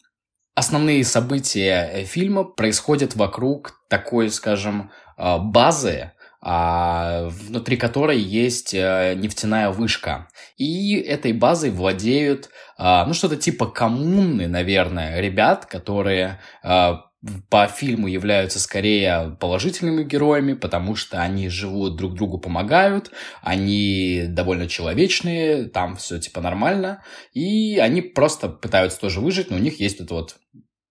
Основные 0.54 1.04
события 1.04 1.90
э, 1.92 2.04
фильма 2.04 2.44
происходят 2.44 3.16
вокруг 3.16 3.80
такой, 3.88 4.30
скажем, 4.30 4.90
э, 5.16 5.38
базы, 5.38 6.12
внутри 6.42 7.76
которой 7.76 8.18
есть 8.18 8.72
э, 8.72 9.14
нефтяная 9.14 9.70
вышка. 9.70 10.28
И 10.56 10.94
этой 10.94 11.32
базой 11.34 11.70
владеют, 11.70 12.48
а, 12.78 13.04
ну, 13.04 13.12
что-то 13.12 13.36
типа 13.36 13.66
коммуны, 13.66 14.48
наверное, 14.48 15.20
ребят, 15.20 15.66
которые 15.66 16.40
а, 16.62 17.10
по 17.50 17.66
фильму 17.66 18.06
являются 18.06 18.58
скорее 18.58 19.36
положительными 19.38 20.02
героями, 20.04 20.54
потому 20.54 20.96
что 20.96 21.20
они 21.20 21.50
живут, 21.50 21.96
друг 21.96 22.14
другу 22.14 22.38
помогают, 22.38 23.10
они 23.42 24.24
довольно 24.26 24.66
человечные, 24.66 25.64
там 25.64 25.96
все 25.96 26.18
типа 26.18 26.40
нормально, 26.40 27.04
и 27.34 27.78
они 27.78 28.00
просто 28.00 28.48
пытаются 28.48 28.98
тоже 28.98 29.20
выжить, 29.20 29.50
но 29.50 29.56
у 29.56 29.60
них 29.60 29.80
есть 29.80 30.00
эта 30.00 30.14
вот 30.14 30.38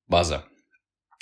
база. 0.08 0.46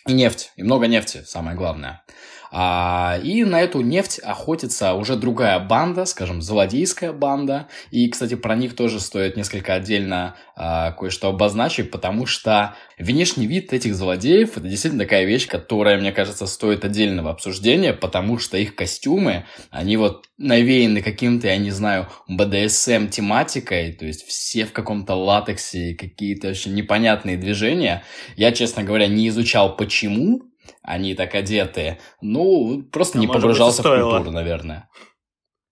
И 0.05 0.13
нефть, 0.13 0.51
и 0.57 0.63
много 0.63 0.87
нефти, 0.87 1.23
самое 1.25 1.55
главное. 1.55 2.03
А, 2.51 3.19
и 3.23 3.43
на 3.43 3.61
эту 3.61 3.81
нефть 3.81 4.19
охотится 4.19 4.93
уже 4.93 5.15
другая 5.15 5.59
банда, 5.59 6.05
скажем, 6.05 6.41
злодейская 6.41 7.13
банда. 7.13 7.67
И, 7.91 8.09
кстати, 8.09 8.35
про 8.35 8.55
них 8.55 8.75
тоже 8.75 8.99
стоит 8.99 9.35
несколько 9.35 9.73
отдельно 9.73 10.35
а, 10.55 10.91
кое-что 10.91 11.29
обозначить, 11.29 11.91
потому 11.91 12.25
что 12.25 12.75
внешний 12.97 13.45
вид 13.45 13.73
этих 13.73 13.95
злодеев 13.95 14.57
это 14.57 14.67
действительно 14.67 15.03
такая 15.03 15.25
вещь, 15.25 15.47
которая, 15.47 15.99
мне 15.99 16.11
кажется, 16.11 16.47
стоит 16.47 16.83
отдельного 16.83 17.31
обсуждения, 17.31 17.93
потому 17.93 18.39
что 18.39 18.57
их 18.57 18.75
костюмы, 18.75 19.45
они 19.69 19.97
вот 19.97 20.27
навеяны 20.37 21.01
каким-то, 21.01 21.47
я 21.47 21.57
не 21.57 21.71
знаю, 21.71 22.07
БДСМ 22.27 23.07
тематикой, 23.07 23.93
то 23.93 24.05
есть 24.05 24.25
все 24.25 24.65
в 24.65 24.71
каком-то 24.71 25.15
латексе, 25.15 25.95
какие-то 25.95 26.49
очень 26.49 26.73
непонятные 26.73 27.37
движения. 27.37 28.03
Я, 28.35 28.51
честно 28.51 28.83
говоря, 28.83 29.07
не 29.07 29.27
изучал 29.29 29.75
почему, 29.75 30.41
они 30.81 31.13
так 31.15 31.35
одеты. 31.35 31.99
Ну, 32.21 32.83
просто 32.91 33.17
а 33.17 33.21
не 33.21 33.27
погружался 33.27 33.83
быть, 33.83 33.91
в 33.91 34.01
культуру, 34.01 34.31
наверное. 34.31 34.89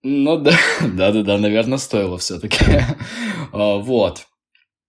Ну 0.04 0.38
да, 0.38 0.54
да-да-да, 0.82 1.38
наверное, 1.38 1.78
стоило 1.78 2.18
все-таки. 2.18 2.64
А, 3.54 3.78
вот. 3.78 4.26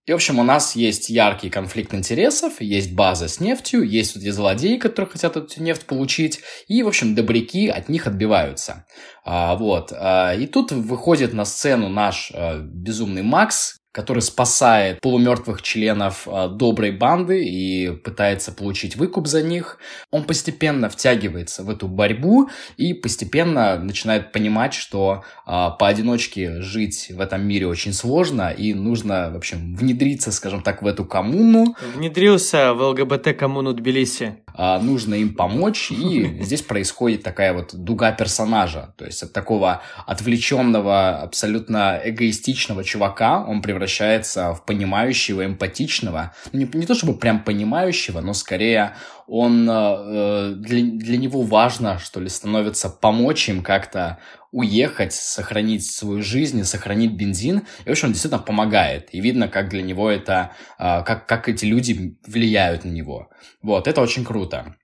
И, 0.06 0.12
в 0.12 0.14
общем, 0.14 0.38
у 0.38 0.44
нас 0.44 0.76
есть 0.76 1.08
яркий 1.08 1.50
конфликт 1.50 1.92
интересов, 1.92 2.60
есть 2.60 2.94
база 2.94 3.26
с 3.28 3.40
нефтью, 3.40 3.82
есть 3.82 4.14
вот 4.14 4.22
эти 4.22 4.30
злодеи, 4.30 4.76
которые 4.76 5.10
хотят 5.10 5.36
эту 5.36 5.62
нефть 5.62 5.86
получить, 5.86 6.40
и, 6.68 6.82
в 6.84 6.88
общем, 6.88 7.14
добряки 7.14 7.68
от 7.68 7.88
них 7.88 8.06
отбиваются. 8.06 8.86
А, 9.24 9.56
вот. 9.56 9.92
А, 9.92 10.32
и 10.32 10.46
тут 10.46 10.70
выходит 10.70 11.32
на 11.32 11.44
сцену 11.44 11.88
наш 11.88 12.30
а, 12.32 12.60
безумный 12.60 13.22
Макс, 13.22 13.78
который 13.96 14.20
спасает 14.20 15.00
полумертвых 15.00 15.62
членов 15.62 16.28
э, 16.28 16.48
доброй 16.50 16.90
банды 16.90 17.42
и 17.42 17.90
пытается 17.92 18.52
получить 18.52 18.94
выкуп 18.94 19.26
за 19.26 19.42
них. 19.42 19.78
Он 20.10 20.24
постепенно 20.24 20.90
втягивается 20.90 21.62
в 21.62 21.70
эту 21.70 21.88
борьбу 21.88 22.50
и 22.76 22.92
постепенно 22.92 23.78
начинает 23.78 24.32
понимать, 24.32 24.74
что 24.74 25.24
э, 25.46 25.68
поодиночке 25.78 26.60
жить 26.60 27.10
в 27.10 27.22
этом 27.22 27.48
мире 27.48 27.68
очень 27.68 27.94
сложно 27.94 28.50
и 28.50 28.74
нужно, 28.74 29.30
в 29.32 29.36
общем, 29.36 29.74
внедриться, 29.74 30.30
скажем 30.30 30.60
так, 30.60 30.82
в 30.82 30.86
эту 30.86 31.06
коммуну. 31.06 31.74
Внедрился 31.94 32.74
в 32.74 32.82
ЛГБТ-коммуну 32.82 33.72
Тбилиси. 33.72 34.36
Э, 34.58 34.78
нужно 34.78 35.14
им 35.14 35.34
помочь, 35.34 35.90
и 35.90 36.38
здесь 36.42 36.60
происходит 36.60 37.22
такая 37.22 37.54
вот 37.54 37.74
дуга 37.74 38.12
персонажа. 38.12 38.92
То 38.98 39.06
есть 39.06 39.22
от 39.22 39.32
такого 39.32 39.80
отвлеченного, 40.06 41.22
абсолютно 41.22 41.98
эгоистичного 42.04 42.84
чувака 42.84 43.42
он 43.42 43.62
превращается 43.62 43.85
превращается 43.86 44.52
в 44.52 44.64
понимающего, 44.64 45.44
эмпатичного. 45.46 46.34
Ну, 46.52 46.60
не, 46.60 46.68
не 46.72 46.86
то 46.86 46.94
чтобы 46.94 47.16
прям 47.18 47.44
понимающего, 47.44 48.20
но 48.20 48.34
скорее 48.34 48.96
он 49.28 49.68
э, 49.70 50.54
для, 50.56 50.82
для 50.82 51.16
него 51.16 51.42
важно, 51.42 51.98
что 51.98 52.20
ли, 52.20 52.28
становится 52.28 52.90
помочь 52.90 53.48
им 53.48 53.62
как-то 53.62 54.18
уехать, 54.50 55.12
сохранить 55.12 55.86
свою 55.86 56.22
жизнь, 56.22 56.64
сохранить 56.64 57.12
бензин. 57.12 57.62
И, 57.84 57.88
в 57.88 57.92
общем, 57.92 58.08
он 58.08 58.12
действительно 58.12 58.42
помогает. 58.42 59.14
И 59.14 59.20
видно, 59.20 59.48
как 59.48 59.68
для 59.68 59.82
него 59.82 60.10
это, 60.10 60.50
э, 60.78 61.04
как, 61.04 61.26
как 61.26 61.48
эти 61.48 61.64
люди 61.64 62.16
влияют 62.26 62.84
на 62.84 62.90
него. 62.90 63.28
Вот, 63.62 63.86
это 63.86 64.00
очень 64.00 64.24
круто. 64.24 64.74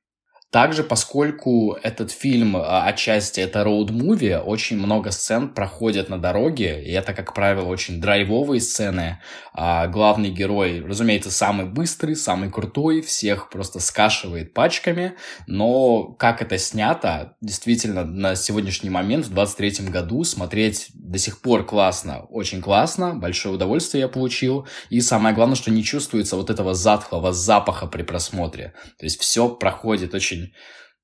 Также, 0.53 0.85
поскольку 0.85 1.79
этот 1.83 2.11
фильм 2.11 2.59
а, 2.59 2.85
отчасти 2.85 3.41
это 3.41 3.63
роуд-муви, 3.63 4.39
очень 4.39 4.77
много 4.77 5.11
сцен 5.11 5.49
проходят 5.49 6.11
на 6.11 6.19
дороге, 6.19 6.85
и 6.85 6.93
это, 6.93 7.15
как 7.15 7.33
правило, 7.33 7.65
очень 7.65 8.03
драйвовые 8.03 8.61
сцены. 8.61 9.19
А 9.55 9.87
главный 9.87 10.29
герой, 10.29 10.85
разумеется, 10.87 11.31
самый 11.31 11.65
быстрый, 11.65 12.17
самый 12.17 12.51
крутой, 12.51 13.01
всех 13.01 13.49
просто 13.49 13.81
скашивает 13.81 14.53
пачками, 14.53 15.15
но 15.47 16.05
как 16.19 16.43
это 16.43 16.59
снято, 16.59 17.35
действительно, 17.41 18.05
на 18.05 18.37
сегодняшний 18.37 18.91
момент, 18.91 19.25
в 19.25 19.33
23 19.33 19.87
году, 19.89 20.23
смотреть 20.23 20.91
до 20.93 21.17
сих 21.17 21.41
пор 21.41 21.65
классно, 21.65 22.25
очень 22.29 22.61
классно, 22.61 23.15
большое 23.15 23.55
удовольствие 23.55 24.03
я 24.03 24.09
получил, 24.09 24.67
и 24.91 25.01
самое 25.01 25.35
главное, 25.35 25.57
что 25.57 25.71
не 25.71 25.83
чувствуется 25.83 26.37
вот 26.37 26.51
этого 26.51 26.75
затхлого 26.75 27.33
запаха 27.33 27.87
при 27.87 28.03
просмотре. 28.03 28.75
То 28.99 29.07
есть 29.07 29.19
все 29.19 29.49
проходит 29.49 30.15
очень 30.15 30.42
очень 30.43 30.55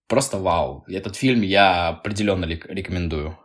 просто 0.06 0.38
вау. 0.38 0.84
Этот 0.88 1.16
фильм 1.16 1.42
я 1.42 1.88
определенно 1.88 2.44
рекомендую. 2.44 3.38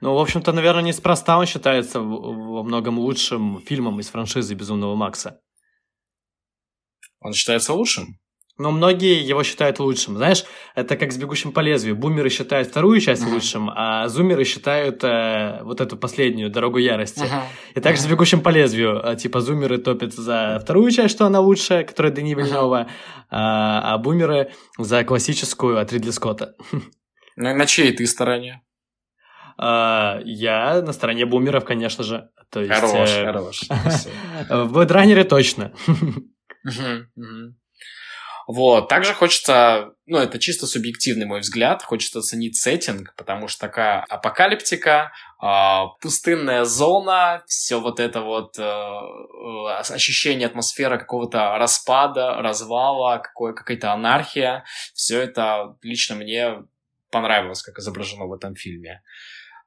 Ну, 0.00 0.14
в 0.14 0.18
общем-то, 0.18 0.52
наверное, 0.52 0.82
неспроста 0.82 1.38
он 1.38 1.46
считается 1.46 2.00
во 2.00 2.62
многом 2.62 2.98
лучшим 2.98 3.60
фильмом 3.60 3.98
из 4.00 4.08
франшизы 4.08 4.54
«Безумного 4.54 4.94
Макса». 4.94 5.40
Он 7.20 7.32
считается 7.32 7.72
лучшим? 7.72 8.18
Но 8.58 8.70
многие 8.70 9.22
его 9.22 9.42
считают 9.42 9.78
лучшим. 9.78 10.16
Знаешь, 10.16 10.44
это 10.74 10.96
как 10.96 11.12
с 11.12 11.18
«Бегущим 11.18 11.52
по 11.52 11.60
лезвию». 11.60 11.94
Бумеры 11.94 12.30
считают 12.30 12.68
вторую 12.68 13.00
часть 13.00 13.22
uh-huh. 13.22 13.34
лучшим, 13.34 13.70
а 13.74 14.08
зумеры 14.08 14.44
считают 14.44 15.04
э, 15.04 15.60
вот 15.62 15.82
эту 15.82 15.98
последнюю, 15.98 16.50
«Дорогу 16.50 16.78
ярости». 16.78 17.20
Uh-huh. 17.24 17.42
И 17.74 17.80
также 17.80 18.02
uh-huh. 18.02 18.06
с 18.06 18.10
«Бегущим 18.10 18.40
по 18.40 18.48
лезвию». 18.48 19.00
Э, 19.04 19.14
типа 19.16 19.40
зумеры 19.40 19.76
топят 19.76 20.14
за 20.14 20.58
вторую 20.62 20.90
часть, 20.90 21.14
что 21.14 21.26
она 21.26 21.40
лучшая, 21.40 21.84
которая 21.84 22.12
Дани 22.12 22.34
Вильнова, 22.34 22.82
uh-huh. 22.82 23.26
а, 23.30 23.94
а 23.94 23.98
бумеры 23.98 24.52
за 24.78 25.04
классическую 25.04 25.78
от 25.78 25.92
Ридли 25.92 26.10
Скотта. 26.10 26.54
Ну 27.38 27.50
и 27.50 27.52
на 27.52 27.66
чьей 27.66 27.92
ты 27.92 28.06
стороне? 28.06 28.62
А, 29.58 30.20
я 30.24 30.80
на 30.80 30.92
стороне 30.92 31.26
бумеров, 31.26 31.66
конечно 31.66 32.02
же. 32.02 32.30
То 32.50 32.60
есть, 32.60 32.72
хорош, 32.72 33.10
э, 33.10 33.24
хорош. 33.26 33.62
В 34.48 34.72
Бэдранере 34.72 35.24
точно. 35.24 35.72
Вот. 38.46 38.88
Также 38.88 39.12
хочется, 39.12 39.92
ну, 40.06 40.18
это 40.18 40.38
чисто 40.38 40.66
субъективный 40.66 41.26
мой 41.26 41.40
взгляд, 41.40 41.82
хочется 41.82 42.20
оценить 42.20 42.56
сеттинг, 42.56 43.12
потому 43.16 43.48
что 43.48 43.60
такая 43.60 44.02
апокалиптика, 44.02 45.12
э, 45.42 45.82
пустынная 46.00 46.64
зона, 46.64 47.42
все 47.46 47.80
вот 47.80 47.98
это 47.98 48.20
вот 48.20 48.56
э, 48.58 48.62
э, 48.62 49.94
ощущение 49.94 50.46
атмосферы 50.46 50.98
какого-то 50.98 51.58
распада, 51.58 52.36
развала, 52.36 53.18
какой, 53.18 53.54
какая-то 53.54 53.92
анархия, 53.92 54.64
все 54.94 55.20
это 55.20 55.76
лично 55.82 56.14
мне 56.14 56.62
понравилось, 57.10 57.62
как 57.62 57.78
изображено 57.78 58.26
в 58.26 58.32
этом 58.32 58.54
фильме. 58.54 59.02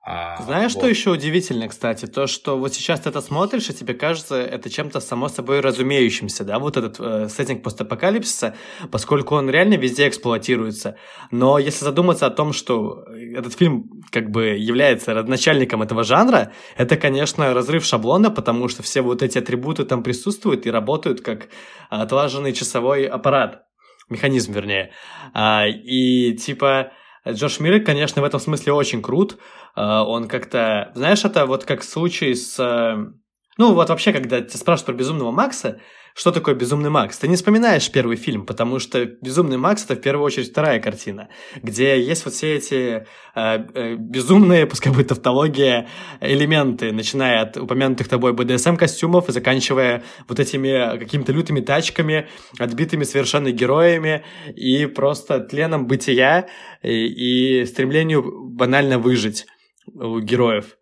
А, 0.02 0.41
Знаешь, 0.41 0.74
вот. 0.76 0.80
что 0.80 0.89
еще 0.89 1.12
удивительно, 1.12 1.68
кстати? 1.68 2.06
То, 2.06 2.26
что 2.26 2.58
вот 2.58 2.74
сейчас 2.74 3.02
ты 3.02 3.10
это 3.10 3.20
смотришь, 3.22 3.70
и 3.70 3.74
тебе 3.74 3.93
кажется 3.93 4.36
это 4.41 4.70
чем-то 4.70 5.02
само 5.02 5.28
собой 5.28 5.60
разумеющимся, 5.60 6.45
да, 6.45 6.58
вот 6.58 6.78
этот 6.78 7.00
э, 7.00 7.28
сеттинг 7.28 7.64
постапокалипсиса, 7.64 8.56
поскольку 8.91 9.36
он 9.36 9.50
реально 9.50 9.74
везде 9.76 10.08
эксплуатируется. 10.08 10.95
Но 11.32 11.60
если 11.60 11.84
задуматься 11.84 12.26
о 12.28 12.30
том, 12.30 12.54
что 12.54 13.04
этот 13.36 13.54
фильм 13.54 13.89
как 14.10 14.32
бы 14.32 14.45
является 14.58 15.14
родоначальником 15.14 15.82
этого 15.82 16.04
жанра, 16.04 16.54
это, 16.78 16.95
конечно, 16.95 17.54
разрыв 17.54 17.84
шаблона, 17.84 18.32
потому 18.32 18.70
что 18.70 18.82
все 18.82 19.02
вот 19.02 19.22
эти 19.22 19.38
атрибуты 19.38 19.84
там 19.84 20.02
присутствуют 20.02 20.66
и 20.66 20.72
работают 20.72 21.20
как 21.20 21.50
отлаженный 21.89 22.54
часовой 22.54 23.06
аппарат, 23.06 23.64
механизм, 24.10 24.54
вернее. 24.54 24.91
А, 25.34 25.68
и 25.68 26.34
типа 26.38 26.93
Джош 27.28 27.60
Миллер, 27.60 27.84
конечно, 27.84 28.22
в 28.22 28.26
этом 28.26 28.39
смысле 28.39 28.74
очень 28.74 29.02
крут. 29.02 29.38
А, 29.76 30.04
он 30.04 30.28
как-то... 30.28 30.92
Знаешь, 30.96 31.26
это 31.26 31.46
вот 31.46 31.66
как 31.66 31.84
случай 31.84 32.34
с... 32.34 32.60
Э, 32.60 33.12
ну, 33.58 33.74
вот 33.74 33.90
вообще, 33.90 34.14
когда 34.14 34.42
тебя 34.42 34.58
спрашивают 34.58 34.86
про 34.86 34.94
Безумного 34.94 35.32
Макса, 35.32 35.80
что 36.16 36.32
такое 36.32 36.56
«Безумный 36.56 36.90
Макс»? 36.90 37.18
Ты 37.18 37.28
не 37.28 37.36
вспоминаешь 37.36 37.90
первый 37.92 38.18
фильм, 38.18 38.46
потому 38.46 38.80
что 38.80 39.06
«Безумный 39.06 39.58
Макс»— 39.58 39.86
это 39.86 39.96
в 39.96 40.02
первую 40.02 40.26
очередь 40.26 40.50
вторая 40.52 40.80
картина, 40.80 41.30
где 41.62 42.02
есть 42.02 42.26
вот 42.26 42.34
все 42.34 42.56
эти 42.56 43.06
э, 43.36 43.58
э, 43.74 43.96
безумные, 43.96 44.66
пускай 44.66 44.92
будет 44.92 45.10
тавтология, 45.10 45.88
элементы, 46.20 46.92
начиная 46.92 47.44
от 47.44 47.58
упомянутых 47.58 48.08
тобой 48.08 48.34
БДСМ-костюмов 48.34 49.30
и 49.30 49.32
заканчивая 49.32 50.04
вот 50.28 50.40
этими 50.40 50.98
какими-то 50.98 51.32
лютыми 51.32 51.62
тачками, 51.62 52.28
отбитыми 52.58 53.04
совершенно 53.04 53.52
героями 53.52 54.26
и 54.54 54.88
просто 54.88 55.40
тленом 55.40 55.88
бытия 55.88 56.48
и, 56.84 57.62
и 57.62 57.66
стремлению 57.66 58.50
банально 58.50 59.00
выжить 59.00 59.46
у 59.94 60.20
героев. 60.20 60.78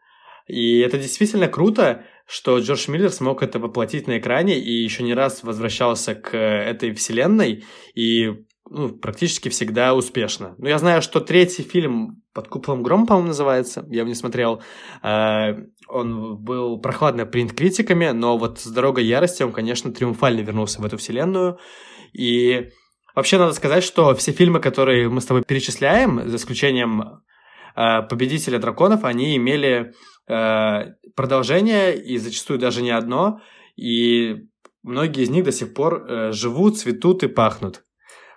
И 0.48 0.80
это 0.80 0.98
действительно 0.98 1.48
круто, 1.48 2.06
что 2.26 2.60
Джордж 2.60 2.90
Миллер 2.90 3.12
смог 3.12 3.44
это 3.44 3.60
воплотить 3.60 4.08
на 4.08 4.18
экране 4.18 4.60
и 4.60 4.72
еще 4.72 5.04
не 5.04 5.14
раз 5.14 5.44
возвращался 5.44 6.16
к 6.16 6.36
этой 6.38 6.94
вселенной 6.94 7.66
и 7.96 8.46
ну, 8.70 8.90
практически 8.90 9.50
всегда 9.50 9.94
успешно. 9.94 10.56
Ну, 10.58 10.68
я 10.68 10.78
знаю, 10.78 11.02
что 11.02 11.20
третий 11.22 11.64
фильм 11.64 12.22
«Под 12.34 12.48
куполом 12.50 12.84
гром», 12.84 13.06
по-моему, 13.08 13.30
называется, 13.30 13.86
я 13.90 14.00
его 14.00 14.10
не 14.10 14.16
смотрел, 14.16 14.62
э, 15.04 15.54
он 15.88 16.38
был 16.38 16.80
прохладно 16.80 17.26
принят 17.26 17.54
критиками, 17.54 18.10
но 18.10 18.38
вот 18.38 18.60
с 18.60 18.68
«Дорогой 18.68 19.06
ярости» 19.06 19.44
он, 19.44 19.54
конечно, 19.54 19.94
триумфально 19.94 20.42
вернулся 20.42 20.82
в 20.82 20.86
эту 20.86 20.98
вселенную, 20.98 21.60
и 22.14 22.70
вообще 23.16 23.38
надо 23.38 23.54
сказать, 23.54 23.84
что 23.84 24.14
все 24.16 24.32
фильмы, 24.34 24.60
которые 24.60 25.10
мы 25.10 25.22
с 25.22 25.26
тобой 25.26 25.44
перечисляем, 25.44 26.28
за 26.28 26.36
исключением 26.36 27.22
э, 27.78 28.02
«Победителя 28.10 28.60
драконов», 28.60 29.06
они 29.06 29.38
имели 29.38 29.94
Э, 30.28 30.94
продолжение, 31.16 31.98
и 31.98 32.18
зачастую 32.18 32.60
даже 32.60 32.82
не 32.82 32.92
одно, 32.92 33.40
и 33.78 34.44
многие 34.84 35.24
из 35.24 35.30
них 35.30 35.46
до 35.46 35.54
сих 35.54 35.74
пор 35.74 36.06
э, 36.06 36.32
живут, 36.34 36.78
цветут 36.78 37.24
и 37.24 37.28
пахнут. 37.28 37.84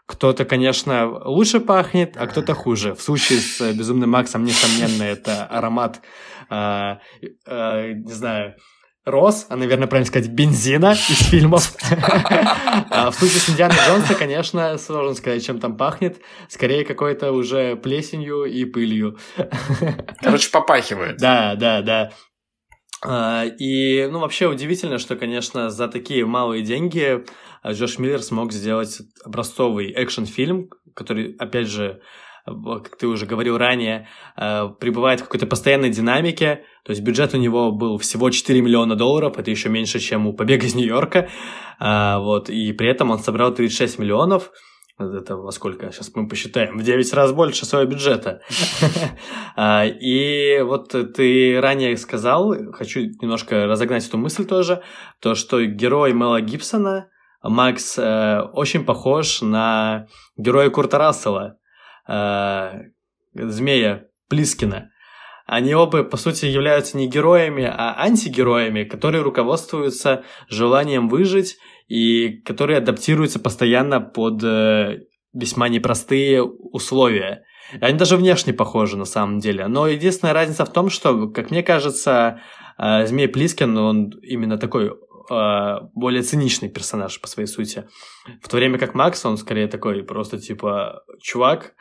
Кто-то, 0.07 0.45
конечно, 0.45 1.07
лучше 1.25 1.59
пахнет, 1.59 2.17
а 2.17 2.29
кто-то 2.29 2.55
хуже. 2.55 2.95
В 2.95 3.03
случае 3.03 3.41
с 3.41 3.73
Безумным 3.73 4.11
Максом, 4.11 4.45
несомненно, 4.45 5.03
это 5.03 5.47
аромат, 5.47 6.01
э, 6.49 6.99
э, 7.47 7.93
не 7.93 8.13
знаю, 8.13 8.55
роз, 9.05 9.47
а, 9.49 9.57
наверное, 9.57 9.87
правильно 9.87 10.07
сказать, 10.07 10.31
бензина 10.31 10.93
из 10.93 11.29
фильмов. 11.29 11.75
А 12.93 13.11
в 13.11 13.15
случае 13.15 13.39
с 13.39 13.49
Индианой 13.49 13.77
Джонса, 13.87 14.15
конечно, 14.15 14.77
сложно 14.77 15.15
сказать, 15.15 15.45
чем 15.45 15.61
там 15.61 15.77
пахнет. 15.77 16.21
Скорее, 16.49 16.85
какой-то 16.85 17.31
уже 17.33 17.77
плесенью 17.77 18.45
и 18.45 18.65
пылью. 18.65 19.17
Короче, 20.21 20.51
попахивает. 20.51 21.19
Да, 21.19 21.55
да, 21.55 21.83
да. 21.83 22.11
А, 23.07 23.45
и, 23.45 24.07
ну, 24.11 24.19
вообще 24.19 24.49
удивительно, 24.49 24.99
что, 24.99 25.17
конечно, 25.17 25.71
за 25.71 25.87
такие 25.89 26.27
малые 26.27 26.63
деньги 26.63 27.25
Джош 27.67 27.99
Миллер 27.99 28.23
смог 28.23 28.53
сделать 28.53 29.01
образцовый 29.25 29.93
экшн-фильм, 29.93 30.71
который, 30.95 31.37
опять 31.39 31.69
же, 31.69 32.01
как 32.85 32.97
ты 32.97 33.07
уже 33.07 33.27
говорил 33.27 33.59
ранее, 33.59 34.09
э, 34.37 34.69
пребывает 34.79 35.21
в 35.21 35.25
какой-то 35.25 35.47
постоянной 35.47 35.91
динамике. 35.91 36.65
То 36.85 36.91
есть 36.93 37.03
бюджет 37.03 37.35
у 37.35 37.39
него 37.39 37.73
был 37.73 37.99
всего 37.99 38.31
4 38.31 38.61
миллиона 38.61 38.97
долларов, 38.97 39.39
это 39.39 39.51
еще 39.51 39.69
меньше, 39.69 39.99
чем 39.99 40.27
у 40.27 40.33
«Побега 40.33 40.67
из 40.67 40.75
Нью-Йорка». 40.75 41.29
А, 41.79 42.19
вот, 42.19 42.51
и 42.51 42.73
при 42.73 42.89
этом 42.89 43.11
он 43.11 43.19
собрал 43.19 43.55
36 43.55 43.99
миллионов. 43.99 44.51
Это 44.99 45.37
во 45.37 45.51
сколько? 45.51 45.91
Сейчас 45.93 46.11
мы 46.15 46.29
посчитаем. 46.29 46.77
В 46.77 46.83
9 46.83 47.13
раз 47.15 47.33
больше 47.33 47.65
своего 47.65 47.91
бюджета. 47.91 48.43
А, 49.57 49.85
и 49.85 50.61
вот 50.63 50.95
ты 51.15 51.61
ранее 51.61 51.97
сказал, 51.97 52.55
хочу 52.73 53.01
немножко 53.21 53.67
разогнать 53.67 54.07
эту 54.07 54.17
мысль 54.17 54.47
тоже, 54.47 54.83
то, 55.21 55.35
что 55.35 55.63
герой 55.65 56.13
Мела 56.13 56.41
Гибсона, 56.41 57.09
Макс, 57.43 57.99
э, 57.99 58.41
очень 58.53 58.85
похож 58.85 59.43
на 59.43 60.07
героя 60.37 60.71
Курта 60.71 60.99
Рассела 60.99 61.60
э, 62.11 62.83
змея 63.35 64.07
Плискина. 64.29 64.91
Они 65.47 65.75
оба, 65.75 66.05
по 66.05 66.17
сути, 66.17 66.47
являются 66.47 66.97
не 66.97 67.09
героями, 67.09 67.65
а 67.65 67.97
антигероями, 67.99 68.85
которые 68.85 69.23
руководствуются 69.23 70.23
желанием 70.49 71.09
выжить 71.09 71.57
и 71.89 72.41
которые 72.45 72.79
адаптируются 72.79 73.41
постоянно 73.41 74.01
под 74.01 74.45
э, 74.45 75.01
весьма 75.33 75.69
непростые 75.69 76.43
условия. 76.45 77.45
Они 77.81 77.99
даже 77.99 78.17
внешне 78.17 78.53
похожи 78.53 78.97
на 78.97 79.05
самом 79.05 79.39
деле. 79.41 79.67
Но 79.67 79.89
единственная 79.89 80.35
разница 80.35 80.65
в 80.65 80.73
том, 80.73 80.89
что, 80.89 81.29
как 81.29 81.51
мне 81.51 81.63
кажется, 81.63 82.41
э, 82.79 83.07
Змей 83.07 83.29
Плискин, 83.29 83.77
он 83.77 84.11
именно 84.23 84.57
такой 84.57 84.93
более 85.31 86.23
циничный 86.23 86.69
персонаж 86.69 87.21
по 87.21 87.29
своей 87.29 87.47
сути. 87.47 87.89
В 88.43 88.49
то 88.49 88.57
время 88.57 88.79
как 88.79 88.95
Макс, 88.95 89.25
он 89.25 89.37
скорее 89.37 89.69
такой 89.69 90.03
просто 90.03 90.39
типа 90.39 91.05
чувак, 91.23 91.75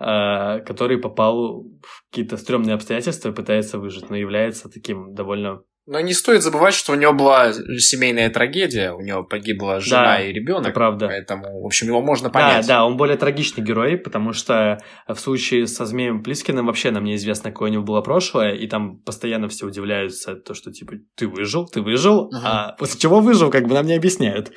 э, 0.00 0.60
который 0.66 0.98
попал 0.98 1.62
в 1.82 2.04
какие-то 2.10 2.36
стрёмные 2.36 2.74
обстоятельства 2.74 3.28
и 3.28 3.34
пытается 3.34 3.78
выжить, 3.78 4.10
но 4.10 4.16
является 4.16 4.68
таким 4.68 5.14
довольно 5.14 5.62
но 5.86 6.00
не 6.00 6.12
стоит 6.14 6.42
забывать, 6.42 6.74
что 6.74 6.92
у 6.92 6.96
него 6.96 7.12
была 7.12 7.52
семейная 7.52 8.28
трагедия, 8.28 8.90
у 8.90 9.00
него 9.00 9.22
погибла 9.22 9.80
жена 9.80 10.16
да, 10.16 10.20
и 10.20 10.32
ребенок. 10.32 10.74
правда. 10.74 11.06
Поэтому, 11.06 11.62
в 11.62 11.66
общем, 11.66 11.86
его 11.86 12.02
можно 12.02 12.28
понять. 12.28 12.66
Да, 12.66 12.78
да, 12.78 12.84
он 12.84 12.96
более 12.96 13.16
трагичный 13.16 13.62
герой, 13.62 13.96
потому 13.96 14.32
что 14.32 14.82
в 15.06 15.16
случае 15.16 15.68
со 15.68 15.86
Змеем 15.86 16.24
Плискиным 16.24 16.66
вообще 16.66 16.90
нам 16.90 17.04
неизвестно, 17.04 17.52
какое 17.52 17.70
у 17.70 17.72
него 17.72 17.84
было 17.84 18.00
прошлое, 18.00 18.54
и 18.54 18.66
там 18.66 18.98
постоянно 18.98 19.48
все 19.48 19.66
удивляются, 19.66 20.34
то, 20.34 20.54
что 20.54 20.72
типа 20.72 20.94
ты 21.14 21.28
выжил, 21.28 21.66
ты 21.66 21.80
выжил, 21.80 22.32
uh-huh. 22.32 22.40
а 22.42 22.72
после 22.72 22.98
чего 22.98 23.20
выжил, 23.20 23.52
как 23.52 23.68
бы 23.68 23.74
нам 23.74 23.86
не 23.86 23.94
объясняют. 23.94 24.50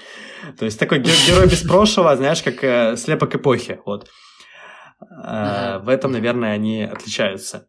То 0.58 0.66
есть 0.66 0.80
такой 0.80 1.00
герой 1.00 1.46
без 1.48 1.62
прошлого, 1.62 2.16
знаешь, 2.16 2.42
как 2.42 2.64
э, 2.64 2.98
слепок 2.98 3.36
эпохи. 3.36 3.80
Вот. 3.86 4.10
Uh-huh. 5.00 5.84
В 5.84 5.90
этом, 5.90 6.12
наверное, 6.12 6.54
они 6.54 6.82
отличаются. 6.82 7.68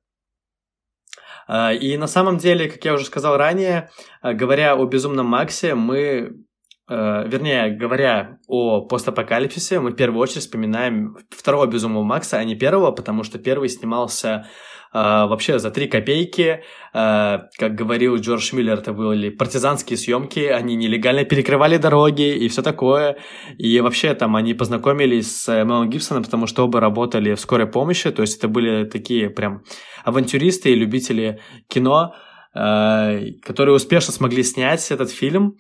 А, 1.53 1.73
и 1.73 1.97
на 1.97 2.07
самом 2.07 2.39
деле, 2.39 2.71
как 2.71 2.85
я 2.85 2.95
уже 2.95 3.05
сказал 3.05 3.37
ранее, 3.37 3.91
а, 4.23 4.35
говоря 4.35 4.77
о 4.77 4.85
Безумном 4.85 5.27
Максе, 5.27 5.75
мы 5.75 6.45
а, 6.89 7.25
вернее, 7.25 7.71
говоря 7.71 8.39
о 8.47 8.83
постапокалипсисе, 8.83 9.81
мы 9.81 9.91
в 9.91 9.97
первую 9.97 10.21
очередь 10.21 10.43
вспоминаем 10.43 11.17
второго 11.31 11.67
Безумного 11.67 12.05
Макса, 12.05 12.37
а 12.37 12.45
не 12.45 12.55
первого, 12.55 12.93
потому 12.93 13.25
что 13.25 13.41
первый 13.41 13.69
снимался 13.69 14.47
а, 14.93 15.27
вообще 15.27 15.59
за 15.59 15.71
три 15.71 15.87
копейки. 15.87 16.63
А, 16.93 17.49
как 17.59 17.75
говорил 17.75 18.17
Джордж 18.17 18.55
Миллер, 18.55 18.79
это 18.79 18.93
были 18.93 19.31
партизанские 19.31 19.97
съемки, 19.97 20.41
они 20.41 20.75
нелегально 20.75 21.25
перекрывали 21.25 21.77
дороги 21.77 22.35
и 22.35 22.49
все 22.49 22.63
такое. 22.63 23.19
И 23.57 23.81
вообще 23.81 24.15
там 24.15 24.35
они 24.35 24.55
познакомились 24.55 25.43
с 25.43 25.65
Мелом 25.65 25.89
Гибсоном, 25.89 26.25
потому 26.25 26.47
что 26.47 26.65
оба 26.65 26.81
работали 26.81 27.35
в 27.35 27.41
скорой 27.41 27.67
помощи, 27.67 28.11
то 28.11 28.23
есть 28.23 28.39
это 28.39 28.49
были 28.49 28.85
такие 28.85 29.31
прям 29.31 29.63
авантюристы 30.05 30.71
и 30.71 30.75
любители 30.75 31.41
кино, 31.69 32.15
а, 32.53 33.17
которые 33.43 33.77
успешно 33.77 34.13
смогли 34.13 34.43
снять 34.43 34.91
этот 34.91 35.11
фильм. 35.11 35.57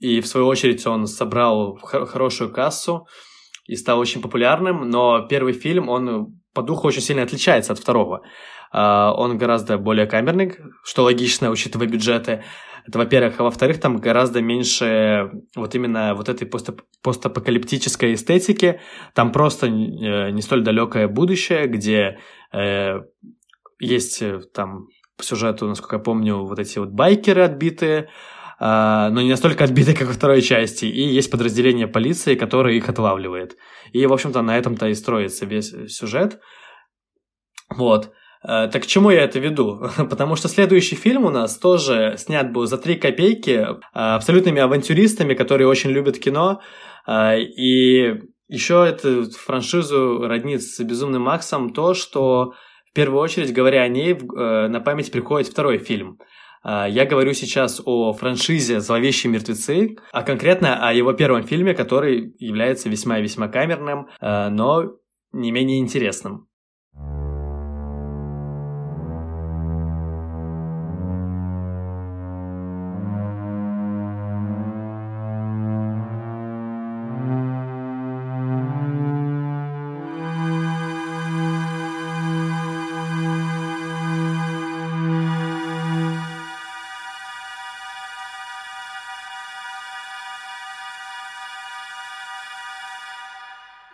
И 0.00 0.20
в 0.20 0.26
свою 0.26 0.46
очередь 0.46 0.84
он 0.86 1.06
собрал 1.06 1.76
хорошую 1.76 2.52
кассу 2.52 3.06
и 3.66 3.76
стал 3.76 3.98
очень 3.98 4.20
популярным, 4.20 4.88
но 4.88 5.26
первый 5.28 5.52
фильм, 5.52 5.88
он 5.88 6.37
по 6.58 6.62
духу 6.62 6.88
очень 6.88 7.02
сильно 7.02 7.22
отличается 7.22 7.72
от 7.72 7.78
второго. 7.78 8.22
Uh, 8.74 9.12
он 9.12 9.38
гораздо 9.38 9.78
более 9.78 10.06
камерный, 10.06 10.56
что 10.82 11.04
логично, 11.04 11.50
учитывая 11.50 11.86
бюджеты. 11.86 12.42
Это, 12.84 12.98
во-первых. 12.98 13.38
А 13.38 13.44
во-вторых, 13.44 13.80
там 13.80 13.98
гораздо 13.98 14.42
меньше 14.42 15.30
вот 15.54 15.74
именно 15.76 16.14
вот 16.14 16.28
этой 16.28 16.48
пост- 16.48 16.80
постапокалиптической 17.02 18.14
эстетики. 18.14 18.80
Там 19.14 19.30
просто 19.30 19.66
э, 19.66 19.70
не 20.30 20.42
столь 20.42 20.64
далекое 20.64 21.06
будущее, 21.06 21.68
где 21.68 22.18
э, 22.52 23.02
есть 23.78 24.20
э, 24.20 24.40
там 24.52 24.88
по 25.16 25.22
сюжету, 25.22 25.68
насколько 25.68 25.96
я 25.96 26.02
помню, 26.02 26.38
вот 26.38 26.58
эти 26.58 26.78
вот 26.80 26.90
байкеры 26.90 27.42
отбитые, 27.42 27.98
а, 28.02 28.08
но 28.60 29.20
не 29.20 29.30
настолько 29.30 29.64
отбиты, 29.64 29.94
как 29.94 30.08
во 30.08 30.12
второй 30.12 30.42
части. 30.42 30.84
И 30.84 31.00
есть 31.00 31.30
подразделение 31.30 31.86
полиции, 31.86 32.34
которое 32.34 32.74
их 32.74 32.88
отлавливает. 32.88 33.56
И, 33.92 34.04
в 34.06 34.12
общем-то, 34.12 34.42
на 34.42 34.58
этом-то 34.58 34.88
и 34.88 34.94
строится 34.94 35.46
весь 35.46 35.72
сюжет. 35.88 36.40
Вот. 37.70 38.12
Э, 38.42 38.68
так 38.68 38.82
к 38.82 38.86
чему 38.86 39.10
я 39.10 39.24
это 39.24 39.38
веду? 39.38 39.88
Потому 39.96 40.36
что 40.36 40.48
следующий 40.48 40.96
фильм 40.96 41.24
у 41.24 41.30
нас 41.30 41.58
тоже 41.58 42.14
снят 42.18 42.52
был 42.52 42.66
за 42.66 42.78
3 42.78 42.96
копейки 42.96 43.50
э, 43.50 43.76
абсолютными 43.92 44.60
авантюристами, 44.60 45.34
которые 45.34 45.68
очень 45.68 45.90
любят 45.90 46.18
кино. 46.18 46.60
Э, 47.06 47.40
и 47.40 48.20
еще 48.48 48.86
эту 48.86 49.30
франшизу 49.30 50.26
роднит 50.26 50.62
с 50.62 50.80
«Безумным 50.82 51.22
Максом» 51.22 51.70
то, 51.70 51.94
что 51.94 52.54
в 52.90 52.94
первую 52.94 53.20
очередь, 53.20 53.52
говоря 53.52 53.82
о 53.82 53.88
ней, 53.88 54.14
на 54.14 54.80
память 54.80 55.12
приходит 55.12 55.48
второй 55.48 55.76
фильм. 55.76 56.18
Я 56.64 57.06
говорю 57.06 57.32
сейчас 57.34 57.80
о 57.84 58.12
франшизе 58.12 58.80
«Зловещие 58.80 59.32
мертвецы», 59.32 59.96
а 60.12 60.22
конкретно 60.22 60.88
о 60.88 60.92
его 60.92 61.12
первом 61.12 61.44
фильме, 61.44 61.74
который 61.74 62.34
является 62.38 62.88
весьма 62.88 63.20
весьма 63.20 63.48
камерным, 63.48 64.08
но 64.20 64.96
не 65.32 65.52
менее 65.52 65.78
интересным. 65.78 66.47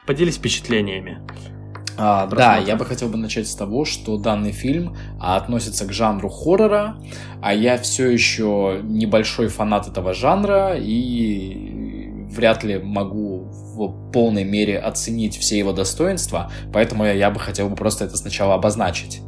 Поделись 0.07 0.37
впечатлениями. 0.37 1.21
А, 1.97 2.27
да, 2.27 2.57
я 2.57 2.77
бы 2.77 2.85
хотел 2.85 3.09
бы 3.09 3.17
начать 3.17 3.47
с 3.47 3.55
того, 3.55 3.85
что 3.85 4.17
данный 4.19 4.53
фильм 4.53 4.97
а, 5.21 5.37
относится 5.37 5.87
к 5.87 5.93
жанру 5.93 6.29
хоррора, 6.29 6.97
а 7.41 7.55
я 7.55 7.79
все 7.79 8.11
еще 8.11 8.81
небольшой 8.83 9.49
фанат 9.49 9.87
этого 9.87 10.13
жанра 10.13 10.75
и 10.77 12.11
вряд 12.35 12.65
ли 12.65 12.79
могу 12.79 13.45
в 13.45 14.11
полной 14.13 14.45
мере 14.45 14.79
оценить 14.79 15.39
все 15.39 15.57
его 15.59 15.73
достоинства, 15.73 16.51
поэтому 16.73 17.05
я, 17.05 17.13
я 17.13 17.31
бы 17.31 17.39
хотел 17.39 17.69
бы 17.69 17.77
просто 17.77 18.05
это 18.05 18.17
сначала 18.17 18.55
обозначить. 18.55 19.21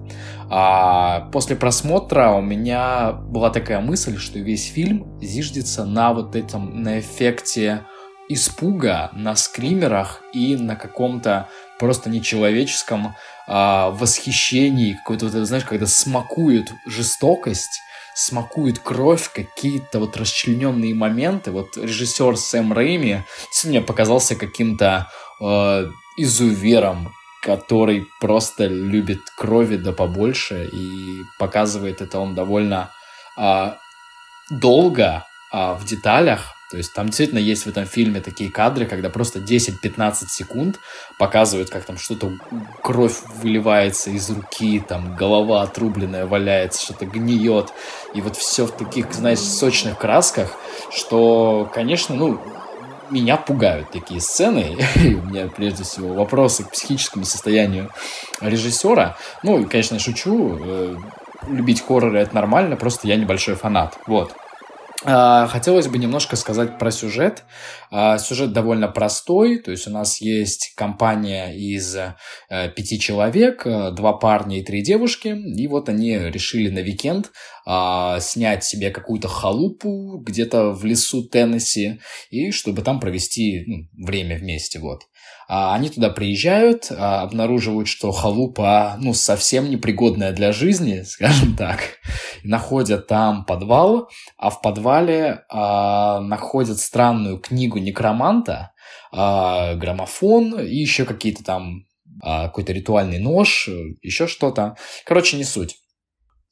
А 0.49 1.29
после 1.33 1.57
просмотра 1.57 2.31
у 2.31 2.41
меня 2.41 3.13
была 3.13 3.51
такая 3.51 3.81
мысль, 3.81 4.17
что 4.17 4.39
весь 4.39 4.67
фильм 4.67 5.21
зиждется 5.21 5.85
на 5.85 6.13
вот 6.13 6.37
этом, 6.37 6.83
на 6.83 7.01
эффекте 7.01 7.83
испуга 8.29 9.11
на 9.13 9.37
скримерах 9.37 10.21
и 10.33 10.57
на 10.57 10.77
каком-то 10.77 11.49
просто 11.79 12.11
нечеловеческом 12.11 13.15
а, 13.47 13.91
восхищении, 13.91 14.95
какой-то, 14.95 15.27
вот, 15.27 15.47
знаешь, 15.47 15.65
когда 15.65 15.87
смакуют 15.87 16.73
жестокость, 16.87 17.81
смакует 18.17 18.79
кровь, 18.79 19.31
какие-то 19.31 19.99
вот 20.01 20.17
расчлененные 20.17 20.95
моменты. 20.95 21.51
Вот 21.51 21.77
режиссер 21.77 22.37
Сэм 22.39 22.73
Рэйми 22.73 23.25
мне 23.65 23.83
показался 23.83 24.37
каким-то 24.37 25.11
э, 25.39 25.87
изувером, 26.17 27.13
который 27.43 28.07
просто 28.19 28.67
любит 28.67 29.21
крови 29.37 29.77
да 29.77 29.93
побольше 29.93 30.65
и 30.73 31.23
показывает 31.39 32.01
это 32.01 32.19
он 32.19 32.35
довольно 32.35 32.91
э, 33.39 33.73
долго 34.51 35.27
э, 35.53 35.75
в 35.75 35.85
деталях, 35.85 36.56
то 36.71 36.77
есть 36.77 36.93
там 36.93 37.07
действительно 37.07 37.39
есть 37.39 37.65
в 37.65 37.69
этом 37.69 37.87
фильме 37.87 38.21
такие 38.21 38.51
кадры, 38.51 38.87
когда 38.87 39.09
просто 39.09 39.39
10-15 39.39 40.27
секунд 40.29 40.81
показывают, 41.17 41.71
как 41.71 41.85
там 41.85 41.97
что-то, 41.97 42.33
кровь 42.83 43.21
выливается 43.41 44.11
из 44.11 44.29
руки, 44.31 44.81
там 44.81 45.15
голова 45.15 45.63
отрубленная 45.63 46.27
валяется, 46.27 46.83
что-то 46.83 47.07
гниет. 47.07 47.73
И 48.15 48.21
вот 48.21 48.37
все 48.37 48.67
в 48.67 48.73
таких, 48.73 49.13
знаешь, 49.13 49.39
сочных 49.39 49.99
красках, 49.99 50.57
что, 50.91 51.71
конечно, 51.73 52.17
ну, 52.17 52.41
меня 53.11 53.37
пугают 53.37 53.91
такие 53.93 54.21
сцены. 54.21 54.77
У 54.97 55.27
меня, 55.29 55.47
прежде 55.47 55.85
всего, 55.85 56.15
вопросы 56.15 56.65
к 56.65 56.71
психическому 56.71 57.25
состоянию 57.25 57.93
режиссера. 58.41 59.17
Ну, 59.45 59.65
конечно, 59.69 60.01
шучу. 60.01 60.59
Э, 60.61 60.97
любить 61.49 61.81
хорроры— 61.87 62.19
это 62.21 62.35
нормально, 62.35 62.77
просто 62.77 63.07
я 63.07 63.15
небольшой 63.15 63.55
фанат. 63.55 63.99
Вот. 64.07 64.35
А, 65.05 65.47
хотелось 65.47 65.89
бы 65.89 65.99
немножко 65.99 66.37
сказать 66.37 66.79
про 66.79 66.91
сюжет. 66.91 67.45
А, 67.91 68.19
сюжет 68.19 68.53
довольно 68.53 68.89
простой, 68.89 69.59
то 69.59 69.71
есть 69.71 69.87
у 69.87 69.91
нас 69.91 70.21
есть 70.21 70.73
компания 70.75 71.55
из 71.55 71.95
э, 71.95 72.15
пяти 72.75 72.99
человек, 72.99 73.67
э, 73.67 73.93
два 73.93 74.15
парня 74.15 74.59
и 74.59 74.65
три 74.65 74.83
девушки, 74.83 75.29
и 75.29 75.69
вот 75.69 75.89
они 75.89 76.17
решили 76.19 76.71
на 76.71 76.81
уикенд 76.81 77.31
а, 77.67 78.19
снять 78.21 78.65
себе 78.65 78.91
какую-то 78.91 79.29
халупу 79.29 80.19
где-то 80.19 80.73
в 80.73 80.85
лесу 80.85 81.23
Теннесси, 81.23 82.01
и 82.31 82.51
чтобы 82.51 82.83
там 82.83 82.99
провести 82.99 83.65
ну, 83.67 84.07
время 84.07 84.37
вместе, 84.39 84.79
вот. 84.79 85.03
А, 85.49 85.75
они 85.75 85.91
туда 85.91 86.11
приезжают, 86.11 86.89
а, 86.91 87.23
обнаруживают, 87.23 87.89
что 87.89 88.11
халупа, 88.11 88.97
ну, 88.99 89.15
совсем 89.15 89.71
непригодная 89.71 90.33
для 90.33 90.53
жизни, 90.53 91.03
скажем 91.07 91.57
так. 91.57 91.99
Находят 92.43 93.07
там 93.07 93.45
подвал, 93.45 94.11
а 94.37 94.51
в 94.51 94.61
подвале 94.61 95.45
а, 95.49 96.21
находят 96.21 96.79
странную 96.79 97.39
книгу 97.39 97.79
некроманта, 97.79 98.73
а, 99.13 99.75
граммофон 99.75 100.61
и 100.61 100.75
еще 100.75 101.05
какие-то 101.05 101.45
там 101.45 101.85
а, 102.23 102.47
какой-то 102.47 102.73
ритуальный 102.73 103.19
нож, 103.19 103.69
еще 104.03 104.27
что-то. 104.27 104.77
Короче, 105.05 105.37
не 105.37 105.45
суть. 105.45 105.77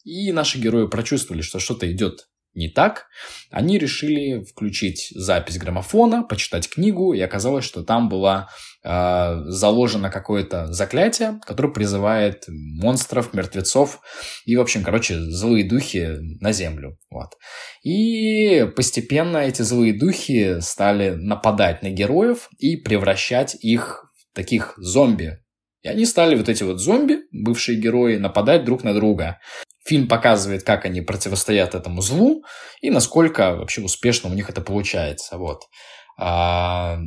И 0.04 0.32
наши 0.32 0.58
герои 0.58 0.86
прочувствовали, 0.86 1.42
что 1.42 1.58
что-то 1.58 1.90
идет 1.90 2.26
не 2.54 2.68
так, 2.68 3.06
они 3.50 3.78
решили 3.78 4.44
включить 4.44 5.08
запись 5.14 5.58
граммофона, 5.58 6.22
почитать 6.22 6.68
книгу, 6.68 7.12
и 7.12 7.20
оказалось, 7.20 7.64
что 7.64 7.82
там 7.82 8.08
было 8.08 8.48
э, 8.84 9.42
заложено 9.46 10.10
какое-то 10.10 10.72
заклятие, 10.72 11.40
которое 11.46 11.72
призывает 11.72 12.44
монстров, 12.48 13.34
мертвецов 13.34 14.00
и, 14.44 14.56
в 14.56 14.60
общем, 14.60 14.84
короче, 14.84 15.18
злые 15.18 15.68
духи 15.68 16.16
на 16.40 16.52
землю. 16.52 16.98
Вот. 17.10 17.30
И 17.82 18.66
постепенно 18.76 19.38
эти 19.38 19.62
злые 19.62 19.92
духи 19.92 20.60
стали 20.60 21.10
нападать 21.10 21.82
на 21.82 21.90
героев 21.90 22.48
и 22.58 22.76
превращать 22.76 23.56
их 23.60 24.12
в 24.16 24.36
таких 24.36 24.74
зомби, 24.76 25.38
и 25.84 25.88
они 25.88 26.06
стали, 26.06 26.34
вот 26.34 26.48
эти 26.48 26.62
вот 26.62 26.80
зомби, 26.80 27.18
бывшие 27.30 27.78
герои, 27.78 28.16
нападать 28.16 28.64
друг 28.64 28.84
на 28.84 28.94
друга. 28.94 29.38
Фильм 29.84 30.08
показывает, 30.08 30.62
как 30.62 30.84
они 30.84 31.00
противостоят 31.00 31.74
этому 31.74 32.00
злу 32.00 32.44
и 32.80 32.90
насколько 32.90 33.54
вообще 33.54 33.82
успешно 33.82 34.30
у 34.30 34.34
них 34.34 34.48
это 34.48 34.60
получается. 34.60 35.36
Вот. 35.36 35.64
А, 36.18 36.98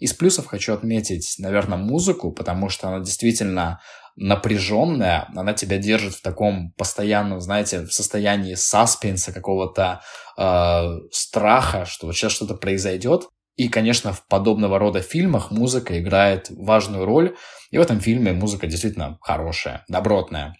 из 0.00 0.12
плюсов 0.12 0.46
хочу 0.46 0.74
отметить, 0.74 1.36
наверное, 1.38 1.78
музыку, 1.78 2.32
потому 2.32 2.68
что 2.68 2.88
она 2.88 3.00
действительно 3.00 3.80
напряженная, 4.16 5.28
она 5.36 5.52
тебя 5.52 5.76
держит 5.78 6.14
в 6.14 6.22
таком 6.22 6.72
постоянном, 6.72 7.40
знаете, 7.40 7.82
в 7.82 7.92
состоянии 7.92 8.54
саспенса, 8.54 9.32
какого-то 9.32 10.00
э, 10.38 10.98
страха, 11.12 11.84
что 11.84 12.06
вот 12.06 12.16
сейчас 12.16 12.32
что-то 12.32 12.54
произойдет. 12.54 13.28
И, 13.56 13.68
конечно, 13.68 14.12
в 14.12 14.26
подобного 14.26 14.78
рода 14.78 15.00
фильмах 15.00 15.50
музыка 15.50 15.98
играет 15.98 16.50
важную 16.50 17.04
роль. 17.04 17.36
И 17.70 17.78
в 17.78 17.80
этом 17.80 18.00
фильме 18.00 18.32
музыка 18.32 18.66
действительно 18.66 19.18
хорошая, 19.20 19.84
добротная. 19.88 20.56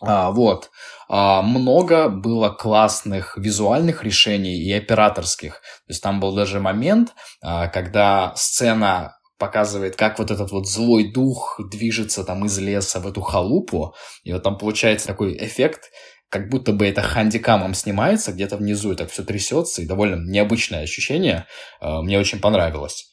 А, 0.00 0.30
вот. 0.30 0.70
А, 1.08 1.42
много 1.42 2.08
было 2.08 2.50
классных 2.50 3.36
визуальных 3.36 4.04
решений 4.04 4.56
и 4.56 4.72
операторских. 4.72 5.54
То 5.54 5.90
есть 5.90 6.02
там 6.02 6.20
был 6.20 6.34
даже 6.34 6.60
момент, 6.60 7.14
а, 7.42 7.68
когда 7.68 8.32
сцена 8.36 9.18
показывает, 9.38 9.96
как 9.96 10.18
вот 10.18 10.30
этот 10.30 10.50
вот 10.50 10.68
злой 10.68 11.12
дух 11.12 11.60
движется 11.70 12.24
там 12.24 12.44
из 12.44 12.58
леса 12.58 13.00
в 13.00 13.06
эту 13.06 13.20
халупу, 13.20 13.94
и 14.24 14.32
вот 14.32 14.42
там 14.42 14.58
получается 14.58 15.06
такой 15.06 15.36
эффект, 15.36 15.90
как 16.28 16.48
будто 16.50 16.72
бы 16.72 16.86
это 16.86 17.02
хандикамом 17.02 17.74
снимается 17.74 18.32
где-то 18.32 18.56
внизу, 18.56 18.92
и 18.92 18.96
так 18.96 19.10
все 19.10 19.22
трясется, 19.24 19.80
и 19.80 19.86
довольно 19.86 20.16
необычное 20.16 20.82
ощущение. 20.82 21.46
Мне 21.80 22.18
очень 22.18 22.40
понравилось. 22.40 23.06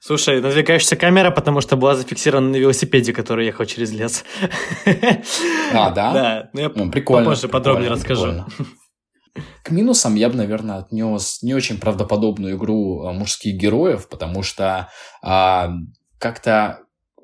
Слушай, 0.00 0.40
надвигаешься 0.40 0.96
камера, 0.96 1.30
потому 1.30 1.60
что 1.60 1.76
была 1.76 1.94
зафиксирована 1.96 2.50
на 2.50 2.56
велосипеде, 2.56 3.12
который 3.12 3.46
ехал 3.46 3.64
через 3.66 3.90
лес. 3.90 4.24
А, 5.72 5.90
да? 5.90 6.12
Да. 6.12 6.50
Ну, 6.52 6.60
я 6.60 6.70
ну, 6.74 6.90
прикольно, 6.90 7.24
попозже 7.24 7.48
подробнее 7.48 7.90
расскажу. 7.90 8.44
К 9.62 9.70
минусам 9.70 10.14
я 10.14 10.30
бы, 10.30 10.36
наверное, 10.36 10.78
отнес 10.78 11.42
не 11.42 11.54
очень 11.54 11.78
правдоподобную 11.78 12.56
игру 12.56 13.04
а, 13.04 13.12
мужских 13.12 13.54
героев, 13.56 14.08
потому 14.08 14.42
что 14.42 14.88
а, 15.22 15.70
как-то 16.18 16.80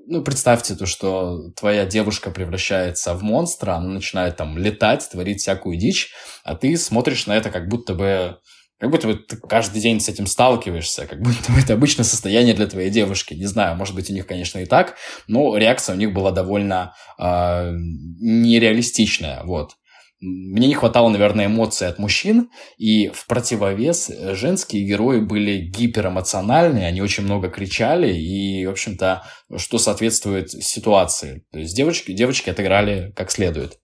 ну, 0.06 0.22
представьте 0.22 0.74
то, 0.74 0.86
что 0.86 1.50
твоя 1.56 1.86
девушка 1.86 2.30
превращается 2.30 3.14
в 3.14 3.22
монстра, 3.22 3.72
она 3.72 3.88
начинает 3.88 4.36
там 4.36 4.58
летать, 4.58 5.08
творить 5.10 5.40
всякую 5.40 5.78
дичь, 5.78 6.12
а 6.44 6.54
ты 6.54 6.76
смотришь 6.76 7.26
на 7.26 7.36
это 7.36 7.50
как 7.50 7.68
будто 7.68 7.94
бы 7.94 8.38
Как 8.80 8.90
будто 8.90 9.06
бы 9.06 9.14
ты 9.14 9.36
каждый 9.36 9.80
день 9.80 10.00
с 10.00 10.08
этим 10.08 10.26
сталкиваешься, 10.26 11.06
как 11.06 11.20
будто 11.20 11.52
бы 11.52 11.60
это 11.60 11.74
обычное 11.74 12.04
состояние 12.04 12.54
для 12.54 12.66
твоей 12.66 12.90
девушки. 12.90 13.34
Не 13.34 13.46
знаю, 13.46 13.76
может 13.76 13.94
быть, 13.94 14.10
у 14.10 14.12
них, 14.12 14.26
конечно, 14.26 14.58
и 14.58 14.66
так, 14.66 14.96
но 15.28 15.56
реакция 15.56 15.94
у 15.94 15.98
них 15.98 16.12
была 16.12 16.32
довольно 16.32 16.94
э, 17.18 17.72
нереалистичная, 18.20 19.42
вот. 19.44 19.72
Мне 20.20 20.68
не 20.68 20.74
хватало, 20.74 21.10
наверное, 21.10 21.46
эмоций 21.46 21.86
от 21.86 21.98
мужчин, 21.98 22.48
и 22.78 23.08
в 23.08 23.26
противовес 23.26 24.10
женские 24.32 24.84
герои 24.86 25.20
были 25.20 25.58
гиперэмоциональные, 25.58 26.86
они 26.86 27.02
очень 27.02 27.24
много 27.24 27.50
кричали, 27.50 28.14
и, 28.14 28.64
в 28.64 28.70
общем-то, 28.70 29.24
что 29.56 29.78
соответствует 29.78 30.50
ситуации. 30.50 31.44
То 31.52 31.58
есть 31.58 31.76
девочки, 31.76 32.12
девочки 32.12 32.48
отыграли 32.48 33.12
как 33.14 33.30
следует. 33.30 33.78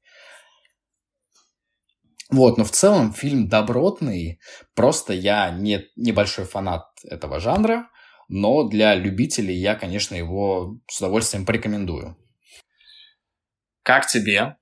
Вот, 2.30 2.58
но 2.58 2.64
в 2.64 2.70
целом 2.70 3.12
фильм 3.12 3.48
добротный, 3.48 4.40
просто 4.74 5.12
я 5.12 5.50
не 5.50 5.86
небольшой 5.96 6.44
фанат 6.44 6.84
этого 7.04 7.40
жанра, 7.40 7.88
но 8.28 8.68
для 8.68 8.94
любителей 8.94 9.56
я, 9.56 9.74
конечно, 9.74 10.14
его 10.14 10.76
с 10.88 10.98
удовольствием 10.98 11.44
порекомендую. 11.44 12.16
Как 13.82 14.06
тебе? 14.06 14.56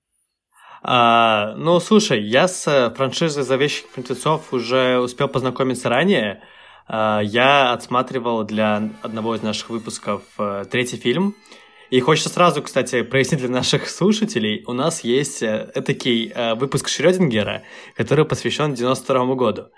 А, 0.82 1.54
ну, 1.56 1.78
слушай, 1.80 2.22
я 2.22 2.48
с 2.48 2.94
франшизой 2.96 3.42
«Зловещих 3.42 3.84
мертвецов» 3.96 4.52
уже 4.54 4.98
успел 4.98 5.28
познакомиться 5.28 5.90
ранее. 5.90 6.42
А, 6.86 7.20
я 7.20 7.72
отсматривал 7.72 8.44
для 8.44 8.90
одного 9.02 9.34
из 9.34 9.42
наших 9.42 9.68
выпусков 9.68 10.22
а, 10.38 10.64
третий 10.64 10.96
фильм– 10.96 11.34
и 11.90 12.00
хочется 12.00 12.28
сразу, 12.28 12.62
кстати, 12.62 13.02
прояснить 13.02 13.40
для 13.40 13.48
наших 13.48 13.88
слушателей, 13.88 14.62
у 14.66 14.72
нас 14.72 15.04
есть 15.04 15.42
э, 15.42 15.70
этакий 15.74 16.30
э, 16.34 16.54
выпуск 16.54 16.88
Шрёдингера, 16.88 17.62
который 17.96 18.24
посвящен 18.24 18.74
92 18.74 19.34
году. 19.34 19.68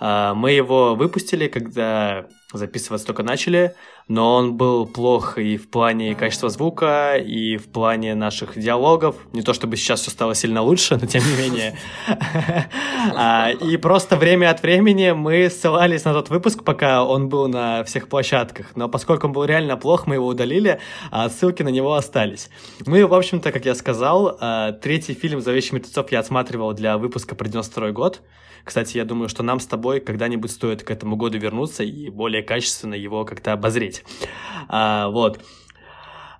Э, 0.00 0.32
мы 0.34 0.52
его 0.52 0.94
выпустили, 0.94 1.46
когда 1.48 2.26
записываться 2.52 3.06
только 3.06 3.22
начали, 3.22 3.74
но 4.08 4.36
он 4.36 4.56
был 4.56 4.86
плох 4.86 5.36
и 5.36 5.58
в 5.58 5.68
плане 5.68 6.14
качества 6.14 6.48
звука, 6.48 7.16
и 7.16 7.58
в 7.58 7.68
плане 7.68 8.14
наших 8.14 8.58
диалогов. 8.58 9.16
Не 9.34 9.42
то 9.42 9.52
чтобы 9.52 9.76
сейчас 9.76 10.00
все 10.00 10.10
стало 10.10 10.34
сильно 10.34 10.62
лучше, 10.62 10.96
но 10.96 11.06
тем 11.06 11.22
не 11.24 11.36
менее. 11.36 11.78
А, 13.14 13.50
и 13.50 13.76
просто 13.76 14.16
время 14.16 14.50
от 14.50 14.62
времени 14.62 15.12
мы 15.12 15.48
ссылались 15.50 16.04
на 16.04 16.12
тот 16.12 16.30
выпуск, 16.30 16.64
пока 16.64 17.04
он 17.04 17.28
был 17.28 17.48
на 17.48 17.84
всех 17.84 18.08
площадках. 18.08 18.76
Но 18.76 18.88
поскольку 18.88 19.28
он 19.28 19.32
был 19.32 19.44
реально 19.44 19.76
плох, 19.76 20.06
мы 20.06 20.16
его 20.16 20.26
удалили, 20.26 20.80
а 21.10 21.28
ссылки 21.28 21.62
на 21.62 21.68
него 21.68 21.94
остались. 21.94 22.50
Мы, 22.86 23.06
в 23.06 23.14
общем-то, 23.14 23.52
как 23.52 23.64
я 23.64 23.74
сказал, 23.74 24.36
а, 24.40 24.72
третий 24.72 25.14
фильм 25.14 25.40
«Зловещих 25.40 25.72
мертвецов» 25.72 26.10
я 26.12 26.18
отсматривал 26.20 26.72
для 26.72 26.98
выпуска 26.98 27.34
про 27.34 27.48
92 27.48 27.92
год. 27.92 28.20
Кстати, 28.68 28.98
я 28.98 29.06
думаю, 29.06 29.30
что 29.30 29.42
нам 29.42 29.60
с 29.60 29.66
тобой 29.66 29.98
когда-нибудь 29.98 30.50
стоит 30.50 30.82
к 30.82 30.90
этому 30.90 31.16
году 31.16 31.38
вернуться 31.38 31.84
и 31.84 32.10
более 32.10 32.42
качественно 32.42 32.92
его 32.92 33.24
как-то 33.24 33.54
обозреть. 33.54 34.04
А, 34.68 35.08
вот. 35.08 35.40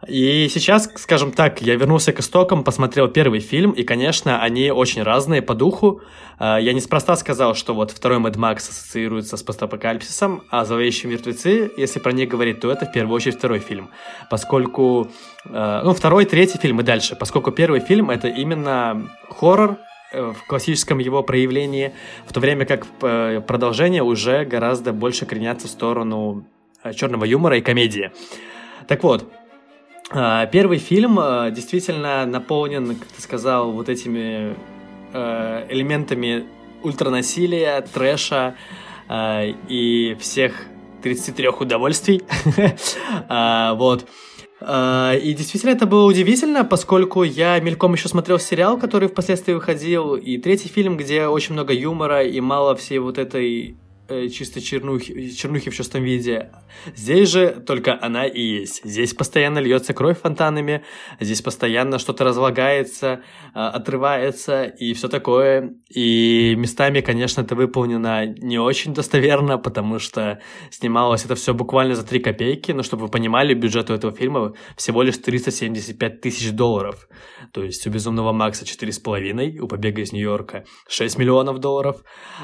И 0.07 0.47
сейчас, 0.51 0.91
скажем 0.97 1.33
так, 1.33 1.63
я 1.63 1.75
вернулся 1.77 2.13
к 2.13 2.21
истокам, 2.21 2.65
посмотрел 2.65 3.09
первый 3.09 3.41
фильм, 3.41 3.71
и, 3.71 3.83
конечно, 3.83 4.43
они 4.43 4.71
очень 4.71 5.03
разные 5.03 5.41
по 5.41 5.55
духу. 5.55 6.03
А, 6.39 6.59
я 6.59 6.75
неспроста 6.75 7.17
сказал, 7.17 7.55
что 7.55 7.73
вот 7.73 7.93
второй 7.93 8.19
Mad 8.19 8.37
Max 8.37 8.57
ассоциируется 8.59 9.39
с 9.39 9.43
постапокалипсисом, 9.43 10.43
а 10.51 10.67
«Зловещие 10.67 11.11
мертвецы», 11.11 11.73
если 11.79 11.99
про 11.99 12.13
них 12.13 12.29
говорить, 12.29 12.61
то 12.61 12.71
это 12.71 12.85
в 12.85 12.93
первую 12.93 13.17
очередь 13.17 13.39
второй 13.39 13.61
фильм. 13.61 13.89
Поскольку... 14.29 15.09
А, 15.47 15.83
ну, 15.83 15.95
второй, 15.95 16.27
третий 16.27 16.59
фильм 16.59 16.81
и 16.81 16.83
дальше. 16.83 17.17
Поскольку 17.17 17.53
первый 17.53 17.81
фильм— 17.81 18.11
это 18.13 18.29
именно 18.29 19.09
хоррор, 19.31 19.79
в 20.13 20.37
классическом 20.47 20.99
его 20.99 21.23
проявлении, 21.23 21.93
в 22.27 22.33
то 22.33 22.41
время 22.41 22.65
как 22.65 22.87
э, 23.03 23.41
продолжение 23.47 24.03
уже 24.03 24.45
гораздо 24.45 24.93
больше 24.93 25.27
кренятся 25.27 25.67
в 25.67 25.71
сторону 25.71 26.45
э, 26.83 26.93
черного 26.95 27.25
юмора 27.25 27.59
и 27.59 27.61
комедии. 27.61 28.11
Так 28.87 29.03
вот, 29.03 29.31
первый 30.11 30.79
фильм 30.79 31.17
действительно 31.53 32.25
наполнен, 32.25 32.97
как 32.97 33.09
ты 33.09 33.21
сказал, 33.21 33.73
вот 33.73 33.91
этими 33.91 34.57
элементами 35.13 36.47
ультранасилия, 36.83 37.83
трэша 37.83 38.57
и 39.69 40.17
всех 40.19 40.65
33 41.03 41.49
удовольствий. 41.49 42.23
Вот. 43.29 44.09
А, 44.61 45.15
и 45.15 45.35
действительно 45.35 45.71
это 45.71 45.87
было 45.87 46.05
удивительно, 46.05 46.65
поскольку 46.65 47.23
я 47.23 47.59
мельком 47.61 47.93
еще 47.95 48.09
смотрел 48.09 48.39
сериал, 48.39 48.79
который 48.79 49.09
впоследствии 49.09 49.53
выходил, 49.53 50.17
и 50.17 50.39
третий 50.39 50.69
фильм, 50.69 50.97
где 50.97 51.27
очень 51.27 51.55
много 51.55 51.73
юмора 51.73 52.25
и 52.25 52.41
мало 52.41 52.75
всей 52.75 52.99
вот 52.99 53.19
этой 53.19 53.77
чисто 54.09 54.61
чернухи, 54.61 55.31
чернухи 55.31 55.71
в 55.71 55.75
чистом 55.75 56.03
виде. 56.03 56.51
Здесь 56.95 57.29
же 57.29 57.51
только 57.67 57.99
она 58.01 58.27
и 58.27 58.41
есть. 58.41 58.83
Здесь 58.85 59.15
постоянно 59.15 59.59
льется 59.59 59.93
кровь 59.93 60.21
фонтанами, 60.21 60.83
здесь 61.21 61.43
постоянно 61.43 61.99
что-то 61.99 62.25
разлагается, 62.25 63.23
а, 63.55 63.71
отрывается 63.71 64.65
и 64.65 64.95
все 64.95 65.09
такое. 65.09 65.75
И 65.95 66.55
местами, 66.57 67.01
конечно, 67.01 67.43
это 67.43 67.55
выполнено 67.55 68.27
не 68.27 68.59
очень 68.59 68.95
достоверно, 68.95 69.59
потому 69.59 69.99
что 69.99 70.41
снималось 70.71 71.25
это 71.25 71.35
все 71.35 71.53
буквально 71.53 71.95
за 71.95 72.07
3 72.07 72.21
копейки, 72.21 72.73
но 72.73 72.83
чтобы 72.83 73.05
вы 73.05 73.09
понимали, 73.11 73.55
бюджет 73.55 73.91
у 73.91 73.95
этого 73.95 74.15
фильма 74.15 74.55
всего 74.77 75.03
лишь 75.03 75.19
375 75.19 76.21
тысяч 76.21 76.53
долларов. 76.53 77.09
То 77.53 77.63
есть 77.63 77.87
у 77.87 77.91
«Безумного 77.91 78.33
Макса» 78.33 78.65
4,5, 78.65 79.59
у 79.59 79.69
«Побега 79.69 80.03
из 80.03 80.13
Нью-Йорка» 80.13 80.65
6 80.89 81.19
миллионов 81.19 81.59
долларов, 81.59 82.03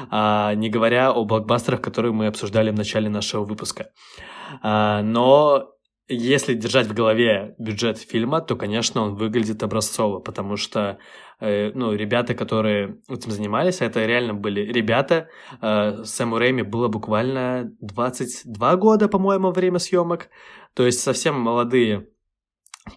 а 0.09 0.53
не 0.55 0.69
говоря 0.69 1.11
о 1.11 1.25
блокбастере 1.25 1.54
блокбастерах, 1.55 1.81
которые 1.81 2.11
мы 2.11 2.27
обсуждали 2.27 2.71
в 2.71 2.75
начале 2.75 3.09
нашего 3.09 3.45
выпуска. 3.45 3.89
А, 4.61 5.01
но 5.01 5.71
если 6.07 6.53
держать 6.53 6.87
в 6.87 6.93
голове 6.93 7.55
бюджет 7.57 7.97
фильма, 7.97 8.41
то, 8.41 8.55
конечно, 8.55 9.01
он 9.01 9.15
выглядит 9.15 9.63
образцово, 9.63 10.19
потому 10.19 10.57
что 10.57 10.97
э, 11.41 11.71
ну, 11.73 11.93
ребята, 11.93 12.35
которые 12.35 12.97
этим 13.09 13.31
занимались, 13.31 13.81
это 13.81 14.05
реально 14.05 14.33
были 14.33 14.61
ребята. 14.61 15.27
Э, 15.61 16.03
Сэму 16.03 16.37
Рэйми 16.37 16.63
было 16.63 16.87
буквально 16.87 17.71
22 17.81 18.75
года, 18.75 19.07
по-моему, 19.07 19.51
время 19.51 19.79
съемок. 19.79 20.29
То 20.75 20.85
есть 20.85 20.99
совсем 20.99 21.39
молодые 21.39 22.07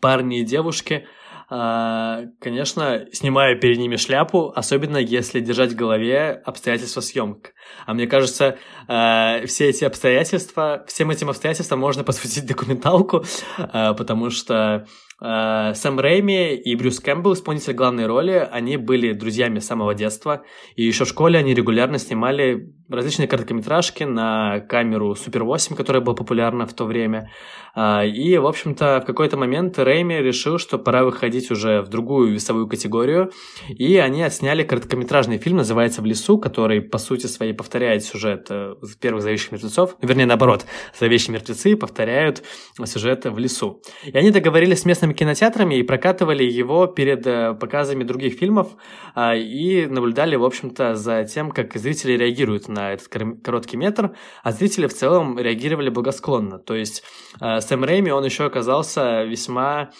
парни 0.01 0.41
и 0.41 0.45
девушки– 0.45 1.07
а, 1.28 1.28
конечно, 1.49 3.07
снимаю 3.13 3.59
перед 3.59 3.79
ними 3.79 3.97
шляпу, 3.97 4.53
особенно 4.55 4.99
если 4.99 5.41
держать 5.41 5.73
в 5.73 5.77
голове 5.77 6.43
обстоятельства 6.45 7.01
съемок. 7.01 7.55
А 7.87 7.95
мне 7.95 8.07
кажется, 8.07 8.59
а, 8.87 9.47
все 9.47 9.71
эти 9.71 9.85
обстоятельства, 9.85 10.85
всем 10.87 11.11
этим 11.11 11.31
обстоятельствам 11.31 11.81
можно 11.81 12.05
посвятить 12.05 12.47
документалку, 12.47 13.25
а, 13.57 13.95
потому 13.95 14.31
что 14.31 14.87
Сэм 15.21 15.99
Рэйми 15.99 16.55
и 16.55 16.77
Брюс 16.77 17.01
Кэмпбелл, 17.01 17.33
исполнитель 17.33 17.73
главной 17.73 18.07
роли, 18.07 18.49
они 18.53 18.77
были 18.77 19.13
друзьями 19.13 19.59
с 19.59 19.67
самого 19.67 19.93
детства, 19.93 20.45
и 20.77 20.85
еще 20.85 21.05
в 21.05 21.09
школе 21.09 21.41
они 21.41 21.55
регулярно 21.55 21.99
снимали 21.99 22.73
различные 22.91 23.29
короткометражки 23.29 24.05
на 24.05 24.61
камеру 24.61 25.15
Супер 25.15 25.45
8, 25.45 25.77
которая 25.77 26.03
была 26.03 26.15
популярна 26.15 26.67
в 26.67 26.73
то 26.73 26.85
время. 26.85 27.31
А, 27.75 28.05
и, 28.05 28.37
в 28.39 28.47
общем-то, 28.47 29.01
в 29.03 29.07
какой-то 29.07 29.37
момент 29.37 29.79
Рэйми 29.79 30.19
решил, 30.19 30.59
что 30.59 30.79
пора 30.79 31.05
выходить 31.05 31.51
уже 31.51 31.83
в 31.83 31.89
другую 31.89 32.33
весовую 32.33 32.67
категорию, 32.67 33.31
и 33.69 33.97
они 33.97 34.23
отсняли 34.23 34.63
короткометражный 34.63 35.39
фильм, 35.39 35.59
называется 35.59 36.03
«В 36.03 36.07
лесу», 36.07 36.39
который, 36.39 36.81
по 36.81 36.99
сути 36.99 37.27
своей, 37.27 37.53
повторяет 37.53 38.05
сюжет 38.05 38.47
э, 38.51 38.75
первых 39.01 39.23
«Зловещих 39.23 39.53
мертвецов», 39.53 39.97
вернее, 40.01 40.27
наоборот, 40.27 40.65
«Зловещие 40.99 41.35
мертвецы» 41.35 41.77
повторяют 41.77 42.43
сюжет 42.85 43.27
«В 43.27 43.39
лесу». 43.39 43.83
И 44.05 44.17
они 44.17 44.31
договорились 44.31 44.81
с 44.81 44.85
местными 44.85 45.13
кинотеатрами 45.13 45.77
и 45.77 45.83
прокатывали 45.83 46.45
его 46.45 46.87
перед 46.87 47.27
э, 47.27 47.55
показами 47.55 48.03
других 48.03 48.39
фильмов, 48.39 48.69
а, 49.15 49.37
и 49.37 49.87
наблюдали, 49.87 50.37
в 50.37 50.45
общем-то, 50.45 50.95
за 50.95 51.25
тем, 51.25 51.51
как 51.51 51.77
зрители 51.77 52.13
реагируют 52.13 52.69
на 52.69 52.78
этот 52.79 53.09
короткий 53.43 53.77
метр, 53.77 54.17
а 54.43 54.53
зрители 54.53 54.87
в 54.87 54.95
целом 54.95 55.39
реагировали 55.39 55.91
благосклонно. 55.91 56.59
То 56.59 56.75
есть 56.75 57.03
э, 57.41 57.61
Сэм 57.61 57.85
Рэйми, 57.85 58.11
он 58.11 58.25
еще 58.25 58.45
оказался 58.45 59.25
весьма 59.25 59.91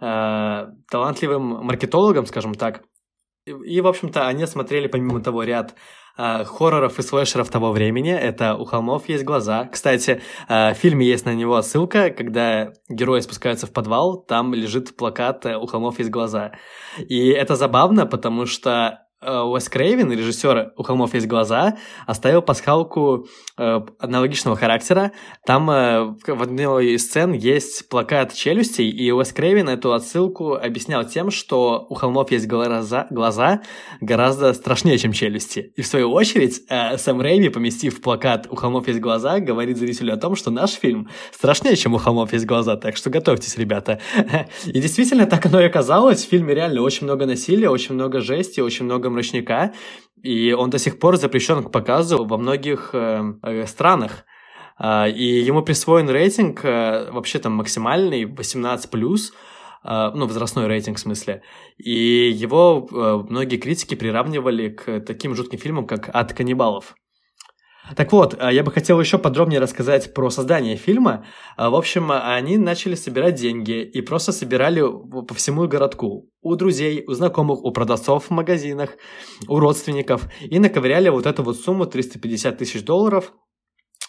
э, 0.00 0.66
талантливым 0.90 1.64
маркетологом, 1.64 2.26
скажем 2.26 2.54
так. 2.54 2.82
И, 3.46 3.80
в 3.80 3.86
общем-то, 3.86 4.26
они 4.26 4.46
смотрели, 4.46 4.86
помимо 4.86 5.20
того, 5.20 5.42
ряд 5.42 5.74
э, 6.16 6.44
хорроров 6.44 6.98
и 6.98 7.02
слэшеров 7.02 7.50
того 7.50 7.72
времени. 7.72 8.12
Это 8.12 8.56
«У 8.56 8.64
холмов 8.64 9.08
есть 9.08 9.24
глаза». 9.24 9.66
Кстати, 9.66 10.22
э, 10.48 10.72
в 10.72 10.76
фильме 10.76 11.06
есть 11.06 11.26
на 11.26 11.34
него 11.34 11.60
ссылка, 11.62 12.10
когда 12.10 12.72
герои 12.88 13.20
спускаются 13.20 13.66
в 13.66 13.72
подвал, 13.72 14.22
там 14.22 14.54
лежит 14.54 14.96
плакат 14.96 15.44
«У 15.46 15.66
холмов 15.66 15.98
есть 15.98 16.10
глаза». 16.10 16.52
И 16.98 17.28
это 17.28 17.56
забавно, 17.56 18.06
потому 18.06 18.46
что 18.46 18.98
Э, 18.98 19.03
Уэс 19.24 19.68
Крейвен, 19.68 20.12
режиссер 20.12 20.72
«У 20.76 20.82
холмов 20.82 21.14
есть 21.14 21.26
глаза», 21.26 21.76
оставил 22.06 22.42
пасхалку 22.42 23.26
э, 23.56 23.80
аналогичного 23.98 24.56
характера. 24.56 25.12
Там 25.46 25.70
э, 25.70 26.14
в 26.26 26.42
одной 26.42 26.94
из 26.94 27.04
сцен 27.04 27.32
есть 27.32 27.88
плакат 27.88 28.34
челюстей, 28.34 28.90
и 28.90 29.10
Уэс 29.10 29.32
Крейвен 29.32 29.68
эту 29.68 29.92
отсылку 29.92 30.54
объяснял 30.54 31.04
тем, 31.04 31.30
что 31.30 31.86
у 31.88 31.94
холмов 31.94 32.30
есть 32.30 32.46
глаза, 32.46 33.06
глаза 33.10 33.62
гораздо 34.00 34.52
страшнее, 34.52 34.98
чем 34.98 35.12
челюсти. 35.12 35.72
И 35.76 35.82
в 35.82 35.86
свою 35.86 36.12
очередь 36.12 36.62
э, 36.68 36.96
Сэм 36.98 37.20
Рэйми, 37.20 37.48
поместив 37.48 38.00
плакат 38.00 38.46
«У 38.50 38.56
холмов 38.56 38.88
есть 38.88 39.00
глаза», 39.00 39.40
говорит 39.40 39.78
зрителю 39.78 40.14
о 40.14 40.16
том, 40.16 40.36
что 40.36 40.50
наш 40.50 40.72
фильм 40.72 41.08
страшнее, 41.32 41.76
чем 41.76 41.94
«У 41.94 41.98
холмов 41.98 42.32
есть 42.32 42.46
глаза», 42.46 42.76
так 42.76 42.96
что 42.96 43.10
готовьтесь, 43.10 43.56
ребята. 43.56 44.00
И 44.66 44.80
действительно, 44.80 45.26
так 45.26 45.46
оно 45.46 45.60
и 45.60 45.64
оказалось. 45.64 46.24
В 46.24 46.28
фильме 46.28 46.54
реально 46.54 46.82
очень 46.82 47.04
много 47.04 47.26
насилия, 47.26 47.68
очень 47.68 47.94
много 47.94 48.20
жести, 48.20 48.60
очень 48.60 48.84
много 48.84 49.10
мрачника, 49.14 49.72
и 50.22 50.52
он 50.52 50.70
до 50.70 50.78
сих 50.78 50.98
пор 50.98 51.16
запрещен 51.16 51.62
к 51.62 51.70
показу 51.70 52.24
во 52.24 52.38
многих 52.38 52.90
э, 52.92 53.22
э, 53.42 53.66
странах. 53.66 54.24
Э, 54.78 55.10
и 55.10 55.40
ему 55.42 55.62
присвоен 55.62 56.08
рейтинг 56.08 56.64
э, 56.64 57.10
вообще 57.10 57.38
там 57.38 57.52
максимальный 57.54 58.24
18+, 58.24 59.30
Uh, 59.86 60.12
ну, 60.14 60.26
возрастной 60.26 60.66
рейтинг 60.66 60.96
в 60.96 61.00
смысле. 61.00 61.42
И 61.76 62.30
его 62.30 62.88
uh, 62.90 63.22
многие 63.28 63.58
критики 63.58 63.94
приравнивали 63.94 64.70
к 64.70 65.00
таким 65.00 65.34
жутким 65.34 65.58
фильмам, 65.58 65.86
как 65.86 66.08
«Ад 66.14 66.32
каннибалов». 66.32 66.94
Так 67.96 68.12
вот, 68.12 68.34
а, 68.38 68.50
я 68.50 68.62
бы 68.62 68.72
хотел 68.72 68.98
еще 68.98 69.18
подробнее 69.18 69.60
рассказать 69.60 70.14
про 70.14 70.30
создание 70.30 70.76
фильма. 70.76 71.26
А, 71.56 71.68
в 71.68 71.74
общем, 71.74 72.10
они 72.10 72.56
начали 72.56 72.94
собирать 72.94 73.34
деньги 73.34 73.82
и 73.82 74.00
просто 74.00 74.32
собирали 74.32 74.80
по 74.80 75.34
всему 75.34 75.68
городку. 75.68 76.30
У 76.40 76.56
друзей, 76.56 77.04
у 77.06 77.12
знакомых, 77.12 77.62
у 77.62 77.70
продавцов 77.72 78.26
в 78.26 78.30
магазинах, 78.30 78.96
у 79.48 79.58
родственников. 79.58 80.26
И 80.40 80.58
наковыряли 80.58 81.10
вот 81.10 81.26
эту 81.26 81.42
вот 81.42 81.58
сумму 81.58 81.84
350 81.84 82.56
тысяч 82.56 82.82
долларов. 82.84 83.34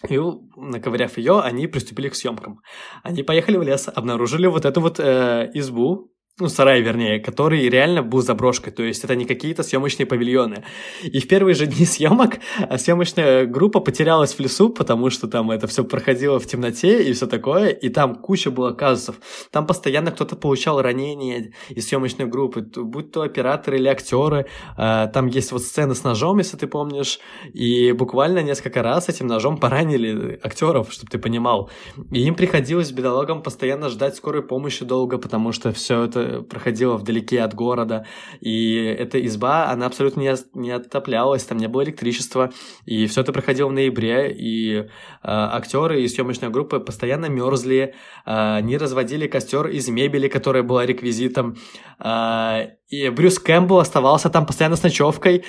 И, 0.07 0.17
наковыряв 0.55 1.17
ее, 1.17 1.41
они 1.41 1.67
приступили 1.67 2.09
к 2.09 2.15
съемкам. 2.15 2.61
Они 3.03 3.23
поехали 3.23 3.57
в 3.57 3.63
лес, 3.63 3.89
обнаружили 3.93 4.47
вот 4.47 4.65
эту 4.65 4.79
вот 4.79 4.99
э, 4.99 5.49
избу, 5.53 6.14
ну, 6.37 6.49
сарай, 6.49 6.81
вернее, 6.81 7.21
который 7.21 7.69
реально 7.69 8.03
был 8.03 8.21
заброшкой, 8.21 8.73
то 8.73 8.83
есть 8.83 9.05
это 9.05 9.15
не 9.15 9.23
какие-то 9.23 9.63
съемочные 9.63 10.05
павильоны. 10.05 10.65
И 11.01 11.21
в 11.21 11.29
первые 11.29 11.55
же 11.55 11.65
дни 11.65 11.85
съемок 11.85 12.39
а, 12.59 12.77
съемочная 12.77 13.45
группа 13.45 13.79
потерялась 13.79 14.33
в 14.33 14.39
лесу, 14.41 14.69
потому 14.69 15.09
что 15.09 15.29
там 15.29 15.49
это 15.49 15.67
все 15.67 15.85
проходило 15.85 16.37
в 16.37 16.45
темноте 16.45 17.01
и 17.03 17.13
все 17.13 17.27
такое, 17.27 17.69
и 17.69 17.87
там 17.87 18.15
куча 18.15 18.51
было 18.51 18.71
казусов. 18.71 19.15
Там 19.49 19.65
постоянно 19.65 20.11
кто-то 20.11 20.35
получал 20.35 20.81
ранения 20.81 21.53
из 21.69 21.87
съемочной 21.87 22.25
группы, 22.25 22.59
будь 22.61 23.13
то 23.13 23.21
операторы 23.21 23.77
или 23.77 23.87
актеры. 23.87 24.47
А, 24.75 25.07
там 25.07 25.27
есть 25.27 25.53
вот 25.53 25.61
сцены 25.61 25.95
с 25.95 26.03
ножом, 26.03 26.39
если 26.39 26.57
ты 26.57 26.67
помнишь, 26.67 27.21
и 27.53 27.93
буквально 27.93 28.39
несколько 28.39 28.83
раз 28.83 29.07
этим 29.07 29.27
ножом 29.27 29.57
поранили 29.57 30.37
актеров, 30.43 30.91
чтобы 30.91 31.09
ты 31.09 31.17
понимал. 31.17 31.69
И 32.11 32.25
им 32.27 32.35
приходилось 32.35 32.91
бедолагам 32.91 33.41
постоянно 33.41 33.87
ждать 33.87 34.17
скорой 34.17 34.43
помощи 34.43 34.83
долго, 34.83 35.17
потому 35.17 35.53
что 35.53 35.71
все 35.71 36.03
это 36.03 36.24
проходила 36.49 36.97
вдалеке 36.97 37.41
от 37.41 37.53
города, 37.53 38.05
и 38.39 38.75
эта 38.75 39.23
изба, 39.25 39.69
она 39.69 39.85
абсолютно 39.85 40.21
не, 40.21 40.35
не 40.53 40.71
отоплялась, 40.71 41.43
там 41.43 41.57
не 41.57 41.67
было 41.67 41.83
электричества, 41.83 42.51
и 42.85 43.07
все 43.07 43.21
это 43.21 43.33
проходило 43.33 43.69
в 43.69 43.73
ноябре, 43.73 44.31
и 44.31 44.75
э, 44.77 44.85
актеры 45.21 46.01
и 46.01 46.07
съемочная 46.07 46.49
группа 46.49 46.79
постоянно 46.79 47.27
мерзли, 47.27 47.95
э, 48.25 48.61
не 48.61 48.77
разводили 48.77 49.27
костер 49.27 49.67
из 49.67 49.87
мебели, 49.89 50.27
которая 50.27 50.63
была 50.63 50.85
реквизитом, 50.85 51.57
э, 51.99 52.67
и 52.89 53.09
Брюс 53.09 53.39
Кэмпбелл 53.39 53.79
оставался 53.79 54.29
там 54.29 54.45
постоянно 54.45 54.75
с 54.75 54.83
ночевкой, 54.83 55.43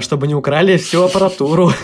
чтобы 0.00 0.26
не 0.26 0.34
украли 0.34 0.76
всю 0.76 1.04
аппаратуру. 1.04 1.70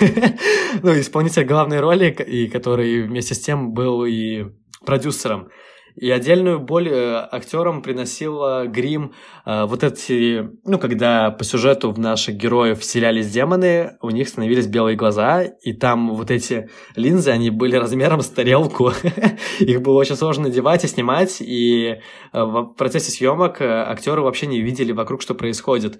Ну, 0.83 0.93
исполнитель 0.99 1.45
главной 1.45 1.81
роли, 1.81 2.11
и 2.11 2.49
который 2.49 3.03
вместе 3.03 3.35
с 3.35 3.41
тем 3.41 3.73
был 3.73 4.05
и 4.05 4.47
продюсером. 4.85 5.49
И 5.97 6.11
отдельную 6.11 6.61
боль 6.61 6.89
э, 6.89 7.29
актерам 7.33 7.81
приносила 7.81 8.67
грим 8.67 9.15
э, 9.47 9.65
вот 9.65 9.83
эти, 9.83 10.47
ну, 10.65 10.79
когда 10.79 11.31
по 11.31 11.43
сюжету 11.43 11.91
в 11.91 11.99
наших 11.99 12.37
героев 12.37 12.81
вселялись 12.81 13.31
демоны, 13.31 13.97
у 14.03 14.11
них 14.11 14.29
становились 14.29 14.67
белые 14.67 14.97
глаза, 14.97 15.43
и 15.43 15.73
там 15.73 16.15
вот 16.15 16.31
эти 16.31 16.69
линзы, 16.97 17.31
они 17.31 17.49
были 17.49 17.77
размером 17.77 18.21
с 18.21 18.29
тарелку. 18.29 18.93
Их 19.59 19.81
было 19.81 19.99
очень 19.99 20.17
сложно 20.17 20.45
надевать 20.45 20.85
и 20.85 20.89
снимать, 20.89 21.39
и 21.41 21.97
э, 22.33 22.43
в 22.43 22.75
процессе 22.77 23.11
съемок 23.11 23.63
актеры 23.63 24.21
вообще 24.21 24.47
не 24.47 24.61
видели 24.61 24.93
вокруг, 24.93 25.23
что 25.23 25.35
происходит. 25.35 25.99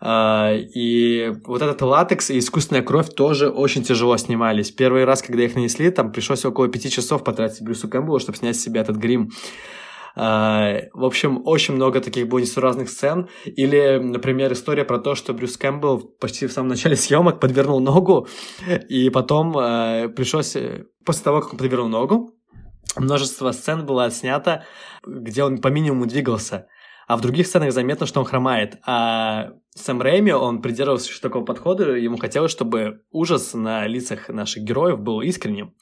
А, 0.00 0.52
и 0.54 1.32
вот 1.44 1.62
этот 1.62 1.82
латекс 1.82 2.30
и 2.30 2.38
искусственная 2.38 2.82
кровь 2.82 3.10
тоже 3.14 3.50
очень 3.50 3.82
тяжело 3.82 4.16
снимались. 4.16 4.70
Первый 4.70 5.04
раз, 5.04 5.22
когда 5.22 5.42
их 5.42 5.54
нанесли, 5.54 5.90
там 5.90 6.12
пришлось 6.12 6.44
около 6.44 6.68
пяти 6.68 6.90
часов 6.90 7.22
потратить 7.22 7.62
Брюсу 7.62 7.88
Кэмпбеллу, 7.88 8.18
чтобы 8.18 8.38
снять 8.38 8.56
с 8.56 8.60
себя 8.60 8.80
этот 8.80 8.96
грим. 8.96 9.30
Uh, 10.16 10.88
в 10.92 11.04
общем, 11.04 11.42
очень 11.44 11.74
много 11.74 12.00
таких 12.00 12.26
было 12.26 12.40
несуразных 12.40 12.90
сцен. 12.90 13.28
Или, 13.44 13.98
например, 14.02 14.52
история 14.52 14.84
про 14.84 14.98
то, 14.98 15.14
что 15.14 15.32
Брюс 15.32 15.56
Кэмпбелл 15.56 16.00
почти 16.20 16.48
в 16.48 16.52
самом 16.52 16.68
начале 16.68 16.96
съемок 16.96 17.38
подвернул 17.38 17.78
ногу, 17.78 18.26
и 18.88 19.08
потом 19.10 19.56
uh, 19.56 20.08
пришлось, 20.08 20.56
после 21.04 21.22
того, 21.22 21.40
как 21.40 21.52
он 21.52 21.58
подвернул 21.58 21.88
ногу, 21.88 22.34
множество 22.96 23.52
сцен 23.52 23.86
было 23.86 24.06
отснято, 24.06 24.64
где 25.06 25.44
он 25.44 25.58
по 25.58 25.68
минимуму 25.68 26.06
двигался 26.06 26.66
а 27.10 27.16
в 27.16 27.20
других 27.22 27.48
сценах 27.48 27.72
заметно, 27.72 28.06
что 28.06 28.20
он 28.20 28.26
хромает. 28.26 28.78
А 28.86 29.54
Сэм 29.76 30.02
Рэйми, 30.02 30.32
он 30.32 30.62
придерживался 30.62 31.22
такого 31.22 31.44
подхода, 31.44 31.92
ему 31.92 32.16
хотелось, 32.16 32.50
чтобы 32.50 33.02
ужас 33.12 33.54
на 33.54 33.86
лицах 33.86 34.28
наших 34.28 34.64
героев 34.64 34.98
был 34.98 35.20
искренним, 35.20 35.74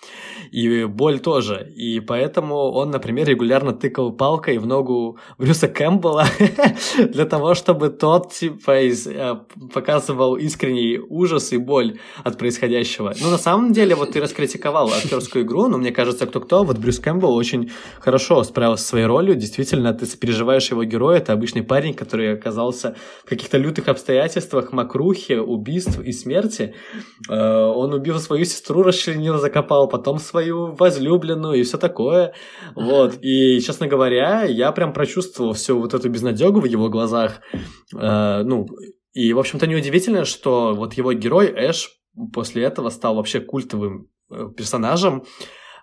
и 0.51 0.84
боль 0.84 1.20
тоже. 1.20 1.72
И 1.74 2.01
поэтому 2.01 2.70
он, 2.70 2.91
например, 2.91 3.26
регулярно 3.26 3.72
тыкал 3.72 4.12
палкой 4.12 4.59
в 4.59 4.66
ногу 4.66 5.18
Брюса 5.39 5.68
Кэмпбелла 5.68 6.26
для 6.99 7.24
того, 7.24 7.55
чтобы 7.55 7.89
тот, 7.89 8.34
типа, 8.34 8.82
из, 8.82 9.07
э, 9.07 9.41
показывал 9.72 10.36
искренний 10.36 10.99
ужас 10.99 11.53
и 11.55 11.57
боль 11.57 11.99
от 12.24 12.36
происходящего. 12.36 13.14
Ну, 13.18 13.30
на 13.30 13.39
самом 13.39 13.72
деле, 13.72 13.95
вот 13.95 14.12
ты 14.12 14.20
раскритиковал 14.20 14.93
актерскую 14.93 15.47
игру, 15.47 15.66
но 15.66 15.78
мне 15.78 15.93
кажется, 15.93 16.26
кто-кто, 16.26 16.62
вот 16.62 16.76
Брюс 16.76 16.99
Кэмпбелл 16.99 17.34
очень 17.34 17.70
хорошо 18.01 18.45
справился 18.45 18.82
со 18.82 18.91
своей 18.91 19.07
ролью, 19.07 19.34
действительно, 19.34 19.95
ты 19.95 20.05
сопереживаешь 20.05 20.70
его 20.70 20.84
героя, 20.84 21.16
это 21.16 21.32
обычный 21.32 21.62
парень, 21.62 21.95
который 21.95 22.34
оказался 22.34 22.95
в 23.24 23.28
каких-то 23.30 23.57
лютых 23.57 23.77
лютых 23.78 23.88
обстоятельствах 23.88 24.72
мокрухи, 24.72 25.34
убийств 25.34 26.00
и 26.00 26.12
смерти. 26.12 26.74
Э, 27.28 27.72
он 27.74 27.94
убил 27.94 28.18
свою 28.18 28.44
сестру, 28.44 28.82
расчленил, 28.82 29.38
закопал, 29.38 29.88
потом 29.88 30.18
свою 30.18 30.74
возлюбленную 30.74 31.54
и 31.54 31.62
все 31.62 31.78
такое. 31.78 32.32
Вот. 32.74 33.18
И, 33.22 33.60
честно 33.60 33.86
говоря, 33.86 34.44
я 34.44 34.72
прям 34.72 34.92
прочувствовал 34.92 35.52
всю 35.52 35.78
вот 35.78 35.94
эту 35.94 36.08
безнадегу 36.08 36.60
в 36.60 36.64
его 36.64 36.88
глазах. 36.88 37.40
Э, 37.96 38.42
ну, 38.44 38.66
и, 39.12 39.32
в 39.32 39.38
общем-то, 39.38 39.66
неудивительно, 39.66 40.24
что 40.24 40.74
вот 40.74 40.94
его 40.94 41.12
герой 41.12 41.52
Эш 41.54 41.90
после 42.32 42.64
этого 42.64 42.90
стал 42.90 43.14
вообще 43.14 43.40
культовым 43.40 44.08
э, 44.30 44.48
персонажем, 44.56 45.24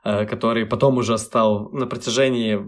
который 0.03 0.67
потом 0.67 0.97
уже 0.97 1.17
стал 1.17 1.71
на 1.71 1.87
протяжении 1.87 2.59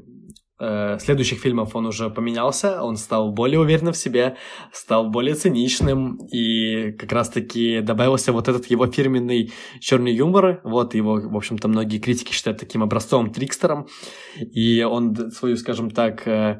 э, 0.59 0.97
следующих 0.99 1.39
фильмов 1.39 1.75
он 1.75 1.85
уже 1.85 2.09
поменялся, 2.09 2.83
он 2.83 2.97
стал 2.97 3.31
более 3.31 3.59
уверенным 3.59 3.93
в 3.93 3.97
себе, 3.97 4.37
стал 4.71 5.09
более 5.09 5.35
циничным, 5.35 6.17
и 6.31 6.91
как 6.93 7.11
раз-таки 7.11 7.81
добавился 7.81 8.31
вот 8.31 8.47
этот 8.47 8.65
его 8.67 8.87
фирменный 8.87 9.51
черный 9.79 10.13
юмор, 10.13 10.61
вот 10.63 10.95
его, 10.95 11.19
в 11.21 11.35
общем-то, 11.35 11.67
многие 11.67 11.99
критики 11.99 12.31
считают 12.31 12.59
таким 12.59 12.83
образцовым 12.83 13.31
трикстером, 13.31 13.87
и 14.39 14.83
он 14.83 15.31
свою, 15.31 15.57
скажем 15.57 15.91
так, 15.91 16.27
э, 16.27 16.59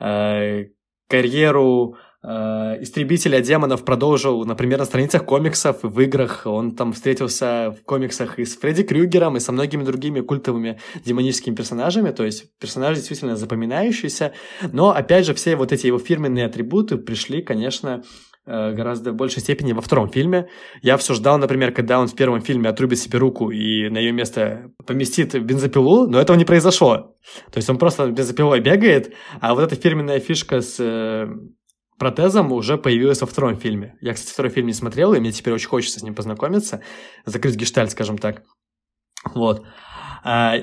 э, 0.00 0.64
карьеру 1.08 1.96
истребителя 2.24 3.40
демонов 3.40 3.84
продолжил, 3.84 4.44
например, 4.46 4.78
на 4.78 4.86
страницах 4.86 5.26
комиксов 5.26 5.84
и 5.84 5.88
в 5.88 6.00
играх. 6.00 6.42
Он 6.46 6.74
там 6.74 6.94
встретился 6.94 7.76
в 7.78 7.84
комиксах 7.84 8.38
и 8.38 8.46
с 8.46 8.56
Фредди 8.56 8.82
Крюгером, 8.82 9.36
и 9.36 9.40
со 9.40 9.52
многими 9.52 9.84
другими 9.84 10.20
культовыми 10.20 10.80
демоническими 11.04 11.54
персонажами. 11.54 12.10
То 12.12 12.24
есть 12.24 12.46
персонаж 12.58 12.96
действительно 12.96 13.36
запоминающийся. 13.36 14.32
Но, 14.72 14.90
опять 14.90 15.26
же, 15.26 15.34
все 15.34 15.56
вот 15.56 15.72
эти 15.72 15.86
его 15.86 15.98
фирменные 15.98 16.46
атрибуты 16.46 16.96
пришли, 16.96 17.42
конечно, 17.42 18.02
э, 18.46 18.72
гораздо 18.72 19.12
в 19.12 19.16
большей 19.16 19.42
степени 19.42 19.74
во 19.74 19.82
втором 19.82 20.08
фильме. 20.08 20.48
Я 20.80 20.96
все 20.96 21.12
ждал, 21.12 21.36
например, 21.36 21.72
когда 21.72 22.00
он 22.00 22.08
в 22.08 22.14
первом 22.14 22.40
фильме 22.40 22.70
отрубит 22.70 22.98
себе 22.98 23.18
руку 23.18 23.50
и 23.50 23.90
на 23.90 23.98
ее 23.98 24.12
место 24.12 24.70
поместит 24.86 25.38
бензопилу, 25.38 26.06
но 26.06 26.18
этого 26.18 26.38
не 26.38 26.46
произошло. 26.46 27.16
То 27.52 27.56
есть 27.56 27.68
он 27.68 27.76
просто 27.76 28.06
бензопилой 28.10 28.60
бегает, 28.60 29.12
а 29.40 29.54
вот 29.54 29.62
эта 29.62 29.76
фирменная 29.76 30.20
фишка 30.20 30.62
с 30.62 30.76
э, 30.78 31.26
протезом 31.98 32.52
уже 32.52 32.76
появилась 32.78 33.20
во 33.20 33.26
втором 33.26 33.56
фильме. 33.56 33.96
Я, 34.00 34.14
кстати, 34.14 34.32
второй 34.32 34.50
фильм 34.50 34.66
не 34.66 34.72
смотрел, 34.72 35.14
и 35.14 35.20
мне 35.20 35.32
теперь 35.32 35.54
очень 35.54 35.68
хочется 35.68 36.00
с 36.00 36.02
ним 36.02 36.14
познакомиться, 36.14 36.82
закрыть 37.24 37.56
гештальт, 37.56 37.90
скажем 37.90 38.18
так. 38.18 38.42
Вот. 39.34 39.64
А, 40.22 40.56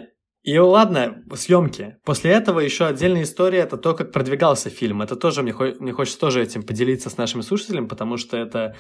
И 0.44 0.58
ладно, 0.58 1.24
съемки. 1.36 1.98
После 2.04 2.32
этого 2.32 2.60
еще 2.60 2.86
отдельная 2.86 3.24
история 3.24 3.60
это 3.60 3.78
то, 3.78 3.94
как 3.94 4.12
продвигался 4.12 4.70
фильм. 4.70 5.02
Это 5.02 5.16
тоже 5.16 5.44
мне, 5.44 5.54
мне 5.80 5.94
хочется 5.94 6.20
тоже 6.20 6.42
этим 6.42 6.64
поделиться 6.64 7.10
с 7.10 7.18
нашими 7.18 7.42
слушателями, 7.42 7.88
потому 7.88 8.18
что 8.18 8.38
это 8.38 8.76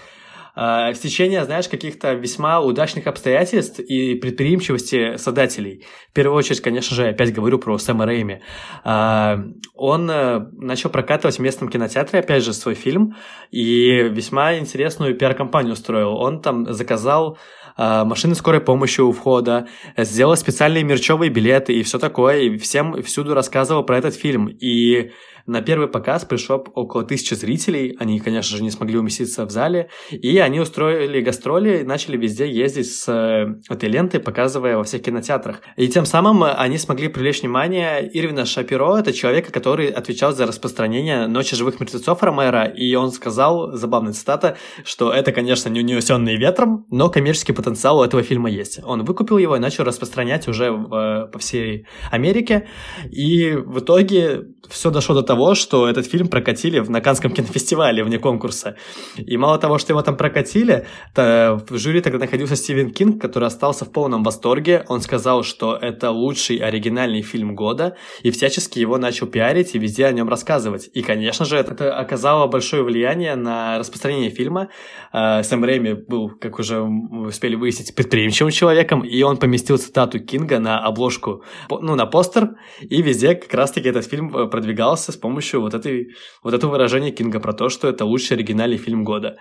э, 0.55 0.93
стечение, 0.93 1.43
знаешь, 1.45 1.67
каких-то 1.67 2.13
весьма 2.13 2.59
удачных 2.59 3.07
обстоятельств 3.07 3.79
и 3.79 4.15
предприимчивости 4.15 5.17
создателей. 5.17 5.85
В 6.09 6.13
первую 6.13 6.37
очередь, 6.37 6.61
конечно 6.61 6.95
же, 6.95 7.07
опять 7.07 7.33
говорю 7.33 7.59
про 7.59 7.77
Сэма 7.77 8.05
Рэйми. 8.05 8.41
Э, 8.83 9.37
он 9.75 10.09
э, 10.09 10.39
начал 10.53 10.89
прокатывать 10.89 11.37
в 11.37 11.41
местном 11.41 11.69
кинотеатре, 11.69 12.19
опять 12.19 12.43
же, 12.43 12.53
свой 12.53 12.75
фильм, 12.75 13.15
и 13.51 14.09
весьма 14.09 14.57
интересную 14.57 15.15
пиар-компанию 15.15 15.73
устроил. 15.73 16.15
Он 16.15 16.41
там 16.41 16.71
заказал 16.73 17.37
машины 17.77 18.35
скорой 18.35 18.59
помощи 18.59 18.99
у 18.99 19.13
входа, 19.13 19.67
сделал 19.97 20.35
специальные 20.35 20.83
мерчевые 20.83 21.31
билеты 21.31 21.73
и 21.73 21.83
все 21.83 21.99
такое, 21.99 22.41
и 22.41 22.57
всем 22.57 23.01
всюду 23.01 23.33
рассказывал 23.33 23.83
про 23.83 23.97
этот 23.97 24.13
фильм. 24.13 24.47
И 24.47 25.11
на 25.45 25.61
первый 25.61 25.87
показ 25.87 26.25
пришло 26.25 26.63
около 26.73 27.03
тысячи 27.03 27.33
зрителей, 27.33 27.95
они, 27.99 28.19
конечно 28.19 28.57
же, 28.57 28.63
не 28.63 28.71
смогли 28.71 28.97
уместиться 28.97 29.45
в 29.45 29.51
зале, 29.51 29.89
и 30.09 30.37
они 30.39 30.59
устроили 30.59 31.21
гастроли 31.21 31.83
начали 31.83 32.17
везде 32.17 32.49
ездить 32.49 32.91
с 32.91 33.07
э, 33.07 33.73
этой 33.73 33.89
лентой, 33.89 34.19
показывая 34.19 34.77
во 34.77 34.83
всех 34.83 35.01
кинотеатрах. 35.01 35.61
И 35.75 35.87
тем 35.87 36.05
самым 36.05 36.43
они 36.43 36.77
смогли 36.77 37.07
привлечь 37.07 37.41
внимание 37.41 38.09
Ирвина 38.13 38.45
Шапиро, 38.45 38.97
это 38.97 39.13
человека, 39.13 39.51
который 39.51 39.87
отвечал 39.87 40.33
за 40.33 40.45
распространение 40.45 41.27
«Ночи 41.27 41.55
живых 41.55 41.79
мертвецов» 41.79 42.23
Ромера, 42.23 42.65
и 42.65 42.93
он 42.95 43.11
сказал, 43.11 43.73
забавная 43.73 44.13
цитата, 44.13 44.57
что 44.83 45.11
это, 45.11 45.31
конечно, 45.31 45.69
не 45.69 45.81
унесенные 45.81 46.37
ветром, 46.37 46.85
но 46.89 47.09
коммерческий 47.09 47.53
потенциал 47.53 47.99
у 47.99 48.03
этого 48.03 48.23
фильма 48.23 48.49
есть. 48.49 48.79
Он 48.83 49.03
выкупил 49.03 49.37
его 49.37 49.55
и 49.55 49.59
начал 49.59 49.83
распространять 49.83 50.47
уже 50.47 50.71
в, 50.71 50.93
э, 50.93 51.27
по 51.27 51.39
всей 51.39 51.85
Америке, 52.11 52.67
и 53.09 53.51
в 53.51 53.79
итоге 53.79 54.43
все 54.69 54.91
дошло 54.91 55.15
до 55.15 55.23
того, 55.23 55.30
что 55.55 55.87
этот 55.87 56.05
фильм 56.05 56.27
прокатили 56.27 56.79
в 56.79 56.89
Наканском 56.89 57.31
кинофестивале 57.31 58.03
вне 58.03 58.19
конкурса. 58.19 58.75
И 59.17 59.37
мало 59.37 59.57
того, 59.57 59.77
что 59.77 59.93
его 59.93 60.01
там 60.01 60.17
прокатили, 60.17 60.85
то 61.13 61.61
в 61.69 61.77
жюри 61.77 62.01
тогда 62.01 62.19
находился 62.19 62.55
Стивен 62.55 62.91
Кинг, 62.91 63.21
который 63.21 63.47
остался 63.47 63.85
в 63.85 63.91
полном 63.91 64.23
восторге. 64.23 64.85
Он 64.87 65.01
сказал, 65.01 65.43
что 65.43 65.75
это 65.75 66.11
лучший 66.11 66.57
оригинальный 66.57 67.21
фильм 67.21 67.55
года, 67.55 67.95
и 68.23 68.31
всячески 68.31 68.79
его 68.79 68.97
начал 68.97 69.27
пиарить 69.27 69.75
и 69.75 69.79
везде 69.79 70.05
о 70.05 70.11
нем 70.11 70.29
рассказывать. 70.29 70.89
И, 70.93 71.01
конечно 71.01 71.45
же, 71.45 71.57
это 71.57 71.97
оказало 71.97 72.47
большое 72.47 72.83
влияние 72.83 73.35
на 73.35 73.79
распространение 73.79 74.29
фильма. 74.29 74.69
Э, 75.13 75.43
Сэм 75.43 75.63
Рэйми 75.63 75.93
был, 75.93 76.29
как 76.29 76.59
уже 76.59 76.81
успели 76.81 77.55
выяснить, 77.55 77.95
предприимчивым 77.95 78.51
человеком, 78.51 79.01
и 79.01 79.21
он 79.23 79.37
поместил 79.37 79.77
цитату 79.77 80.19
Кинга 80.19 80.59
на 80.59 80.79
обложку, 80.79 81.43
ну, 81.69 81.95
на 81.95 82.05
постер, 82.05 82.55
и 82.81 83.01
везде 83.01 83.35
как 83.35 83.53
раз-таки 83.53 83.89
этот 83.89 84.05
фильм 84.05 84.35
э, 84.35 84.47
продвигался 84.47 85.11
с 85.11 85.17
помощью 85.21 85.61
вот, 85.61 85.73
этой, 85.73 86.15
вот 86.43 86.53
этого 86.53 86.71
выражения 86.71 87.11
Кинга 87.11 87.39
про 87.39 87.53
то, 87.53 87.69
что 87.69 87.87
это 87.87 88.05
лучший 88.05 88.35
оригинальный 88.37 88.77
фильм 88.77 89.03
года. 89.03 89.37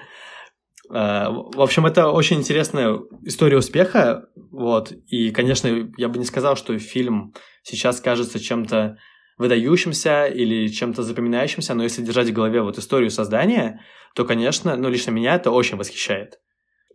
Э, 0.91 1.27
в 1.29 1.61
общем, 1.61 1.87
это 1.87 2.09
очень 2.11 2.37
интересная 2.39 3.01
история 3.23 3.57
успеха, 3.57 4.29
вот, 4.51 4.93
и, 5.09 5.31
конечно, 5.31 5.91
я 5.97 6.09
бы 6.09 6.19
не 6.19 6.25
сказал, 6.25 6.57
что 6.57 6.79
фильм 6.79 7.35
сейчас 7.63 8.01
кажется 8.01 8.39
чем-то 8.39 8.97
выдающимся 9.39 10.27
или 10.27 10.69
чем-то 10.69 11.03
запоминающимся, 11.03 11.75
но 11.75 11.83
если 11.83 12.03
держать 12.03 12.29
в 12.29 12.33
голове 12.35 12.61
вот 12.61 12.77
историю 12.77 13.11
создания, 13.11 13.81
то, 14.15 14.25
конечно, 14.25 14.77
ну, 14.77 14.91
лично 14.91 15.13
меня 15.13 15.37
это 15.37 15.51
очень 15.51 15.79
восхищает. 15.79 16.41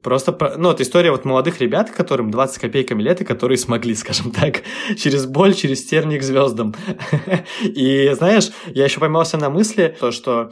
Просто, 0.05 0.37
ну, 0.57 0.69
это 0.69 0.83
история 0.83 1.09
вот 1.09 1.25
молодых 1.25 1.59
ребят, 1.61 1.89
которым 1.89 2.29
20 2.29 2.61
копейками 2.61 3.01
лет, 3.01 3.21
и 3.21 3.25
которые 3.25 3.57
смогли, 3.57 3.95
скажем 3.95 4.29
так, 4.29 4.61
через 4.95 5.25
боль, 5.25 5.55
через 5.55 5.83
терник 5.83 6.21
звездам. 6.21 6.75
И, 7.63 8.11
знаешь, 8.13 8.51
я 8.67 8.83
еще 8.83 8.99
поймался 8.99 9.37
на 9.37 9.49
мысли, 9.49 9.97
то, 9.99 10.11
что 10.11 10.51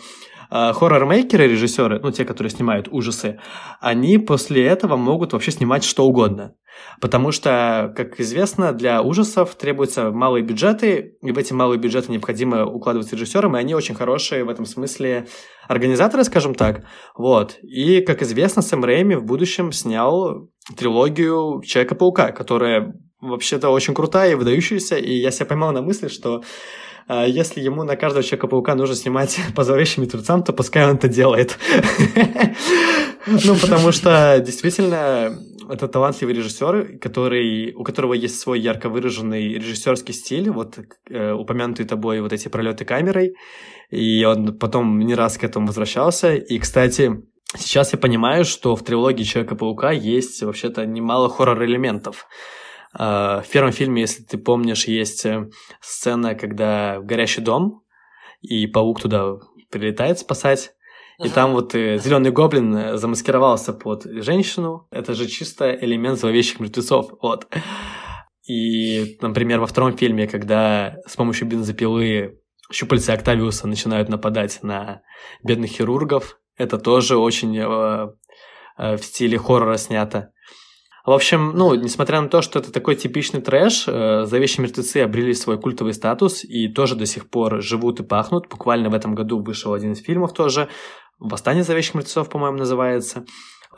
а, 0.49 0.73
хоррор-мейкеры, 0.73 1.47
режиссеры, 1.47 1.99
ну, 1.99 2.09
те, 2.09 2.25
которые 2.25 2.49
снимают 2.49 2.87
ужасы, 2.89 3.39
они 3.79 4.17
после 4.17 4.65
этого 4.65 4.97
могут 4.97 5.33
вообще 5.33 5.51
снимать 5.51 5.83
что 5.83 6.07
угодно. 6.07 6.55
Потому 7.01 7.31
что, 7.31 7.93
как 7.95 8.19
известно, 8.19 8.71
для 8.71 9.01
ужасов 9.01 9.55
требуются 9.55 10.11
малые 10.11 10.43
бюджеты, 10.43 11.17
и 11.21 11.31
в 11.31 11.37
эти 11.37 11.53
малые 11.53 11.79
бюджеты 11.79 12.11
необходимо 12.11 12.65
укладываться 12.65 13.15
режиссером, 13.15 13.55
и 13.55 13.59
они 13.59 13.75
очень 13.75 13.95
хорошие 13.95 14.43
в 14.43 14.49
этом 14.49 14.65
смысле 14.65 15.27
организаторы, 15.67 16.23
скажем 16.23 16.55
так. 16.55 16.83
Вот. 17.17 17.57
И, 17.61 18.01
как 18.01 18.21
известно, 18.21 18.61
Сэм 18.61 18.83
Рэйми 18.83 19.15
в 19.15 19.23
будущем 19.23 19.71
снял 19.71 20.49
трилогию 20.77 21.61
Человека-паука, 21.65 22.31
которая 22.31 22.93
вообще-то 23.19 23.69
очень 23.69 23.93
крутая 23.93 24.31
и 24.31 24.35
выдающаяся, 24.35 24.97
и 24.97 25.13
я 25.13 25.31
себя 25.31 25.45
поймал 25.45 25.71
на 25.71 25.81
мысли, 25.81 26.07
что 26.07 26.43
а 27.07 27.25
если 27.25 27.59
ему 27.59 27.83
на 27.83 27.95
каждого 27.95 28.23
Человека-паука 28.23 28.75
нужно 28.75 28.95
снимать 28.95 29.37
по 29.55 29.63
зловещим 29.63 30.03
мертвецам, 30.03 30.43
то 30.43 30.53
пускай 30.53 30.85
он 30.85 30.95
это 30.95 31.07
делает. 31.07 31.57
Ну, 33.45 33.55
потому 33.55 33.91
что 33.91 34.41
действительно 34.45 35.37
это 35.69 35.87
талантливый 35.87 36.35
режиссер, 36.35 36.99
который, 36.99 37.73
у 37.73 37.83
которого 37.83 38.13
есть 38.13 38.39
свой 38.39 38.59
ярко 38.59 38.89
выраженный 38.89 39.53
режиссерский 39.53 40.13
стиль, 40.13 40.49
вот 40.49 40.77
э, 41.09 41.31
упомянутые 41.31 41.87
тобой 41.87 42.21
вот 42.21 42.33
эти 42.33 42.49
пролеты 42.49 42.85
камерой, 42.85 43.35
и 43.89 44.23
он 44.25 44.57
потом 44.57 44.99
не 44.99 45.15
раз 45.15 45.37
к 45.37 45.43
этому 45.43 45.67
возвращался. 45.67 46.35
И, 46.35 46.59
кстати, 46.59 47.23
сейчас 47.57 47.93
я 47.93 47.99
понимаю, 47.99 48.43
что 48.45 48.75
в 48.75 48.83
трилогии 48.83 49.23
Человека-паука 49.23 49.91
есть 49.91 50.43
вообще-то 50.43 50.85
немало 50.85 51.29
хоррор-элементов. 51.29 52.27
А, 52.93 53.41
в 53.41 53.49
первом 53.49 53.71
фильме, 53.71 54.01
если 54.01 54.23
ты 54.23 54.37
помнишь, 54.37 54.85
есть 54.85 55.25
э, 55.25 55.49
сцена, 55.81 56.35
когда 56.35 56.99
горящий 56.99 57.41
дом, 57.41 57.83
и 58.41 58.67
паук 58.67 59.01
туда 59.01 59.37
прилетает 59.69 60.19
спасать. 60.19 60.73
И 61.19 61.29
там 61.29 61.53
вот 61.53 61.75
э, 61.75 61.97
зеленый 61.97 62.31
гоблин 62.31 62.75
э, 62.75 62.97
замаскировался 62.97 63.73
под 63.73 64.03
женщину. 64.03 64.87
Это 64.91 65.13
же 65.13 65.27
чисто 65.27 65.71
элемент 65.71 66.19
зловещих 66.19 66.59
мертвецов. 66.59 67.11
Вот. 67.21 67.47
И, 68.47 69.17
например, 69.21 69.59
во 69.59 69.67
втором 69.67 69.95
фильме, 69.95 70.27
когда 70.27 70.97
с 71.07 71.15
помощью 71.15 71.47
бензопилы 71.47 72.39
щупальца 72.71 73.13
Октавиуса 73.13 73.67
начинают 73.67 74.09
нападать 74.09 74.59
на 74.63 75.01
бедных 75.43 75.71
хирургов, 75.71 76.39
это 76.57 76.77
тоже 76.77 77.17
очень 77.17 77.57
э, 77.57 78.07
э, 78.77 78.97
в 78.97 79.03
стиле 79.03 79.37
хоррора 79.37 79.77
снято. 79.77 80.31
В 81.05 81.11
общем, 81.11 81.51
ну, 81.53 81.75
несмотря 81.75 82.21
на 82.21 82.29
то, 82.29 82.41
что 82.41 82.59
это 82.59 82.71
такой 82.71 82.95
типичный 82.95 83.41
трэш, 83.41 83.85
э, 83.87 84.23
«Зловещие 84.25 84.63
мертвецы» 84.63 84.97
обрели 84.99 85.33
свой 85.33 85.59
культовый 85.59 85.93
статус 85.93 86.45
и 86.45 86.69
тоже 86.69 86.95
до 86.95 87.05
сих 87.05 87.29
пор 87.29 87.61
живут 87.61 87.99
и 87.99 88.03
пахнут. 88.03 88.47
Буквально 88.49 88.89
в 88.89 88.93
этом 88.93 89.13
году 89.13 89.43
вышел 89.43 89.73
один 89.73 89.91
из 89.91 90.01
фильмов 90.01 90.33
тоже. 90.33 90.69
«Восстание 91.23 91.63
зловещих 91.63 91.95
мертвецов», 91.95 92.29
по-моему, 92.29 92.57
называется. 92.57 93.25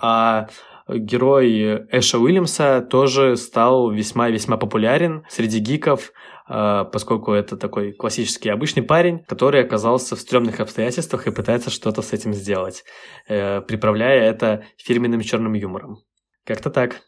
А 0.01 0.47
герой 0.87 1.85
Эша 1.91 2.19
Уильямса 2.19 2.81
тоже 2.81 3.37
стал 3.37 3.91
весьма-весьма 3.91 4.57
популярен 4.57 5.25
среди 5.29 5.59
гиков, 5.59 6.11
э, 6.49 6.85
поскольку 6.91 7.33
это 7.33 7.57
такой 7.57 7.93
классический 7.93 8.49
обычный 8.49 8.83
парень, 8.83 9.23
который 9.25 9.63
оказался 9.63 10.15
в 10.15 10.19
стрёмных 10.19 10.59
обстоятельствах 10.59 11.27
и 11.27 11.31
пытается 11.31 11.69
что-то 11.69 12.01
с 12.01 12.13
этим 12.13 12.33
сделать, 12.33 12.83
э, 13.27 13.61
приправляя 13.61 14.29
это 14.29 14.65
фирменным 14.77 15.21
черным 15.21 15.53
юмором. 15.53 15.97
Как-то 16.45 16.69
так. 16.69 17.01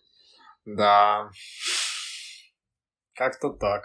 Да. 0.65 1.29
Как-то 3.15 3.49
так. 3.49 3.83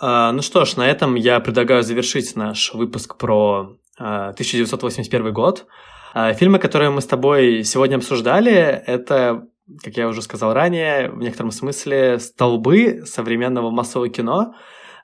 А, 0.00 0.32
ну 0.32 0.42
что 0.42 0.64
ж, 0.64 0.76
на 0.76 0.88
этом 0.88 1.14
я 1.14 1.40
предлагаю 1.40 1.82
завершить 1.82 2.34
наш 2.34 2.72
выпуск 2.72 3.16
про 3.18 3.60
а, 3.60 3.79
1981 4.00 5.32
год. 5.32 5.66
А, 6.12 6.32
фильмы, 6.32 6.58
которые 6.58 6.90
мы 6.90 7.00
с 7.00 7.06
тобой 7.06 7.62
сегодня 7.64 7.96
обсуждали, 7.96 8.52
это, 8.52 9.46
как 9.82 9.96
я 9.96 10.08
уже 10.08 10.22
сказал 10.22 10.54
ранее, 10.54 11.10
в 11.10 11.18
некотором 11.18 11.50
смысле 11.50 12.18
столбы 12.18 13.02
современного 13.04 13.70
массового 13.70 14.08
кино. 14.08 14.54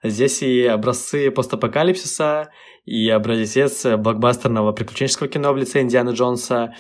Здесь 0.03 0.43
и 0.43 0.65
образцы 0.65 1.31
постапокалипсиса, 1.31 2.51
и 2.85 3.09
образец 3.09 3.85
блокбастерного 3.85 4.73
приключенческого 4.73 5.29
кино 5.29 5.53
в 5.53 5.57
лице 5.57 5.81
Индианы 5.81 6.11
Джонса, 6.11 6.75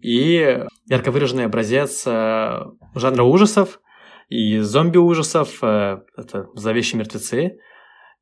и 0.00 0.64
ярко 0.86 1.10
выраженный 1.10 1.44
образец 1.44 2.02
э, 2.06 2.64
жанра 2.94 3.22
ужасов 3.22 3.80
и 4.28 4.58
зомби-ужасов, 4.58 5.62
это 5.62 6.48
«Зловещие 6.54 6.98
мертвецы». 6.98 7.58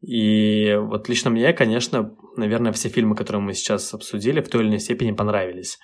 И 0.00 0.76
вот 0.80 1.08
лично 1.08 1.30
мне, 1.30 1.52
конечно, 1.52 2.14
наверное, 2.38 2.72
все 2.72 2.88
фильмы, 2.88 3.14
которые 3.14 3.42
мы 3.42 3.54
сейчас 3.54 3.92
обсудили, 3.92 4.40
в 4.40 4.48
той 4.48 4.62
или 4.62 4.68
иной 4.68 4.80
степени 4.80 5.12
понравились. 5.12 5.78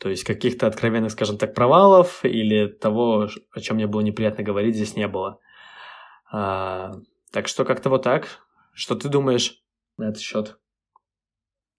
То 0.00 0.08
есть 0.08 0.24
каких-то 0.24 0.66
откровенных, 0.66 1.12
скажем 1.12 1.36
так, 1.36 1.54
провалов 1.54 2.24
или 2.24 2.66
того, 2.68 3.28
о 3.52 3.60
чем 3.60 3.76
мне 3.76 3.86
было 3.86 4.00
неприятно 4.00 4.42
говорить, 4.42 4.74
здесь 4.74 4.96
не 4.96 5.08
было. 5.08 5.38
А, 6.32 6.92
так 7.32 7.48
что 7.48 7.64
как-то 7.64 7.90
вот 7.90 8.02
так. 8.02 8.26
Что 8.72 8.94
ты 8.94 9.08
думаешь 9.08 9.62
на 9.96 10.08
этот 10.08 10.20
счет? 10.20 10.58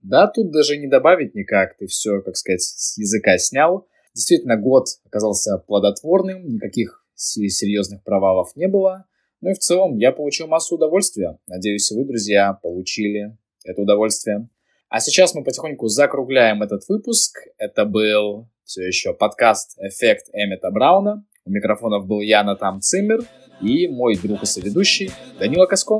Да, 0.01 0.27
тут 0.27 0.51
даже 0.51 0.77
не 0.77 0.87
добавить 0.87 1.35
никак. 1.35 1.77
Ты 1.77 1.87
все, 1.87 2.21
как 2.21 2.35
сказать, 2.35 2.61
с 2.61 2.97
языка 2.97 3.37
снял. 3.37 3.87
Действительно, 4.13 4.57
год 4.57 4.85
оказался 5.05 5.57
плодотворным, 5.57 6.45
никаких 6.45 7.05
серьезных 7.15 8.03
провалов 8.03 8.55
не 8.55 8.67
было. 8.67 9.05
Ну 9.41 9.49
и 9.49 9.53
в 9.53 9.59
целом 9.59 9.97
я 9.97 10.11
получил 10.11 10.47
массу 10.47 10.75
удовольствия. 10.75 11.39
Надеюсь, 11.47 11.91
и 11.91 11.95
вы, 11.95 12.05
друзья, 12.05 12.53
получили 12.53 13.37
это 13.63 13.82
удовольствие. 13.82 14.47
А 14.89 15.00
сейчас 15.00 15.33
мы 15.33 15.43
потихоньку 15.43 15.88
закругляем 15.88 16.63
этот 16.63 16.83
выпуск. 16.89 17.39
Это 17.58 17.86
был 17.86 18.50
все 18.66 18.86
еще 18.86 19.13
подкаст 19.13 19.78
«Эффект 19.79 20.28
Эммета 20.33 20.70
Брауна». 20.71 21.25
У 21.46 21.51
микрофонов 21.51 22.05
был 22.05 22.21
Яна 22.21 22.55
Там 22.55 22.82
Циммер 22.82 23.20
и 23.62 23.88
мой 23.88 24.16
друг 24.16 24.43
и 24.43 24.46
соведущий 24.46 25.12
Данила 25.39 25.66
Каско. 25.66 26.00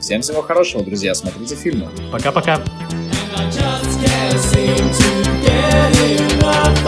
Всем 0.00 0.20
всего 0.20 0.42
хорошего, 0.42 0.84
друзья. 0.84 1.14
Смотрите 1.14 1.56
фильмы. 1.56 1.88
Пока-пока. 2.12 2.62
I 3.36 3.50
just 3.50 4.00
can't 4.00 4.40
seem 4.40 4.76
to 4.76 5.08
get 5.42 6.40
enough 6.40 6.87